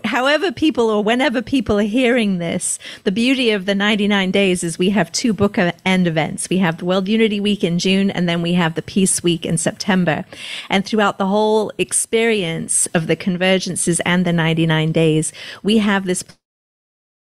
however 0.04 0.50
people 0.50 0.88
or 0.88 1.04
whenever 1.04 1.42
people 1.42 1.78
are 1.78 1.82
hearing 1.82 2.38
this, 2.38 2.78
the 3.04 3.12
beauty 3.12 3.50
of 3.50 3.66
the 3.66 3.74
99 3.74 4.30
days 4.30 4.64
is 4.64 4.78
we 4.78 4.90
have 4.90 5.12
two 5.12 5.34
book 5.34 5.58
end 5.84 6.06
events. 6.06 6.48
We 6.48 6.56
have 6.58 6.78
the 6.78 6.86
World 6.86 7.06
Unity 7.06 7.38
Week 7.38 7.62
in 7.62 7.78
June, 7.78 8.10
and 8.10 8.26
then 8.26 8.40
we 8.40 8.54
have 8.54 8.76
the 8.76 8.82
Peace 8.82 9.22
Week 9.22 9.44
in 9.44 9.58
September. 9.58 10.24
And 10.70 10.86
throughout 10.86 11.18
the 11.18 11.26
whole 11.26 11.70
experience 11.76 12.86
of 12.94 13.08
the 13.08 13.16
convergences 13.16 14.00
and 14.06 14.24
the 14.24 14.32
99 14.32 14.90
days, 14.90 15.34
we 15.62 15.78
have 15.78 16.06
this 16.06 16.24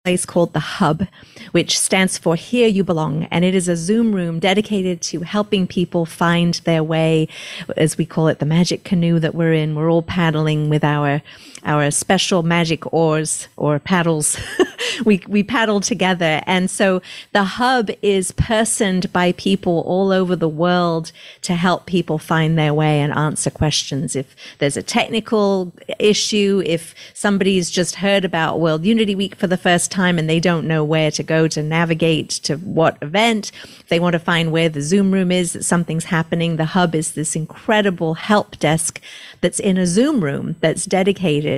place 0.06 0.26
called 0.26 0.54
the 0.54 0.62
Hub, 0.62 1.08
which 1.52 1.78
stands 1.78 2.18
for 2.18 2.38
Here 2.38 2.70
You 2.70 2.86
Belong. 2.86 3.26
And 3.26 3.43
it 3.43 3.54
is 3.54 3.68
a 3.68 3.76
Zoom 3.76 4.16
room 4.16 4.39
dedicated 4.39 5.02
to 5.02 5.20
helping 5.24 5.68
people 5.68 6.06
find 6.06 6.54
their 6.64 6.82
way, 6.82 7.28
as 7.76 7.97
we 7.97 8.06
call 8.06 8.30
it, 8.30 8.39
the 8.39 8.45
magic 8.45 8.86
canoe 8.86 9.20
that 9.20 9.36
we're 9.36 9.52
in. 9.52 9.76
We're 9.76 9.91
all 9.91 10.02
paddling 10.02 10.70
with 10.70 10.86
our 10.86 11.22
our 11.64 11.91
special 11.91 12.43
magic 12.43 12.91
oars 12.93 13.47
or 13.57 13.80
paddles. 13.80 14.38
we 15.05 15.22
we 15.28 15.43
paddle 15.43 15.80
together. 15.80 16.41
And 16.45 16.70
so 16.70 17.01
the 17.32 17.43
hub 17.43 17.89
is 18.01 18.32
personed 18.32 19.12
by 19.14 19.34
people 19.34 19.84
all 19.86 20.12
over 20.12 20.36
the 20.36 20.49
world 20.49 21.12
to 21.41 21.55
help 21.55 21.86
people 21.86 22.18
find 22.18 22.57
their 22.57 22.74
way 22.74 23.01
and 23.01 23.14
answer 23.14 23.49
questions. 23.49 24.16
If 24.16 24.36
there's 24.60 24.78
a 24.78 24.84
technical 24.84 25.74
issue, 25.99 26.62
if 26.66 26.95
somebody's 27.14 27.70
just 27.70 27.95
heard 27.95 28.26
about 28.26 28.60
World 28.60 28.86
Unity 28.86 29.16
Week 29.16 29.36
for 29.36 29.47
the 29.47 29.57
first 29.57 29.91
time 29.91 30.18
and 30.18 30.30
they 30.30 30.39
don't 30.39 30.68
know 30.68 30.84
where 30.84 31.12
to 31.12 31.24
go 31.24 31.47
to 31.47 31.64
navigate 31.64 32.30
to 32.30 32.55
what 32.57 32.97
event, 33.01 33.51
they 33.89 33.99
want 33.99 34.14
to 34.14 34.20
find 34.20 34.51
where 34.51 34.70
the 34.70 34.82
Zoom 34.82 35.12
room 35.12 35.32
is, 35.32 35.53
that 35.53 35.64
something's 35.64 36.05
happening. 36.05 36.55
The 36.55 36.66
hub 36.66 36.95
is 36.95 37.14
this 37.14 37.36
incredible 37.36 38.14
help 38.16 38.57
desk 38.60 39.01
that's 39.41 39.60
in 39.60 39.78
a 39.78 39.86
Zoom 39.86 40.24
room 40.24 40.55
that's 40.60 40.86
dedicated. 40.86 41.49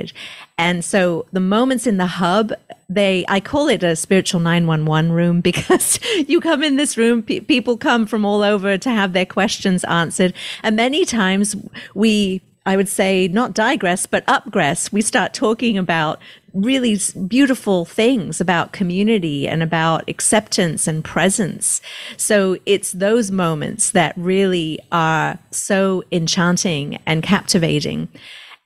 And 0.58 0.84
so 0.84 1.26
the 1.32 1.40
moments 1.40 1.86
in 1.86 1.96
the 1.96 2.06
hub, 2.06 2.52
they, 2.88 3.24
I 3.28 3.40
call 3.40 3.68
it 3.68 3.82
a 3.82 3.96
spiritual 3.96 4.40
911 4.40 5.12
room 5.12 5.40
because 5.50 5.98
you 6.28 6.40
come 6.40 6.62
in 6.62 6.76
this 6.76 6.96
room, 6.96 7.22
pe- 7.22 7.40
people 7.40 7.76
come 7.76 8.06
from 8.06 8.24
all 8.24 8.42
over 8.42 8.78
to 8.78 8.90
have 8.90 9.12
their 9.12 9.26
questions 9.26 9.84
answered. 9.84 10.34
And 10.62 10.76
many 10.76 11.04
times 11.04 11.56
we, 11.94 12.42
I 12.64 12.76
would 12.76 12.88
say, 12.88 13.28
not 13.28 13.54
digress, 13.54 14.06
but 14.06 14.24
upgress. 14.28 14.92
We 14.92 15.02
start 15.02 15.34
talking 15.34 15.76
about 15.76 16.20
really 16.54 16.98
beautiful 17.26 17.84
things 17.84 18.40
about 18.40 18.72
community 18.72 19.48
and 19.48 19.62
about 19.62 20.08
acceptance 20.08 20.86
and 20.86 21.04
presence. 21.04 21.80
So 22.16 22.58
it's 22.66 22.92
those 22.92 23.30
moments 23.30 23.90
that 23.92 24.14
really 24.16 24.78
are 24.90 25.38
so 25.50 26.04
enchanting 26.12 26.98
and 27.06 27.22
captivating. 27.22 28.08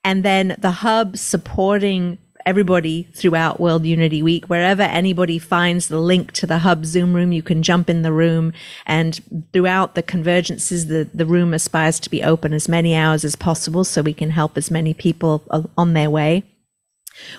And 0.06 0.22
then 0.22 0.54
the 0.60 0.70
hub 0.70 1.16
supporting 1.18 2.18
everybody 2.46 3.08
throughout 3.12 3.58
World 3.58 3.84
Unity 3.84 4.22
Week. 4.22 4.46
Wherever 4.46 4.82
anybody 4.82 5.36
finds 5.36 5.88
the 5.88 5.98
link 5.98 6.30
to 6.34 6.46
the 6.46 6.58
hub 6.58 6.86
Zoom 6.86 7.12
room, 7.12 7.32
you 7.32 7.42
can 7.42 7.60
jump 7.60 7.90
in 7.90 8.02
the 8.02 8.12
room. 8.12 8.52
And 8.86 9.20
throughout 9.52 9.96
the 9.96 10.04
convergences, 10.04 10.86
the, 10.86 11.10
the 11.12 11.26
room 11.26 11.52
aspires 11.52 11.98
to 11.98 12.08
be 12.08 12.22
open 12.22 12.52
as 12.52 12.68
many 12.68 12.94
hours 12.94 13.24
as 13.24 13.34
possible 13.34 13.82
so 13.82 14.00
we 14.00 14.14
can 14.14 14.30
help 14.30 14.56
as 14.56 14.70
many 14.70 14.94
people 14.94 15.42
uh, 15.50 15.64
on 15.76 15.94
their 15.94 16.08
way. 16.08 16.44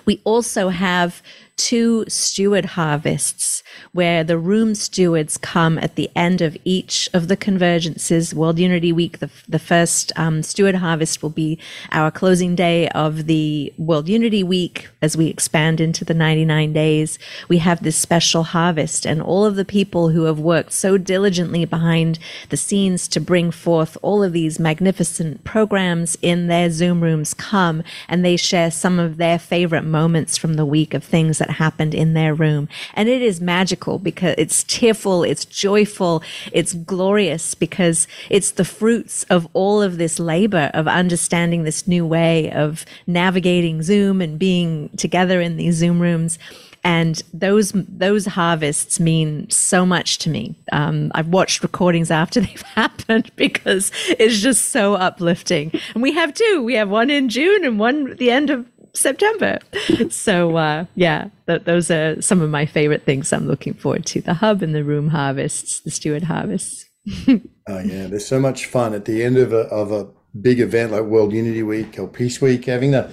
We 0.04 0.20
also 0.26 0.68
have 0.68 1.24
two 1.58 2.06
steward 2.08 2.64
harvests 2.66 3.64
where 3.92 4.24
the 4.24 4.38
room 4.38 4.76
stewards 4.76 5.38
come 5.38 5.78
at 5.80 5.96
the 5.96 6.10
end 6.16 6.40
of 6.40 6.56
each 6.64 7.10
of 7.14 7.28
the 7.28 7.36
convergences. 7.36 8.34
World 8.34 8.60
Unity 8.60 8.94
Week, 8.94 9.20
the, 9.20 9.30
the 9.50 9.60
first 9.60 10.12
um, 10.16 10.44
steward 10.44 10.76
harvest 10.76 11.22
will 11.22 11.32
be 11.32 11.60
our 11.92 12.12
closing 12.12 12.56
day 12.56 12.88
of 12.90 13.26
the 13.26 13.74
World 13.78 14.08
Unity 14.08 14.44
Week 14.44 14.88
as 15.02 15.18
we 15.18 15.28
expand 15.28 15.82
into 15.82 16.06
the 16.06 16.14
99 16.14 16.74
days. 16.74 17.18
We 17.50 17.58
have 17.58 17.84
this 17.84 17.98
special 17.98 18.44
harvest 18.44 19.06
and 19.06 19.22
all 19.22 19.44
of 19.44 19.56
the 19.56 19.66
people 19.66 20.10
who 20.10 20.24
have 20.24 20.40
worked 20.40 20.74
so 20.74 20.98
diligently 20.98 21.66
behind 21.66 22.20
the 22.50 22.58
scenes 22.58 23.08
to 23.10 23.20
bring 23.20 23.52
forth 23.52 23.98
all 24.02 24.24
of 24.24 24.32
these 24.32 24.60
magnificent 24.60 25.44
programs 25.44 26.18
in 26.22 26.48
their 26.48 26.70
Zoom 26.70 27.02
rooms 27.02 27.34
come 27.34 27.84
and 28.08 28.24
they 28.24 28.38
share 28.38 28.70
some 28.72 29.00
of 29.00 29.18
their 29.18 29.40
favorite 29.40 29.84
moments 29.84 30.38
from 30.38 30.54
the 30.54 30.66
week 30.66 30.94
of 30.94 31.04
things 31.04 31.40
that 31.40 31.47
that 31.48 31.54
happened 31.54 31.94
in 31.94 32.14
their 32.14 32.34
room. 32.34 32.68
And 32.94 33.10
it 33.10 33.22
is 33.22 33.42
magical 33.42 34.00
because 34.00 34.36
it's 34.38 34.64
tearful, 34.64 35.24
it's 35.24 35.46
joyful, 35.46 36.22
it's 36.52 36.74
glorious 36.74 37.56
because 37.56 38.08
it's 38.30 38.52
the 38.52 38.66
fruits 38.66 39.24
of 39.30 39.48
all 39.54 39.82
of 39.82 39.98
this 39.98 40.20
labor 40.20 40.70
of 40.74 40.88
understanding 40.88 41.64
this 41.64 41.88
new 41.88 42.06
way 42.06 42.52
of 42.52 42.86
navigating 43.08 43.82
Zoom 43.82 44.22
and 44.22 44.38
being 44.38 44.90
together 44.98 45.42
in 45.42 45.58
these 45.58 45.76
Zoom 45.76 46.00
rooms 46.00 46.38
and 46.84 47.22
those 47.34 47.74
those 47.76 48.26
harvests 48.26 48.98
mean 48.98 49.50
so 49.50 49.86
much 49.86 50.20
to 50.20 50.30
me. 50.30 50.56
Um, 50.72 51.12
I've 51.14 51.28
watched 51.28 51.62
recordings 51.62 52.12
after 52.12 52.40
they've 52.46 52.62
happened 52.62 53.30
because 53.36 53.92
it's 54.08 54.40
just 54.40 54.70
so 54.70 54.94
uplifting. 54.94 55.72
And 55.94 56.02
we 56.02 56.14
have 56.14 56.34
two. 56.34 56.64
We 56.64 56.76
have 56.76 56.90
one 56.90 57.10
in 57.10 57.28
June 57.28 57.66
and 57.66 57.78
one 57.78 58.12
at 58.12 58.20
the 58.20 58.32
end 58.32 58.50
of 58.50 58.66
September. 58.94 59.60
so 60.10 60.58
uh, 60.58 60.86
yeah, 60.96 61.30
th- 61.48 61.64
those 61.64 61.92
are 61.92 62.22
some 62.22 62.42
of 62.42 62.50
my 62.50 62.66
favorite 62.66 63.04
things 63.04 63.32
I'm 63.34 63.48
looking 63.48 63.74
forward 63.74 64.06
to: 64.08 64.22
the 64.22 64.36
hub 64.36 64.62
and 64.62 64.74
the 64.74 64.84
room 64.84 65.10
harvests, 65.10 65.80
the 65.80 65.92
steward 65.92 66.24
harvests. 66.24 66.86
oh 67.28 67.40
yeah, 67.68 68.08
there's 68.08 68.28
so 68.28 68.40
much 68.40 68.66
fun 68.66 68.94
at 68.94 69.06
the 69.06 69.24
end 69.24 69.38
of 69.38 69.54
a 69.54 69.62
of 69.68 69.92
a 69.92 70.10
big 70.40 70.60
event 70.60 70.92
like 70.92 71.04
World 71.04 71.34
Unity 71.34 71.64
Week 71.64 71.98
or 72.00 72.08
Peace 72.08 72.42
Week, 72.42 72.66
having 72.66 72.92
the 72.92 73.12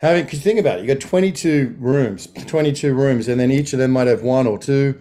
having 0.00 0.24
because 0.24 0.40
think 0.40 0.58
about 0.58 0.78
it, 0.78 0.82
you 0.82 0.94
got 0.94 1.00
22 1.00 1.76
rooms, 1.78 2.28
22 2.46 2.94
rooms, 2.94 3.28
and 3.28 3.40
then 3.40 3.50
each 3.50 3.72
of 3.72 3.78
them 3.78 3.90
might 3.90 4.06
have 4.06 4.22
one 4.22 4.46
or 4.46 4.58
two 4.58 4.98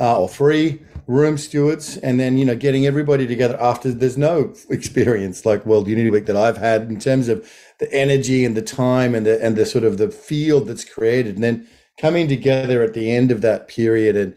uh, 0.00 0.20
or 0.20 0.28
three 0.28 0.80
room 1.12 1.36
stewards, 1.36 1.98
and 1.98 2.18
then 2.18 2.38
you 2.38 2.44
know 2.44 2.56
getting 2.56 2.86
everybody 2.86 3.26
together 3.26 3.60
after 3.60 3.92
there's 3.92 4.16
no 4.16 4.54
experience 4.70 5.44
like 5.44 5.66
World 5.66 5.86
Unity 5.86 6.10
Week 6.10 6.26
that 6.26 6.36
I've 6.36 6.56
had 6.56 6.82
in 6.82 6.98
terms 6.98 7.28
of 7.28 7.48
the 7.78 7.92
energy 7.92 8.44
and 8.44 8.56
the 8.56 8.62
time 8.62 9.14
and 9.14 9.26
the 9.26 9.42
and 9.44 9.54
the 9.54 9.66
sort 9.66 9.84
of 9.84 9.98
the 9.98 10.10
field 10.10 10.66
that's 10.66 10.84
created, 10.84 11.34
and 11.34 11.44
then 11.44 11.68
coming 12.00 12.28
together 12.28 12.82
at 12.82 12.94
the 12.94 13.10
end 13.10 13.30
of 13.30 13.42
that 13.42 13.68
period 13.68 14.16
and 14.16 14.34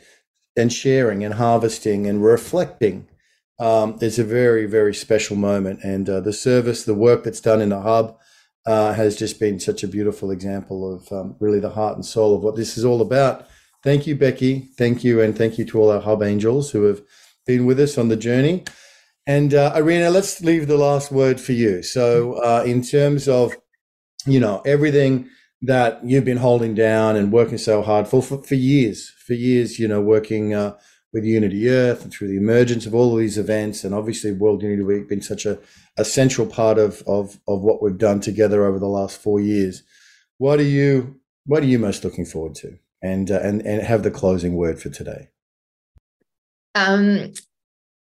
and 0.58 0.72
sharing 0.72 1.24
and 1.24 1.36
harvesting 1.36 2.08
and 2.08 2.24
reflecting 2.24 3.08
um, 3.60 3.98
is 4.02 4.20
a 4.20 4.24
very 4.24 4.66
very 4.66 4.94
special 4.94 5.38
moment. 5.38 5.80
And 5.84 6.10
uh, 6.10 6.20
the 6.20 6.34
service, 6.34 6.84
the 6.84 6.94
work 6.94 7.24
that's 7.24 7.42
done 7.42 7.62
in 7.62 7.70
the 7.70 7.82
hub. 7.82 8.18
Uh, 8.68 8.94
has 8.94 9.16
just 9.16 9.40
been 9.40 9.60
such 9.60 9.84
a 9.84 9.88
beautiful 9.88 10.32
example 10.32 10.92
of 10.92 11.12
um, 11.12 11.36
really 11.40 11.60
the 11.60 11.70
heart 11.70 11.94
and 11.94 12.04
soul 12.04 12.36
of 12.36 12.42
what 12.42 12.56
this 12.56 12.80
is 12.80 12.84
all 12.84 13.00
about. 13.00 13.48
Thank 13.86 14.08
you, 14.08 14.16
Becky. 14.16 14.62
Thank 14.80 15.04
you, 15.04 15.22
and 15.22 15.38
thank 15.38 15.60
you 15.60 15.66
to 15.66 15.80
all 15.80 15.92
our 15.92 16.02
hub 16.02 16.24
angels 16.24 16.72
who 16.72 16.86
have 16.86 17.04
been 17.46 17.68
with 17.68 17.80
us 17.80 18.00
on 18.00 18.08
the 18.08 18.18
journey. 18.18 18.64
And 19.28 19.54
uh, 19.54 19.74
Irina, 19.76 20.10
let's 20.10 20.42
leave 20.42 20.68
the 20.68 20.76
last 20.76 21.12
word 21.12 21.40
for 21.40 21.52
you. 21.52 21.84
So, 21.84 22.34
uh, 22.44 22.64
in 22.66 22.82
terms 22.82 23.28
of, 23.28 23.56
you 24.26 24.40
know, 24.40 24.64
everything 24.66 25.30
that 25.62 26.04
you've 26.04 26.26
been 26.26 26.38
holding 26.38 26.74
down 26.74 27.16
and 27.16 27.32
working 27.32 27.60
so 27.60 27.84
hard 27.84 28.08
for 28.08 28.24
for, 28.24 28.42
for 28.42 28.56
years, 28.56 29.14
for 29.24 29.36
years, 29.36 29.78
you 29.78 29.88
know, 29.88 30.02
working 30.02 30.56
uh, 30.56 30.76
with 31.14 31.24
Unity 31.24 31.70
Earth 31.70 32.04
and 32.04 32.12
through 32.12 32.30
the 32.30 32.38
emergence 32.38 32.88
of 32.88 32.96
all 32.96 33.14
of 33.14 33.20
these 33.20 33.38
events, 33.38 33.84
and 33.84 33.94
obviously 33.94 34.32
World 34.32 34.64
Unity 34.64 34.82
Week 34.82 35.08
been 35.08 35.22
such 35.22 35.46
a, 35.46 35.60
a 35.96 36.04
central 36.04 36.48
part 36.48 36.80
of, 36.80 37.04
of 37.06 37.40
of 37.48 37.62
what 37.62 37.84
we've 37.84 38.00
done 38.00 38.20
together 38.20 38.66
over 38.66 38.80
the 38.80 38.88
last 38.88 39.22
four 39.22 39.40
years. 39.40 39.84
What 40.40 40.60
are 40.60 40.64
you 40.64 41.20
What 41.46 41.62
are 41.62 41.68
you 41.68 41.78
most 41.78 42.04
looking 42.04 42.26
forward 42.26 42.56
to? 42.56 42.80
And 43.02 43.30
uh, 43.30 43.40
and 43.44 43.62
and 43.62 43.82
have 43.84 44.04
the 44.04 44.12
closing 44.12 44.56
word 44.56 44.82
for 44.82 44.90
today. 44.90 45.30
Um, 46.74 47.34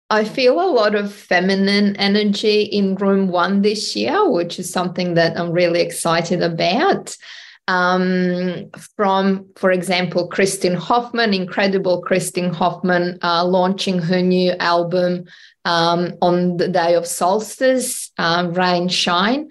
I 0.08 0.24
feel 0.24 0.60
a 0.60 0.70
lot 0.70 0.94
of 0.94 1.12
feminine 1.12 1.96
energy 1.96 2.62
in 2.62 2.94
room 2.94 3.28
one 3.28 3.62
this 3.62 3.96
year, 3.96 4.30
which 4.30 4.58
is 4.58 4.70
something 4.70 5.14
that 5.14 5.38
I'm 5.38 5.50
really 5.50 5.80
excited 5.80 6.42
about. 6.42 7.16
Um, 7.68 8.70
from, 8.96 9.46
for 9.56 9.72
example, 9.72 10.30
Kristin 10.30 10.76
Hoffmann, 10.76 11.34
incredible 11.34 12.00
Kristin 12.00 12.54
Hoffmann, 12.54 13.18
uh, 13.22 13.44
launching 13.44 13.98
her 13.98 14.22
new 14.22 14.52
album 14.60 15.24
um, 15.64 16.14
on 16.22 16.58
the 16.58 16.68
day 16.68 16.94
of 16.94 17.06
solstice, 17.06 18.12
uh, 18.18 18.48
Rain 18.52 18.88
Shine 18.88 19.50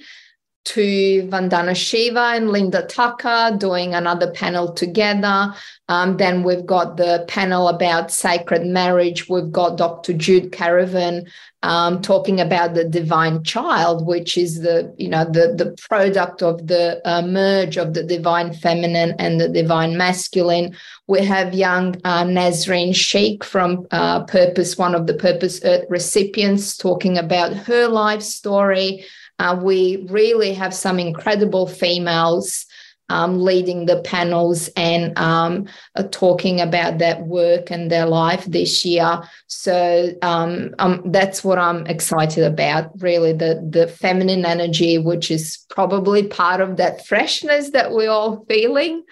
to 0.66 1.28
Vandana 1.32 1.76
Shiva 1.76 2.34
and 2.36 2.50
Linda 2.50 2.84
Tucker 2.84 3.56
doing 3.58 3.94
another 3.94 4.32
panel 4.32 4.74
together. 4.74 5.54
Um, 5.88 6.18
then 6.18 6.44
we've 6.44 6.66
got 6.66 6.98
the 6.98 7.24
panel 7.28 7.68
about 7.68 8.12
sacred 8.12 8.66
marriage. 8.66 9.30
We've 9.30 9.52
got 9.52 9.78
Dr. 9.78 10.14
Jude 10.14 10.52
Currivan 10.52 11.28
um, 11.66 12.02
talking 12.02 12.40
about 12.40 12.74
the 12.74 12.84
divine 12.84 13.44
child, 13.44 14.06
which 14.06 14.38
is 14.38 14.62
the 14.62 14.94
you 14.98 15.10
know 15.10 15.26
the 15.26 15.54
the 15.56 15.76
product 15.90 16.44
of 16.44 16.68
the 16.68 17.02
uh, 17.06 17.22
merge 17.24 17.78
of 17.78 17.94
the 17.94 18.04
divine 18.04 18.54
feminine 18.54 19.16
and 19.18 19.40
the 19.42 19.50
divine 19.50 19.98
masculine. 19.98 20.76
We 21.08 21.26
have 21.26 21.54
young 21.54 21.96
uh, 22.04 22.24
Nasreen 22.24 22.96
Sheikh 22.96 23.44
from 23.44 23.88
uh, 23.92 24.24
Purpose, 24.26 24.78
one 24.78 24.96
of 24.96 25.08
the 25.08 25.16
Purpose 25.16 25.60
Earth 25.64 25.86
recipients, 25.90 26.78
talking 26.78 27.18
about 27.18 27.54
her 27.54 27.88
life 27.88 28.22
story. 28.22 29.06
Uh, 29.40 29.60
we 29.62 30.06
really 30.10 30.54
have 30.54 30.74
some 30.74 31.00
incredible 31.00 31.68
females 31.68 32.66
um, 33.10 33.40
leading 33.40 33.86
the 33.86 34.02
panels 34.02 34.70
and 34.76 35.18
um, 35.18 35.68
uh, 35.96 36.04
talking 36.12 36.60
about 36.60 36.98
that 36.98 37.28
work 37.28 37.70
and 37.70 37.92
their 37.92 38.06
life 38.06 38.46
this 38.46 38.84
year. 38.84 39.22
So 39.48 40.12
um, 40.22 40.74
um, 40.80 41.04
that's 41.06 41.44
what 41.44 41.60
I'm 41.60 41.86
excited 41.88 42.44
about. 42.44 42.92
Really, 43.02 43.34
the 43.34 43.66
the 43.70 43.88
feminine 43.88 44.46
energy, 44.46 44.98
which 44.98 45.30
is 45.30 45.66
probably 45.70 46.28
part 46.28 46.62
of 46.62 46.78
that 46.78 47.06
freshness 47.06 47.72
that 47.72 47.92
we're 47.92 48.10
all 48.10 48.44
feeling. 48.48 49.04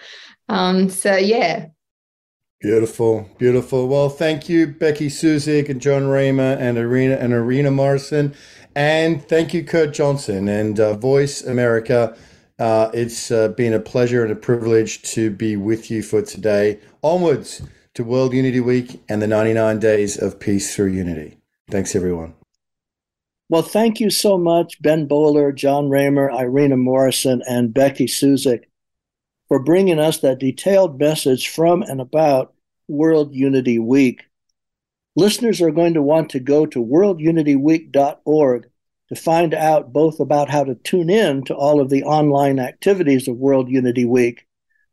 Um, 0.48 0.90
so 0.90 1.16
yeah, 1.16 1.66
Beautiful, 2.64 3.28
beautiful. 3.36 3.88
Well, 3.88 4.08
thank 4.08 4.48
you, 4.48 4.66
Becky 4.68 5.08
Suzik 5.08 5.68
and 5.68 5.82
Jon 5.82 6.04
Ramer 6.04 6.56
and 6.58 6.78
Irina 6.78 7.16
and 7.16 7.34
Irina 7.34 7.70
Morrison, 7.70 8.34
and 8.76 9.22
thank 9.26 9.54
you, 9.54 9.64
Kurt 9.64 9.94
Johnson 9.94 10.48
and 10.48 10.78
uh, 10.78 10.94
Voice 10.94 11.42
America. 11.42 12.16
Uh, 12.58 12.90
it's 12.94 13.30
uh, 13.30 13.48
been 13.48 13.72
a 13.72 13.80
pleasure 13.80 14.22
and 14.22 14.32
a 14.32 14.36
privilege 14.36 15.02
to 15.02 15.30
be 15.30 15.56
with 15.56 15.90
you 15.90 16.02
for 16.02 16.22
today. 16.22 16.78
Onwards 17.02 17.62
to 17.94 18.04
World 18.04 18.32
Unity 18.32 18.60
Week 18.60 19.02
and 19.08 19.20
the 19.20 19.26
99 19.26 19.78
Days 19.78 20.20
of 20.20 20.38
Peace 20.38 20.74
Through 20.74 20.92
Unity. 20.92 21.38
Thanks, 21.70 21.94
everyone. 21.96 22.34
Well, 23.48 23.62
thank 23.62 24.00
you 24.00 24.10
so 24.10 24.38
much, 24.38 24.80
Ben 24.80 25.06
Bowler, 25.06 25.52
Jon 25.52 25.88
Ramer, 25.88 26.30
Irina 26.30 26.76
Morrison, 26.76 27.42
and 27.48 27.74
Becky 27.74 28.06
Suzik, 28.06 28.64
for 29.48 29.62
bringing 29.62 29.98
us 29.98 30.18
that 30.18 30.38
detailed 30.38 30.98
message 30.98 31.48
from 31.48 31.82
and 31.82 32.00
about 32.00 32.54
World 32.88 33.34
Unity 33.34 33.78
Week. 33.78 34.24
Listeners 35.16 35.60
are 35.60 35.70
going 35.70 35.94
to 35.94 36.02
want 36.02 36.30
to 36.30 36.40
go 36.40 36.66
to 36.66 36.84
worldunityweek.org 36.84 38.66
to 39.08 39.14
find 39.14 39.54
out 39.54 39.92
both 39.92 40.18
about 40.18 40.50
how 40.50 40.64
to 40.64 40.74
tune 40.74 41.10
in 41.10 41.44
to 41.44 41.54
all 41.54 41.80
of 41.80 41.90
the 41.90 42.02
online 42.02 42.58
activities 42.58 43.28
of 43.28 43.36
World 43.36 43.68
Unity 43.68 44.04
Week, 44.04 44.46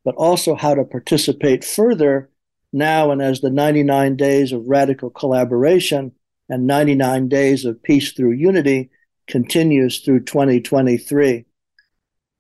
but 0.04 0.16
also 0.16 0.56
how 0.56 0.76
to 0.76 0.84
participate 0.84 1.64
further 1.64 2.30
now 2.74 3.12
and 3.12 3.22
as 3.22 3.42
the 3.42 3.50
99 3.50 4.16
days 4.16 4.52
of 4.52 4.68
radical 4.68 5.10
collaboration 5.10 6.12
and 6.50 6.68
99 6.68 7.28
days 7.28 7.66
of 7.66 7.82
peace 7.82 8.12
through 8.12 8.32
unity 8.32 8.90
continues 9.28 10.00
through 10.02 10.20
2023. 10.22 11.46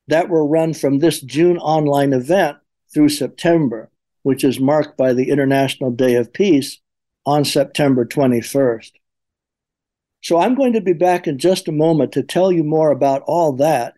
That 0.07 0.29
will 0.29 0.47
run 0.47 0.73
from 0.73 0.99
this 0.99 1.21
June 1.21 1.57
online 1.57 2.13
event 2.13 2.57
through 2.93 3.09
September 3.09 3.91
which 4.23 4.43
is 4.43 4.59
marked 4.59 4.97
by 4.97 5.13
the 5.13 5.29
International 5.29 5.91
Day 5.91 6.15
of 6.15 6.33
Peace 6.33 6.79
on 7.25 7.45
September 7.45 8.05
21st. 8.05 8.91
So 10.21 10.39
I'm 10.39 10.55
going 10.55 10.73
to 10.73 10.81
be 10.81 10.93
back 10.93 11.27
in 11.27 11.37
just 11.37 11.67
a 11.67 11.71
moment 11.71 12.11
to 12.13 12.23
tell 12.23 12.51
you 12.51 12.63
more 12.63 12.91
about 12.91 13.23
all 13.25 13.53
that 13.53 13.95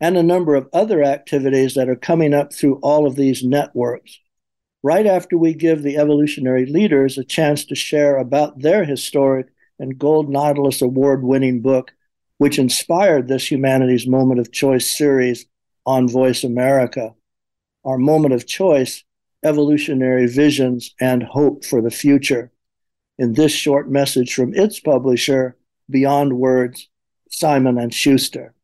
and 0.00 0.16
a 0.16 0.22
number 0.22 0.54
of 0.54 0.68
other 0.72 1.02
activities 1.02 1.74
that 1.74 1.88
are 1.88 1.96
coming 1.96 2.32
up 2.32 2.52
through 2.52 2.78
all 2.82 3.06
of 3.06 3.16
these 3.16 3.42
networks. 3.42 4.18
Right 4.82 5.06
after 5.06 5.36
we 5.36 5.54
give 5.54 5.82
the 5.82 5.96
evolutionary 5.96 6.64
leaders 6.64 7.18
a 7.18 7.24
chance 7.24 7.64
to 7.66 7.74
share 7.74 8.16
about 8.16 8.60
their 8.60 8.84
historic 8.84 9.48
and 9.78 9.98
Gold 9.98 10.28
Nautilus 10.28 10.80
Award 10.80 11.24
winning 11.24 11.60
book, 11.60 11.92
which 12.38 12.58
inspired 12.58 13.26
this 13.26 13.50
Humanity's 13.50 14.06
Moment 14.06 14.40
of 14.40 14.52
Choice 14.52 14.96
series 14.96 15.46
on 15.84 16.08
Voice 16.08 16.44
America. 16.44 17.14
Our 17.84 17.98
moment 17.98 18.34
of 18.34 18.46
choice 18.46 19.04
evolutionary 19.44 20.26
visions 20.26 20.94
and 21.00 21.22
hope 21.22 21.64
for 21.64 21.80
the 21.80 21.90
future. 21.90 22.50
In 23.20 23.32
this 23.32 23.50
short 23.50 23.90
message 23.90 24.32
from 24.32 24.54
its 24.54 24.78
publisher, 24.78 25.56
Beyond 25.90 26.38
Words, 26.38 26.88
Simon 27.28 27.76
and 27.76 27.92
Schuster. 27.92 28.54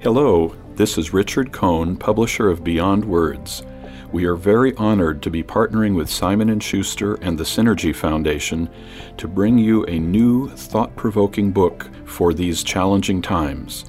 Hello, 0.00 0.54
this 0.76 0.96
is 0.96 1.12
Richard 1.12 1.50
Cohn, 1.50 1.96
publisher 1.96 2.48
of 2.48 2.62
Beyond 2.62 3.04
Words. 3.04 3.64
We 4.12 4.24
are 4.24 4.36
very 4.36 4.72
honored 4.76 5.20
to 5.22 5.30
be 5.30 5.42
partnering 5.42 5.96
with 5.96 6.08
Simon 6.08 6.60
& 6.60 6.60
Schuster 6.60 7.14
and 7.16 7.36
the 7.36 7.42
Synergy 7.42 7.94
Foundation 7.94 8.70
to 9.16 9.26
bring 9.26 9.58
you 9.58 9.84
a 9.86 9.98
new 9.98 10.48
thought-provoking 10.50 11.50
book 11.50 11.90
for 12.04 12.32
these 12.32 12.62
challenging 12.62 13.20
times. 13.20 13.84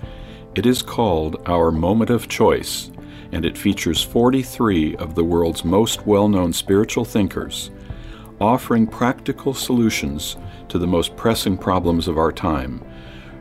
It 0.54 0.66
is 0.66 0.82
called 0.82 1.42
Our 1.48 1.72
Moment 1.72 2.10
of 2.10 2.28
Choice, 2.28 2.92
and 3.32 3.46
it 3.46 3.58
features 3.58 4.04
43 4.04 4.98
of 4.98 5.16
the 5.16 5.24
world's 5.24 5.64
most 5.64 6.06
well-known 6.06 6.52
spiritual 6.52 7.06
thinkers, 7.06 7.72
offering 8.42 8.86
practical 8.86 9.54
solutions 9.54 10.36
to 10.68 10.78
the 10.78 10.88
most 10.88 11.16
pressing 11.16 11.58
problems 11.58 12.10
of 12.10 12.18
our 12.18 12.34
time, 12.34 12.84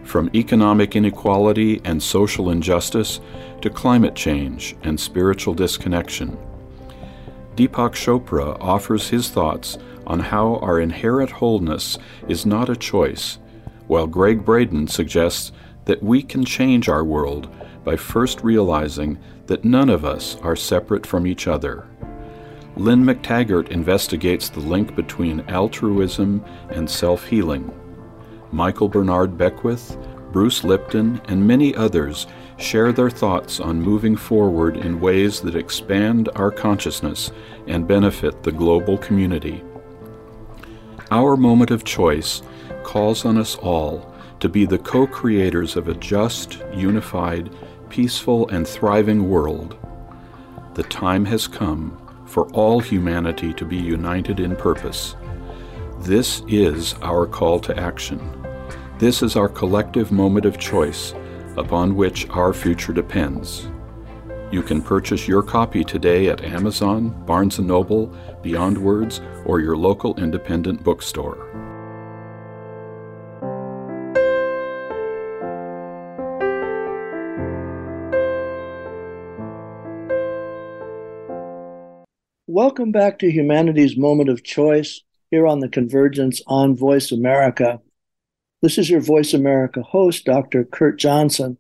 from 0.05 0.31
economic 0.37 0.95
inequality 0.95 1.81
and 1.85 2.01
social 2.01 2.51
injustice 2.51 3.21
to 3.61 3.71
climate 3.71 4.15
change 4.15 4.77
and 4.85 4.99
spiritual 4.99 5.53
disconnection. 5.53 6.39
Deepak 7.57 7.95
Chopra 7.95 8.57
offers 8.61 9.09
his 9.09 9.31
thoughts 9.31 9.79
on 10.07 10.21
how 10.21 10.59
our 10.59 10.79
inherent 10.79 11.33
wholeness 11.33 11.99
is 12.29 12.47
not 12.47 12.69
a 12.71 12.77
choice, 12.77 13.39
while 13.89 14.07
Gregg 14.07 14.45
Braden 14.45 14.87
suggests 14.87 15.51
that 15.85 16.03
we 16.03 16.23
can 16.23 16.45
change 16.45 16.89
our 16.89 17.05
world 17.05 17.49
by 17.85 17.97
first 17.97 18.43
realizing 18.43 19.19
that 19.47 19.65
none 19.65 19.89
of 19.89 20.05
us 20.05 20.37
are 20.43 20.57
separate 20.57 21.07
from 21.07 21.27
each 21.27 21.49
other. 21.49 21.87
Lynne 22.77 23.05
McTaggart 23.05 23.69
investigates 23.69 24.49
the 24.49 24.61
link 24.61 24.95
between 24.95 25.41
altruism 25.49 26.45
and 26.71 26.89
self 26.89 27.27
healing. 27.27 27.71
Michael 28.53 28.89
Bernard 28.89 29.37
Beckwith, 29.37 29.97
Bruce 30.33 30.63
Lipton, 30.63 31.21
and 31.29 31.47
many 31.47 31.75
others 31.75 32.27
share 32.57 32.93
their 32.93 33.11
thoughts 33.11 33.59
on 33.59 33.83
moving 33.83 34.17
forward 34.17 34.77
in 34.77 35.01
ways 35.01 35.41
that 35.41 35.57
expand 35.57 36.29
our 36.37 36.51
consciousness 36.51 37.33
and 37.67 37.89
benefit 37.89 38.43
the 38.43 38.53
global 38.53 38.99
community. 38.99 39.63
Our 41.11 41.37
moment 41.37 41.71
of 41.71 41.85
choice 41.85 42.43
calls 42.85 43.25
on 43.25 43.37
us 43.37 43.57
all 43.57 44.10
to 44.41 44.49
be 44.49 44.65
the 44.65 44.79
co 44.79 45.07
creators 45.07 45.77
of 45.77 45.89
a 45.89 45.95
just, 45.95 46.63
unified, 46.75 47.55
peaceful, 47.89 48.49
and 48.49 48.67
thriving 48.67 49.29
world. 49.29 49.77
The 50.75 50.83
time 50.85 51.25
has 51.27 51.47
come 51.47 51.97
for 52.27 52.49
all 52.53 52.81
humanity 52.81 53.53
to 53.55 53.65
be 53.65 53.77
united 53.77 54.41
in 54.41 54.57
purpose. 54.57 55.17
This 56.01 56.43
is 56.49 56.95
our 57.03 57.27
call 57.27 57.61
to 57.61 57.79
action. 57.79 58.21
This 58.99 59.23
is 59.23 59.37
our 59.37 59.49
collective 59.49 60.13
moment 60.13 60.47
of 60.47 60.59
choice 60.59 61.15
upon 61.57 61.97
which 61.97 62.29
our 62.31 62.53
future 62.53 62.93
depends. 62.93 63.69
You 64.53 64.63
can 64.63 64.83
purchase 64.83 65.29
your 65.29 65.43
copy 65.43 65.85
today 65.85 66.29
at 66.29 66.43
Amazon, 66.43 67.11
Barnes 67.27 67.59
& 67.59 67.61
Noble, 67.61 68.07
Beyond 68.43 68.79
Words, 68.79 69.21
or 69.45 69.61
your 69.61 69.77
local 69.77 70.19
independent 70.19 70.83
bookstore. 70.83 71.50
Welcome 82.61 82.93
back 82.93 83.19
to 83.21 83.31
Humanity's 83.31 83.97
Moment 83.97 84.29
of 84.29 84.45
Choice 84.45 85.01
here 85.31 85.47
on 85.47 85.61
the 85.61 85.69
Convergence 85.71 86.43
on 86.47 86.77
Voice 86.77 87.11
America. 87.11 87.81
This 88.61 88.77
is 88.77 88.91
your 88.91 89.01
Voice 89.01 89.33
America 89.33 89.81
host, 89.81 90.27
Dr. 90.27 90.65
Kurt 90.65 90.99
Johnson, 90.99 91.57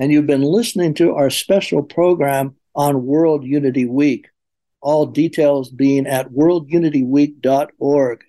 and 0.00 0.10
you've 0.10 0.26
been 0.26 0.42
listening 0.42 0.94
to 0.94 1.14
our 1.14 1.30
special 1.30 1.80
program 1.84 2.56
on 2.74 3.06
World 3.06 3.44
Unity 3.44 3.86
Week, 3.86 4.30
all 4.80 5.06
details 5.06 5.70
being 5.70 6.08
at 6.08 6.32
worldunityweek.org. 6.32 8.24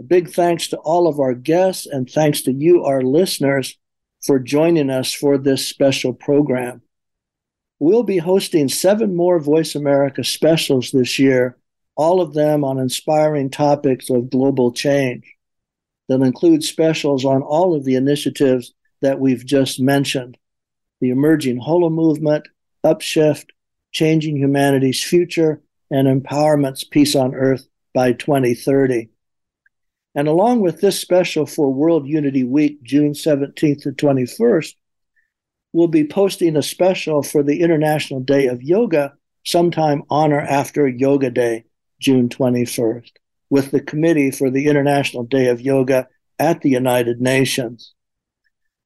A 0.00 0.02
big 0.02 0.28
thanks 0.28 0.68
to 0.68 0.76
all 0.76 1.08
of 1.08 1.20
our 1.20 1.32
guests 1.32 1.86
and 1.86 2.06
thanks 2.06 2.42
to 2.42 2.52
you, 2.52 2.84
our 2.84 3.00
listeners, 3.00 3.78
for 4.22 4.38
joining 4.38 4.90
us 4.90 5.14
for 5.14 5.38
this 5.38 5.66
special 5.66 6.12
program. 6.12 6.82
We'll 7.84 8.02
be 8.02 8.16
hosting 8.16 8.70
seven 8.70 9.14
more 9.14 9.38
Voice 9.38 9.74
America 9.74 10.24
specials 10.24 10.90
this 10.90 11.18
year, 11.18 11.58
all 11.96 12.22
of 12.22 12.32
them 12.32 12.64
on 12.64 12.78
inspiring 12.78 13.50
topics 13.50 14.08
of 14.08 14.30
global 14.30 14.72
change 14.72 15.30
that 16.08 16.22
include 16.22 16.64
specials 16.64 17.26
on 17.26 17.42
all 17.42 17.76
of 17.76 17.84
the 17.84 17.96
initiatives 17.96 18.72
that 19.02 19.20
we've 19.20 19.44
just 19.44 19.80
mentioned 19.80 20.38
the 21.02 21.10
emerging 21.10 21.60
HoloMovement, 21.60 22.44
Upshift, 22.82 23.50
Changing 23.92 24.38
Humanity's 24.38 25.04
Future, 25.04 25.60
and 25.90 26.08
Empowerment's 26.08 26.84
Peace 26.84 27.14
on 27.14 27.34
Earth 27.34 27.68
by 27.92 28.14
2030. 28.14 29.10
And 30.14 30.26
along 30.26 30.62
with 30.62 30.80
this 30.80 30.98
special 30.98 31.44
for 31.44 31.70
World 31.70 32.08
Unity 32.08 32.44
Week, 32.44 32.82
June 32.82 33.12
17th 33.12 33.82
to 33.82 33.92
21st, 33.92 34.74
we'll 35.74 35.88
be 35.88 36.06
posting 36.06 36.56
a 36.56 36.62
special 36.62 37.22
for 37.22 37.42
the 37.42 37.60
International 37.60 38.20
Day 38.20 38.46
of 38.46 38.62
Yoga 38.62 39.12
sometime 39.44 40.04
on 40.08 40.32
or 40.32 40.40
after 40.40 40.88
Yoga 40.88 41.30
Day, 41.30 41.64
June 42.00 42.28
21st 42.28 43.10
with 43.50 43.70
the 43.70 43.80
Committee 43.80 44.30
for 44.30 44.50
the 44.50 44.66
International 44.66 45.24
Day 45.24 45.48
of 45.48 45.60
Yoga 45.60 46.08
at 46.38 46.62
the 46.62 46.70
United 46.70 47.20
Nations. 47.20 47.92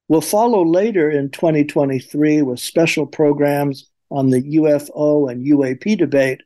We'll 0.07 0.21
follow 0.21 0.65
later 0.65 1.09
in 1.09 1.29
2023 1.29 2.41
with 2.41 2.59
special 2.59 3.05
programs 3.05 3.89
on 4.09 4.29
the 4.29 4.41
UFO 4.57 5.31
and 5.31 5.45
UAP 5.45 5.97
debate, 5.97 6.41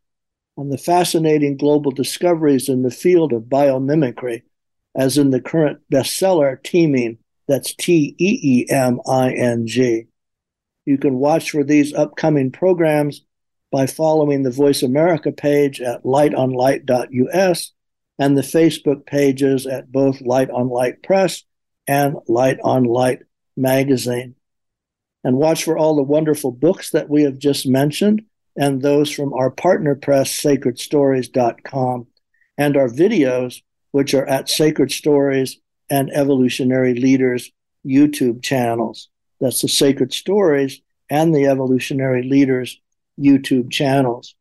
on 0.58 0.70
the 0.70 0.78
fascinating 0.78 1.58
global 1.58 1.92
discoveries 1.92 2.70
in 2.70 2.84
the 2.84 2.92
field 2.92 3.34
of 3.34 3.44
biomimicry, 3.44 4.44
as 4.96 5.18
in 5.18 5.32
the 5.32 5.42
current 5.42 5.80
bestseller 5.92 6.62
Teeming 6.62 7.18
That's 7.48 7.74
T 7.74 8.16
E 8.20 8.40
E 8.44 8.66
M 8.70 9.00
I 9.08 9.32
N 9.32 9.66
G. 9.66 10.08
You 10.86 10.98
can 10.98 11.16
watch 11.16 11.52
for 11.52 11.64
these 11.64 11.94
upcoming 11.94 12.52
programs 12.52 13.22
by 13.72 13.88
following 13.88 14.44
the 14.44 14.52
Voice 14.52 14.84
America 14.84 15.32
page 15.32 15.82
at 15.82 16.04
lightonlight.us 16.04 17.72
and 18.20 18.38
the 18.38 18.42
Facebook 18.42 19.06
pages 19.06 19.66
at 19.66 19.92
both 19.92 20.22
Light 20.22 20.50
on 20.52 20.70
Light 20.70 21.02
Press 21.02 21.44
and 21.88 22.16
Light 22.28 22.60
on 22.64 22.84
Light 22.84 23.20
Magazine. 23.58 24.36
And 25.24 25.38
watch 25.38 25.64
for 25.64 25.78
all 25.78 25.96
the 25.96 26.04
wonderful 26.04 26.52
books 26.52 26.92
that 26.92 27.10
we 27.10 27.24
have 27.24 27.40
just 27.40 27.68
mentioned 27.68 28.24
and 28.56 28.82
those 28.82 29.10
from 29.10 29.34
our 29.34 29.50
partner 29.50 29.96
press, 29.96 30.30
sacredstories.com, 30.40 32.08
and 32.58 32.78
our 32.78 32.88
videos, 32.88 33.62
which 33.92 34.14
are 34.14 34.28
at 34.28 34.50
Sacred 34.50 34.92
Stories 34.92 35.60
and 35.90 36.12
Evolutionary 36.12 36.94
Leaders 36.94 37.52
YouTube 37.86 38.44
channels. 38.44 39.10
That's 39.44 39.62
the 39.62 39.68
Sacred 39.68 40.14
Stories 40.14 40.80
and 41.10 41.36
the 41.36 41.48
Evolutionary 41.48 42.24
Leaders 42.24 42.80
YouTube 43.20 43.70
channels. 43.72 44.36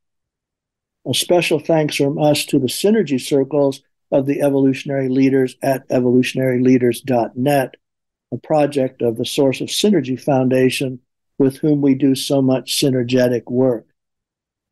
A 1.08 1.12
special 1.12 1.58
thanks 1.58 1.96
from 1.96 2.22
us 2.22 2.44
to 2.46 2.60
the 2.60 2.68
synergy 2.68 3.20
circles 3.20 3.82
of 4.12 4.26
the 4.26 4.42
evolutionary 4.42 5.08
leaders 5.08 5.56
at 5.60 5.88
evolutionaryleaders.net, 5.88 7.74
a 8.30 8.36
project 8.38 9.02
of 9.02 9.16
the 9.16 9.24
Source 9.24 9.60
of 9.60 9.66
Synergy 9.66 10.20
Foundation 10.20 11.00
with 11.36 11.56
whom 11.56 11.80
we 11.80 11.96
do 11.96 12.14
so 12.14 12.40
much 12.40 12.80
synergetic 12.80 13.50
work. 13.50 13.88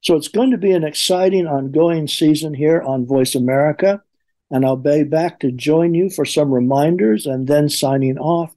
So 0.00 0.14
it's 0.14 0.28
going 0.28 0.52
to 0.52 0.58
be 0.58 0.70
an 0.70 0.84
exciting 0.84 1.48
ongoing 1.48 2.06
season 2.06 2.54
here 2.54 2.80
on 2.80 3.04
Voice 3.04 3.34
America, 3.34 4.00
and 4.48 4.64
I'll 4.64 4.76
be 4.76 5.02
back 5.02 5.40
to 5.40 5.50
join 5.50 5.92
you 5.92 6.08
for 6.08 6.24
some 6.24 6.54
reminders 6.54 7.26
and 7.26 7.48
then 7.48 7.68
signing 7.68 8.16
off 8.16 8.54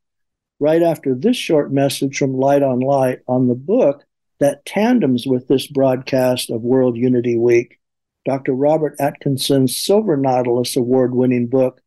right 0.64 0.82
after 0.82 1.14
this 1.14 1.36
short 1.36 1.74
message 1.74 2.18
from 2.18 2.38
Light 2.38 2.64
on 2.64 2.80
Light 2.80 3.20
on 3.28 3.50
the 3.50 3.54
book 3.54 4.06
that 4.40 4.66
tandems 4.66 5.28
with 5.28 5.46
this 5.50 5.68
broadcast 5.68 6.50
of 6.50 6.62
World 6.62 6.96
Unity 6.96 7.38
Week. 7.38 7.82
Dr. 8.24 8.54
Robert 8.54 8.96
Atkinson's 8.98 9.76
Silver 9.76 10.16
Nautilus 10.16 10.78
Award 10.78 11.14
winning 11.14 11.48
book, 11.48 11.82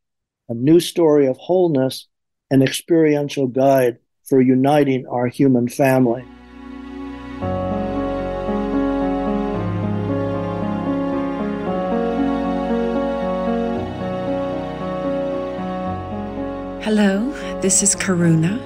A 0.51 0.55
New 0.55 0.79
Story 0.79 1.27
of 1.27 1.39
Wholeness, 1.39 2.07
an 2.51 2.61
experiential 2.61 3.47
guide 3.47 3.97
for 4.29 4.43
uniting 4.43 5.07
our 5.07 5.27
human 5.27 5.69
family. 5.69 6.23
Hello, 16.83 17.33
this 17.67 17.83
is 17.83 17.97
Karuna, 17.97 18.63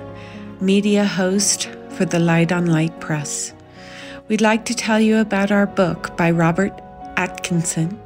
media 0.60 1.06
host 1.06 1.70
for 1.88 2.04
the 2.04 2.18
Light 2.18 2.52
on 2.52 2.66
Light 2.66 3.00
Press. 3.00 3.54
We'd 4.28 4.42
like 4.42 4.66
to 4.66 4.74
tell 4.74 5.00
you 5.00 5.16
about 5.16 5.50
our 5.50 5.66
book 5.66 6.14
by 6.18 6.30
Robert 6.30 6.78
Atkinson, 7.16 7.98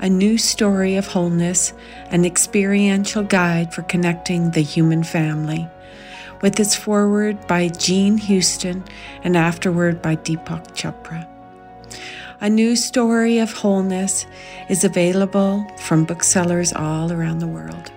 A 0.00 0.10
New 0.10 0.36
Story 0.36 0.96
of 0.96 1.06
Wholeness, 1.06 1.72
an 2.10 2.26
experiential 2.26 3.22
guide 3.22 3.72
for 3.72 3.80
connecting 3.84 4.50
the 4.50 4.60
human 4.60 5.02
family, 5.04 5.66
with 6.42 6.60
its 6.60 6.76
foreword 6.76 7.46
by 7.46 7.68
Jean 7.68 8.18
Houston 8.18 8.84
and 9.24 9.38
afterword 9.38 10.02
by 10.02 10.16
Deepak 10.16 10.76
Chopra. 10.76 11.26
A 12.42 12.50
New 12.50 12.76
Story 12.76 13.38
of 13.38 13.54
Wholeness 13.54 14.26
is 14.68 14.84
available 14.84 15.66
from 15.78 16.04
booksellers 16.04 16.74
all 16.74 17.10
around 17.10 17.38
the 17.38 17.46
world. 17.46 17.90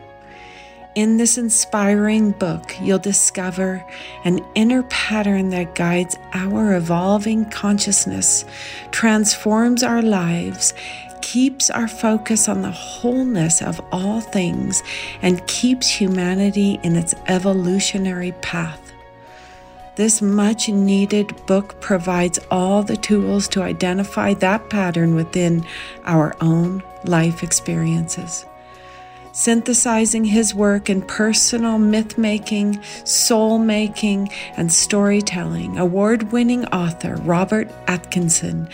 In 0.95 1.17
this 1.17 1.37
inspiring 1.37 2.31
book, 2.31 2.73
you'll 2.79 2.99
discover 2.99 3.85
an 4.23 4.39
inner 4.55 4.81
pattern 4.83 5.49
that 5.49 5.75
guides 5.75 6.15
our 6.33 6.77
evolving 6.77 7.49
consciousness, 7.49 8.45
transforms 8.91 9.83
our 9.83 10.01
lives, 10.01 10.73
keeps 11.21 11.69
our 11.69 11.89
focus 11.89 12.47
on 12.47 12.61
the 12.61 12.71
wholeness 12.71 13.61
of 13.61 13.81
all 13.91 14.21
things, 14.21 14.83
and 15.21 15.45
keeps 15.47 15.89
humanity 15.89 16.79
in 16.81 16.95
its 16.95 17.13
evolutionary 17.27 18.31
path. 18.41 18.93
This 19.97 20.21
much 20.21 20.69
needed 20.69 21.45
book 21.45 21.81
provides 21.81 22.39
all 22.49 22.83
the 22.83 22.95
tools 22.95 23.49
to 23.49 23.63
identify 23.63 24.33
that 24.35 24.69
pattern 24.69 25.13
within 25.13 25.65
our 26.05 26.37
own 26.39 26.81
life 27.03 27.43
experiences 27.43 28.45
synthesizing 29.35 30.23
his 30.23 30.55
work 30.55 30.89
in 30.89 31.01
personal 31.01 31.77
myth 31.77 32.17
making, 32.17 32.81
soul 33.03 33.59
making, 33.59 34.29
and 34.55 34.71
storytelling, 34.71 35.77
award 35.77 36.31
winning 36.31 36.65
author 36.67 37.15
Robert 37.17 37.69
Atkinson 37.87 38.67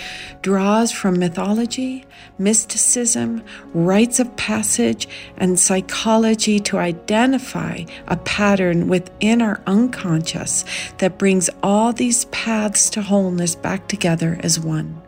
draws 0.43 0.91
from 0.91 1.17
mythology, 1.17 2.05
mysticism, 2.37 3.43
rites 3.73 4.19
of 4.19 4.35
passage, 4.37 5.07
and 5.37 5.59
psychology 5.59 6.59
to 6.59 6.77
identify 6.77 7.83
a 8.07 8.17
pattern 8.17 8.87
within 8.87 9.41
our 9.41 9.59
unconscious 9.65 10.63
that 10.99 11.17
brings 11.17 11.49
all 11.63 11.91
these 11.91 12.25
paths 12.25 12.87
to 12.91 13.01
wholeness 13.01 13.55
back 13.55 13.87
together 13.87 14.39
as 14.43 14.59
one. 14.59 15.01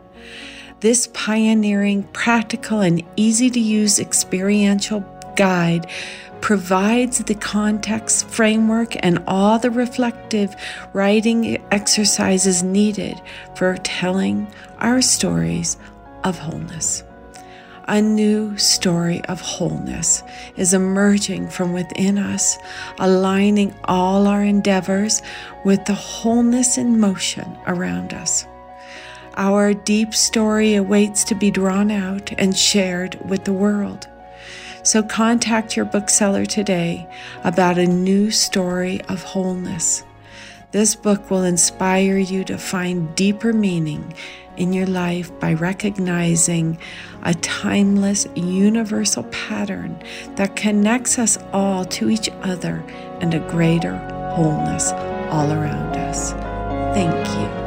This 0.80 1.06
pioneering, 1.14 2.02
practical, 2.12 2.80
and 2.80 3.02
easy 3.16 3.48
to 3.48 3.60
use 3.60 3.98
experiential 3.98 5.00
guide 5.36 5.86
provides 6.40 7.18
the 7.20 7.34
context, 7.34 8.28
framework, 8.28 8.94
and 9.02 9.22
all 9.26 9.58
the 9.58 9.70
reflective 9.70 10.54
writing 10.92 11.62
exercises 11.70 12.62
needed 12.62 13.20
for 13.54 13.78
telling 13.78 14.46
our 14.78 15.00
stories 15.00 15.78
of 16.22 16.38
wholeness. 16.38 17.02
A 17.86 18.00
new 18.00 18.56
story 18.56 19.22
of 19.26 19.40
wholeness 19.40 20.22
is 20.56 20.72
emerging 20.72 21.48
from 21.48 21.72
within 21.72 22.18
us, 22.18 22.58
aligning 22.98 23.74
all 23.84 24.26
our 24.26 24.42
endeavors 24.42 25.22
with 25.64 25.84
the 25.84 25.94
wholeness 25.94 26.78
in 26.78 26.98
motion 26.98 27.58
around 27.66 28.14
us. 28.14 28.46
Our 29.36 29.74
deep 29.74 30.14
story 30.14 30.74
awaits 30.74 31.24
to 31.24 31.34
be 31.34 31.50
drawn 31.50 31.90
out 31.90 32.32
and 32.38 32.56
shared 32.56 33.18
with 33.28 33.44
the 33.44 33.52
world. 33.52 34.08
So 34.84 35.02
contact 35.02 35.76
your 35.76 35.86
bookseller 35.86 36.44
today 36.44 37.08
about 37.42 37.78
a 37.78 37.86
new 37.86 38.30
story 38.30 39.00
of 39.08 39.22
wholeness. 39.22 40.04
This 40.72 40.94
book 40.94 41.30
will 41.30 41.42
inspire 41.42 42.18
you 42.18 42.44
to 42.44 42.58
find 42.58 43.14
deeper 43.16 43.54
meaning 43.54 44.12
in 44.58 44.74
your 44.74 44.86
life 44.86 45.36
by 45.40 45.54
recognizing 45.54 46.78
a 47.22 47.32
timeless, 47.32 48.26
universal 48.34 49.22
pattern 49.24 49.98
that 50.36 50.54
connects 50.54 51.18
us 51.18 51.38
all 51.54 51.86
to 51.86 52.10
each 52.10 52.28
other 52.42 52.84
and 53.22 53.32
a 53.32 53.48
greater 53.50 53.96
wholeness 54.34 54.92
all 55.32 55.50
around 55.50 55.96
us. 55.96 56.32
Thank 56.94 57.26
you. 57.38 57.63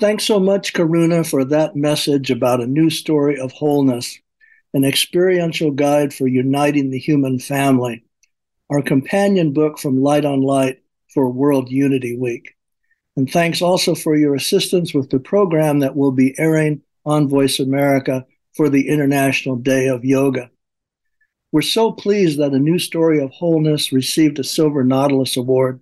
Thanks 0.00 0.22
so 0.22 0.38
much, 0.38 0.74
Karuna, 0.74 1.28
for 1.28 1.44
that 1.46 1.74
message 1.74 2.30
about 2.30 2.60
a 2.60 2.68
new 2.68 2.88
story 2.88 3.40
of 3.40 3.50
wholeness, 3.50 4.16
an 4.72 4.84
experiential 4.84 5.72
guide 5.72 6.14
for 6.14 6.28
uniting 6.28 6.90
the 6.90 7.00
human 7.00 7.40
family, 7.40 8.04
our 8.70 8.80
companion 8.80 9.52
book 9.52 9.76
from 9.76 10.00
Light 10.00 10.24
on 10.24 10.40
Light 10.40 10.84
for 11.12 11.28
World 11.28 11.68
Unity 11.68 12.16
Week. 12.16 12.54
And 13.16 13.28
thanks 13.28 13.60
also 13.60 13.96
for 13.96 14.14
your 14.14 14.36
assistance 14.36 14.94
with 14.94 15.10
the 15.10 15.18
program 15.18 15.80
that 15.80 15.96
will 15.96 16.12
be 16.12 16.38
airing 16.38 16.82
on 17.04 17.26
Voice 17.26 17.58
America 17.58 18.24
for 18.54 18.68
the 18.68 18.88
International 18.88 19.56
Day 19.56 19.88
of 19.88 20.04
Yoga. 20.04 20.48
We're 21.50 21.62
so 21.62 21.90
pleased 21.90 22.38
that 22.38 22.52
a 22.52 22.60
new 22.60 22.78
story 22.78 23.20
of 23.20 23.32
wholeness 23.32 23.92
received 23.92 24.38
a 24.38 24.44
Silver 24.44 24.84
Nautilus 24.84 25.36
Award. 25.36 25.80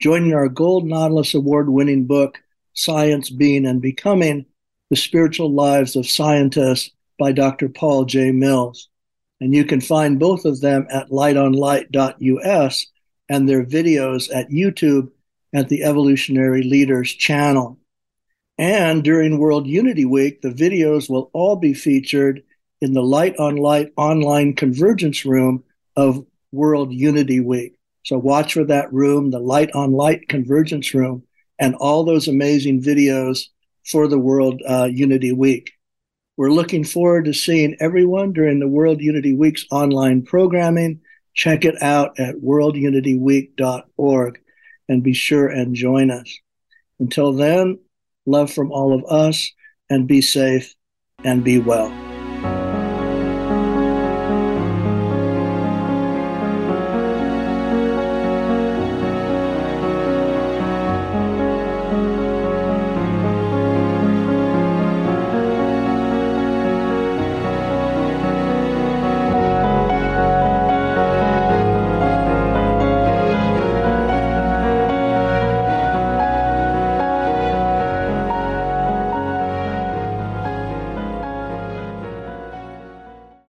Joining 0.00 0.32
our 0.32 0.48
Gold 0.48 0.86
Nautilus 0.86 1.34
Award 1.34 1.68
winning 1.68 2.04
book, 2.06 2.38
Science, 2.74 3.30
Being, 3.30 3.66
and 3.66 3.80
Becoming 3.80 4.46
The 4.90 4.96
Spiritual 4.96 5.52
Lives 5.52 5.96
of 5.96 6.08
Scientists 6.08 6.90
by 7.18 7.32
Dr. 7.32 7.68
Paul 7.68 8.04
J. 8.04 8.32
Mills. 8.32 8.88
And 9.40 9.54
you 9.54 9.64
can 9.64 9.80
find 9.80 10.20
both 10.20 10.44
of 10.44 10.60
them 10.60 10.86
at 10.90 11.10
lightonlight.us 11.10 12.86
and 13.28 13.48
their 13.48 13.64
videos 13.64 14.34
at 14.34 14.50
YouTube 14.50 15.10
at 15.52 15.68
the 15.68 15.84
Evolutionary 15.84 16.62
Leaders 16.62 17.12
channel. 17.12 17.78
And 18.58 19.02
during 19.02 19.38
World 19.38 19.66
Unity 19.66 20.04
Week, 20.04 20.40
the 20.42 20.50
videos 20.50 21.10
will 21.10 21.30
all 21.32 21.56
be 21.56 21.74
featured 21.74 22.42
in 22.80 22.92
the 22.92 23.02
Light 23.02 23.36
on 23.38 23.56
Light 23.56 23.92
online 23.96 24.54
convergence 24.54 25.24
room 25.24 25.64
of 25.96 26.24
World 26.52 26.92
Unity 26.92 27.40
Week. 27.40 27.74
So 28.04 28.18
watch 28.18 28.54
for 28.54 28.64
that 28.64 28.92
room, 28.92 29.30
the 29.30 29.38
Light 29.38 29.70
on 29.72 29.92
Light 29.92 30.28
convergence 30.28 30.92
room, 30.92 31.22
and 31.58 31.74
all 31.76 32.04
those 32.04 32.28
amazing 32.28 32.82
videos 32.82 33.46
for 33.84 34.08
the 34.08 34.18
World 34.18 34.60
uh, 34.68 34.84
Unity 34.84 35.32
Week. 35.32 35.72
We're 36.36 36.50
looking 36.50 36.84
forward 36.84 37.26
to 37.26 37.34
seeing 37.34 37.76
everyone 37.80 38.32
during 38.32 38.58
the 38.58 38.68
World 38.68 39.00
Unity 39.00 39.34
Week's 39.34 39.66
online 39.70 40.22
programming. 40.22 41.00
Check 41.34 41.64
it 41.64 41.80
out 41.82 42.18
at 42.18 42.36
worldunityweek.org 42.36 44.40
and 44.88 45.02
be 45.02 45.12
sure 45.12 45.48
and 45.48 45.74
join 45.74 46.10
us. 46.10 46.38
Until 46.98 47.32
then, 47.32 47.78
love 48.26 48.52
from 48.52 48.72
all 48.72 48.94
of 48.94 49.04
us 49.04 49.52
and 49.90 50.06
be 50.06 50.20
safe 50.20 50.74
and 51.24 51.44
be 51.44 51.58
well. 51.58 52.11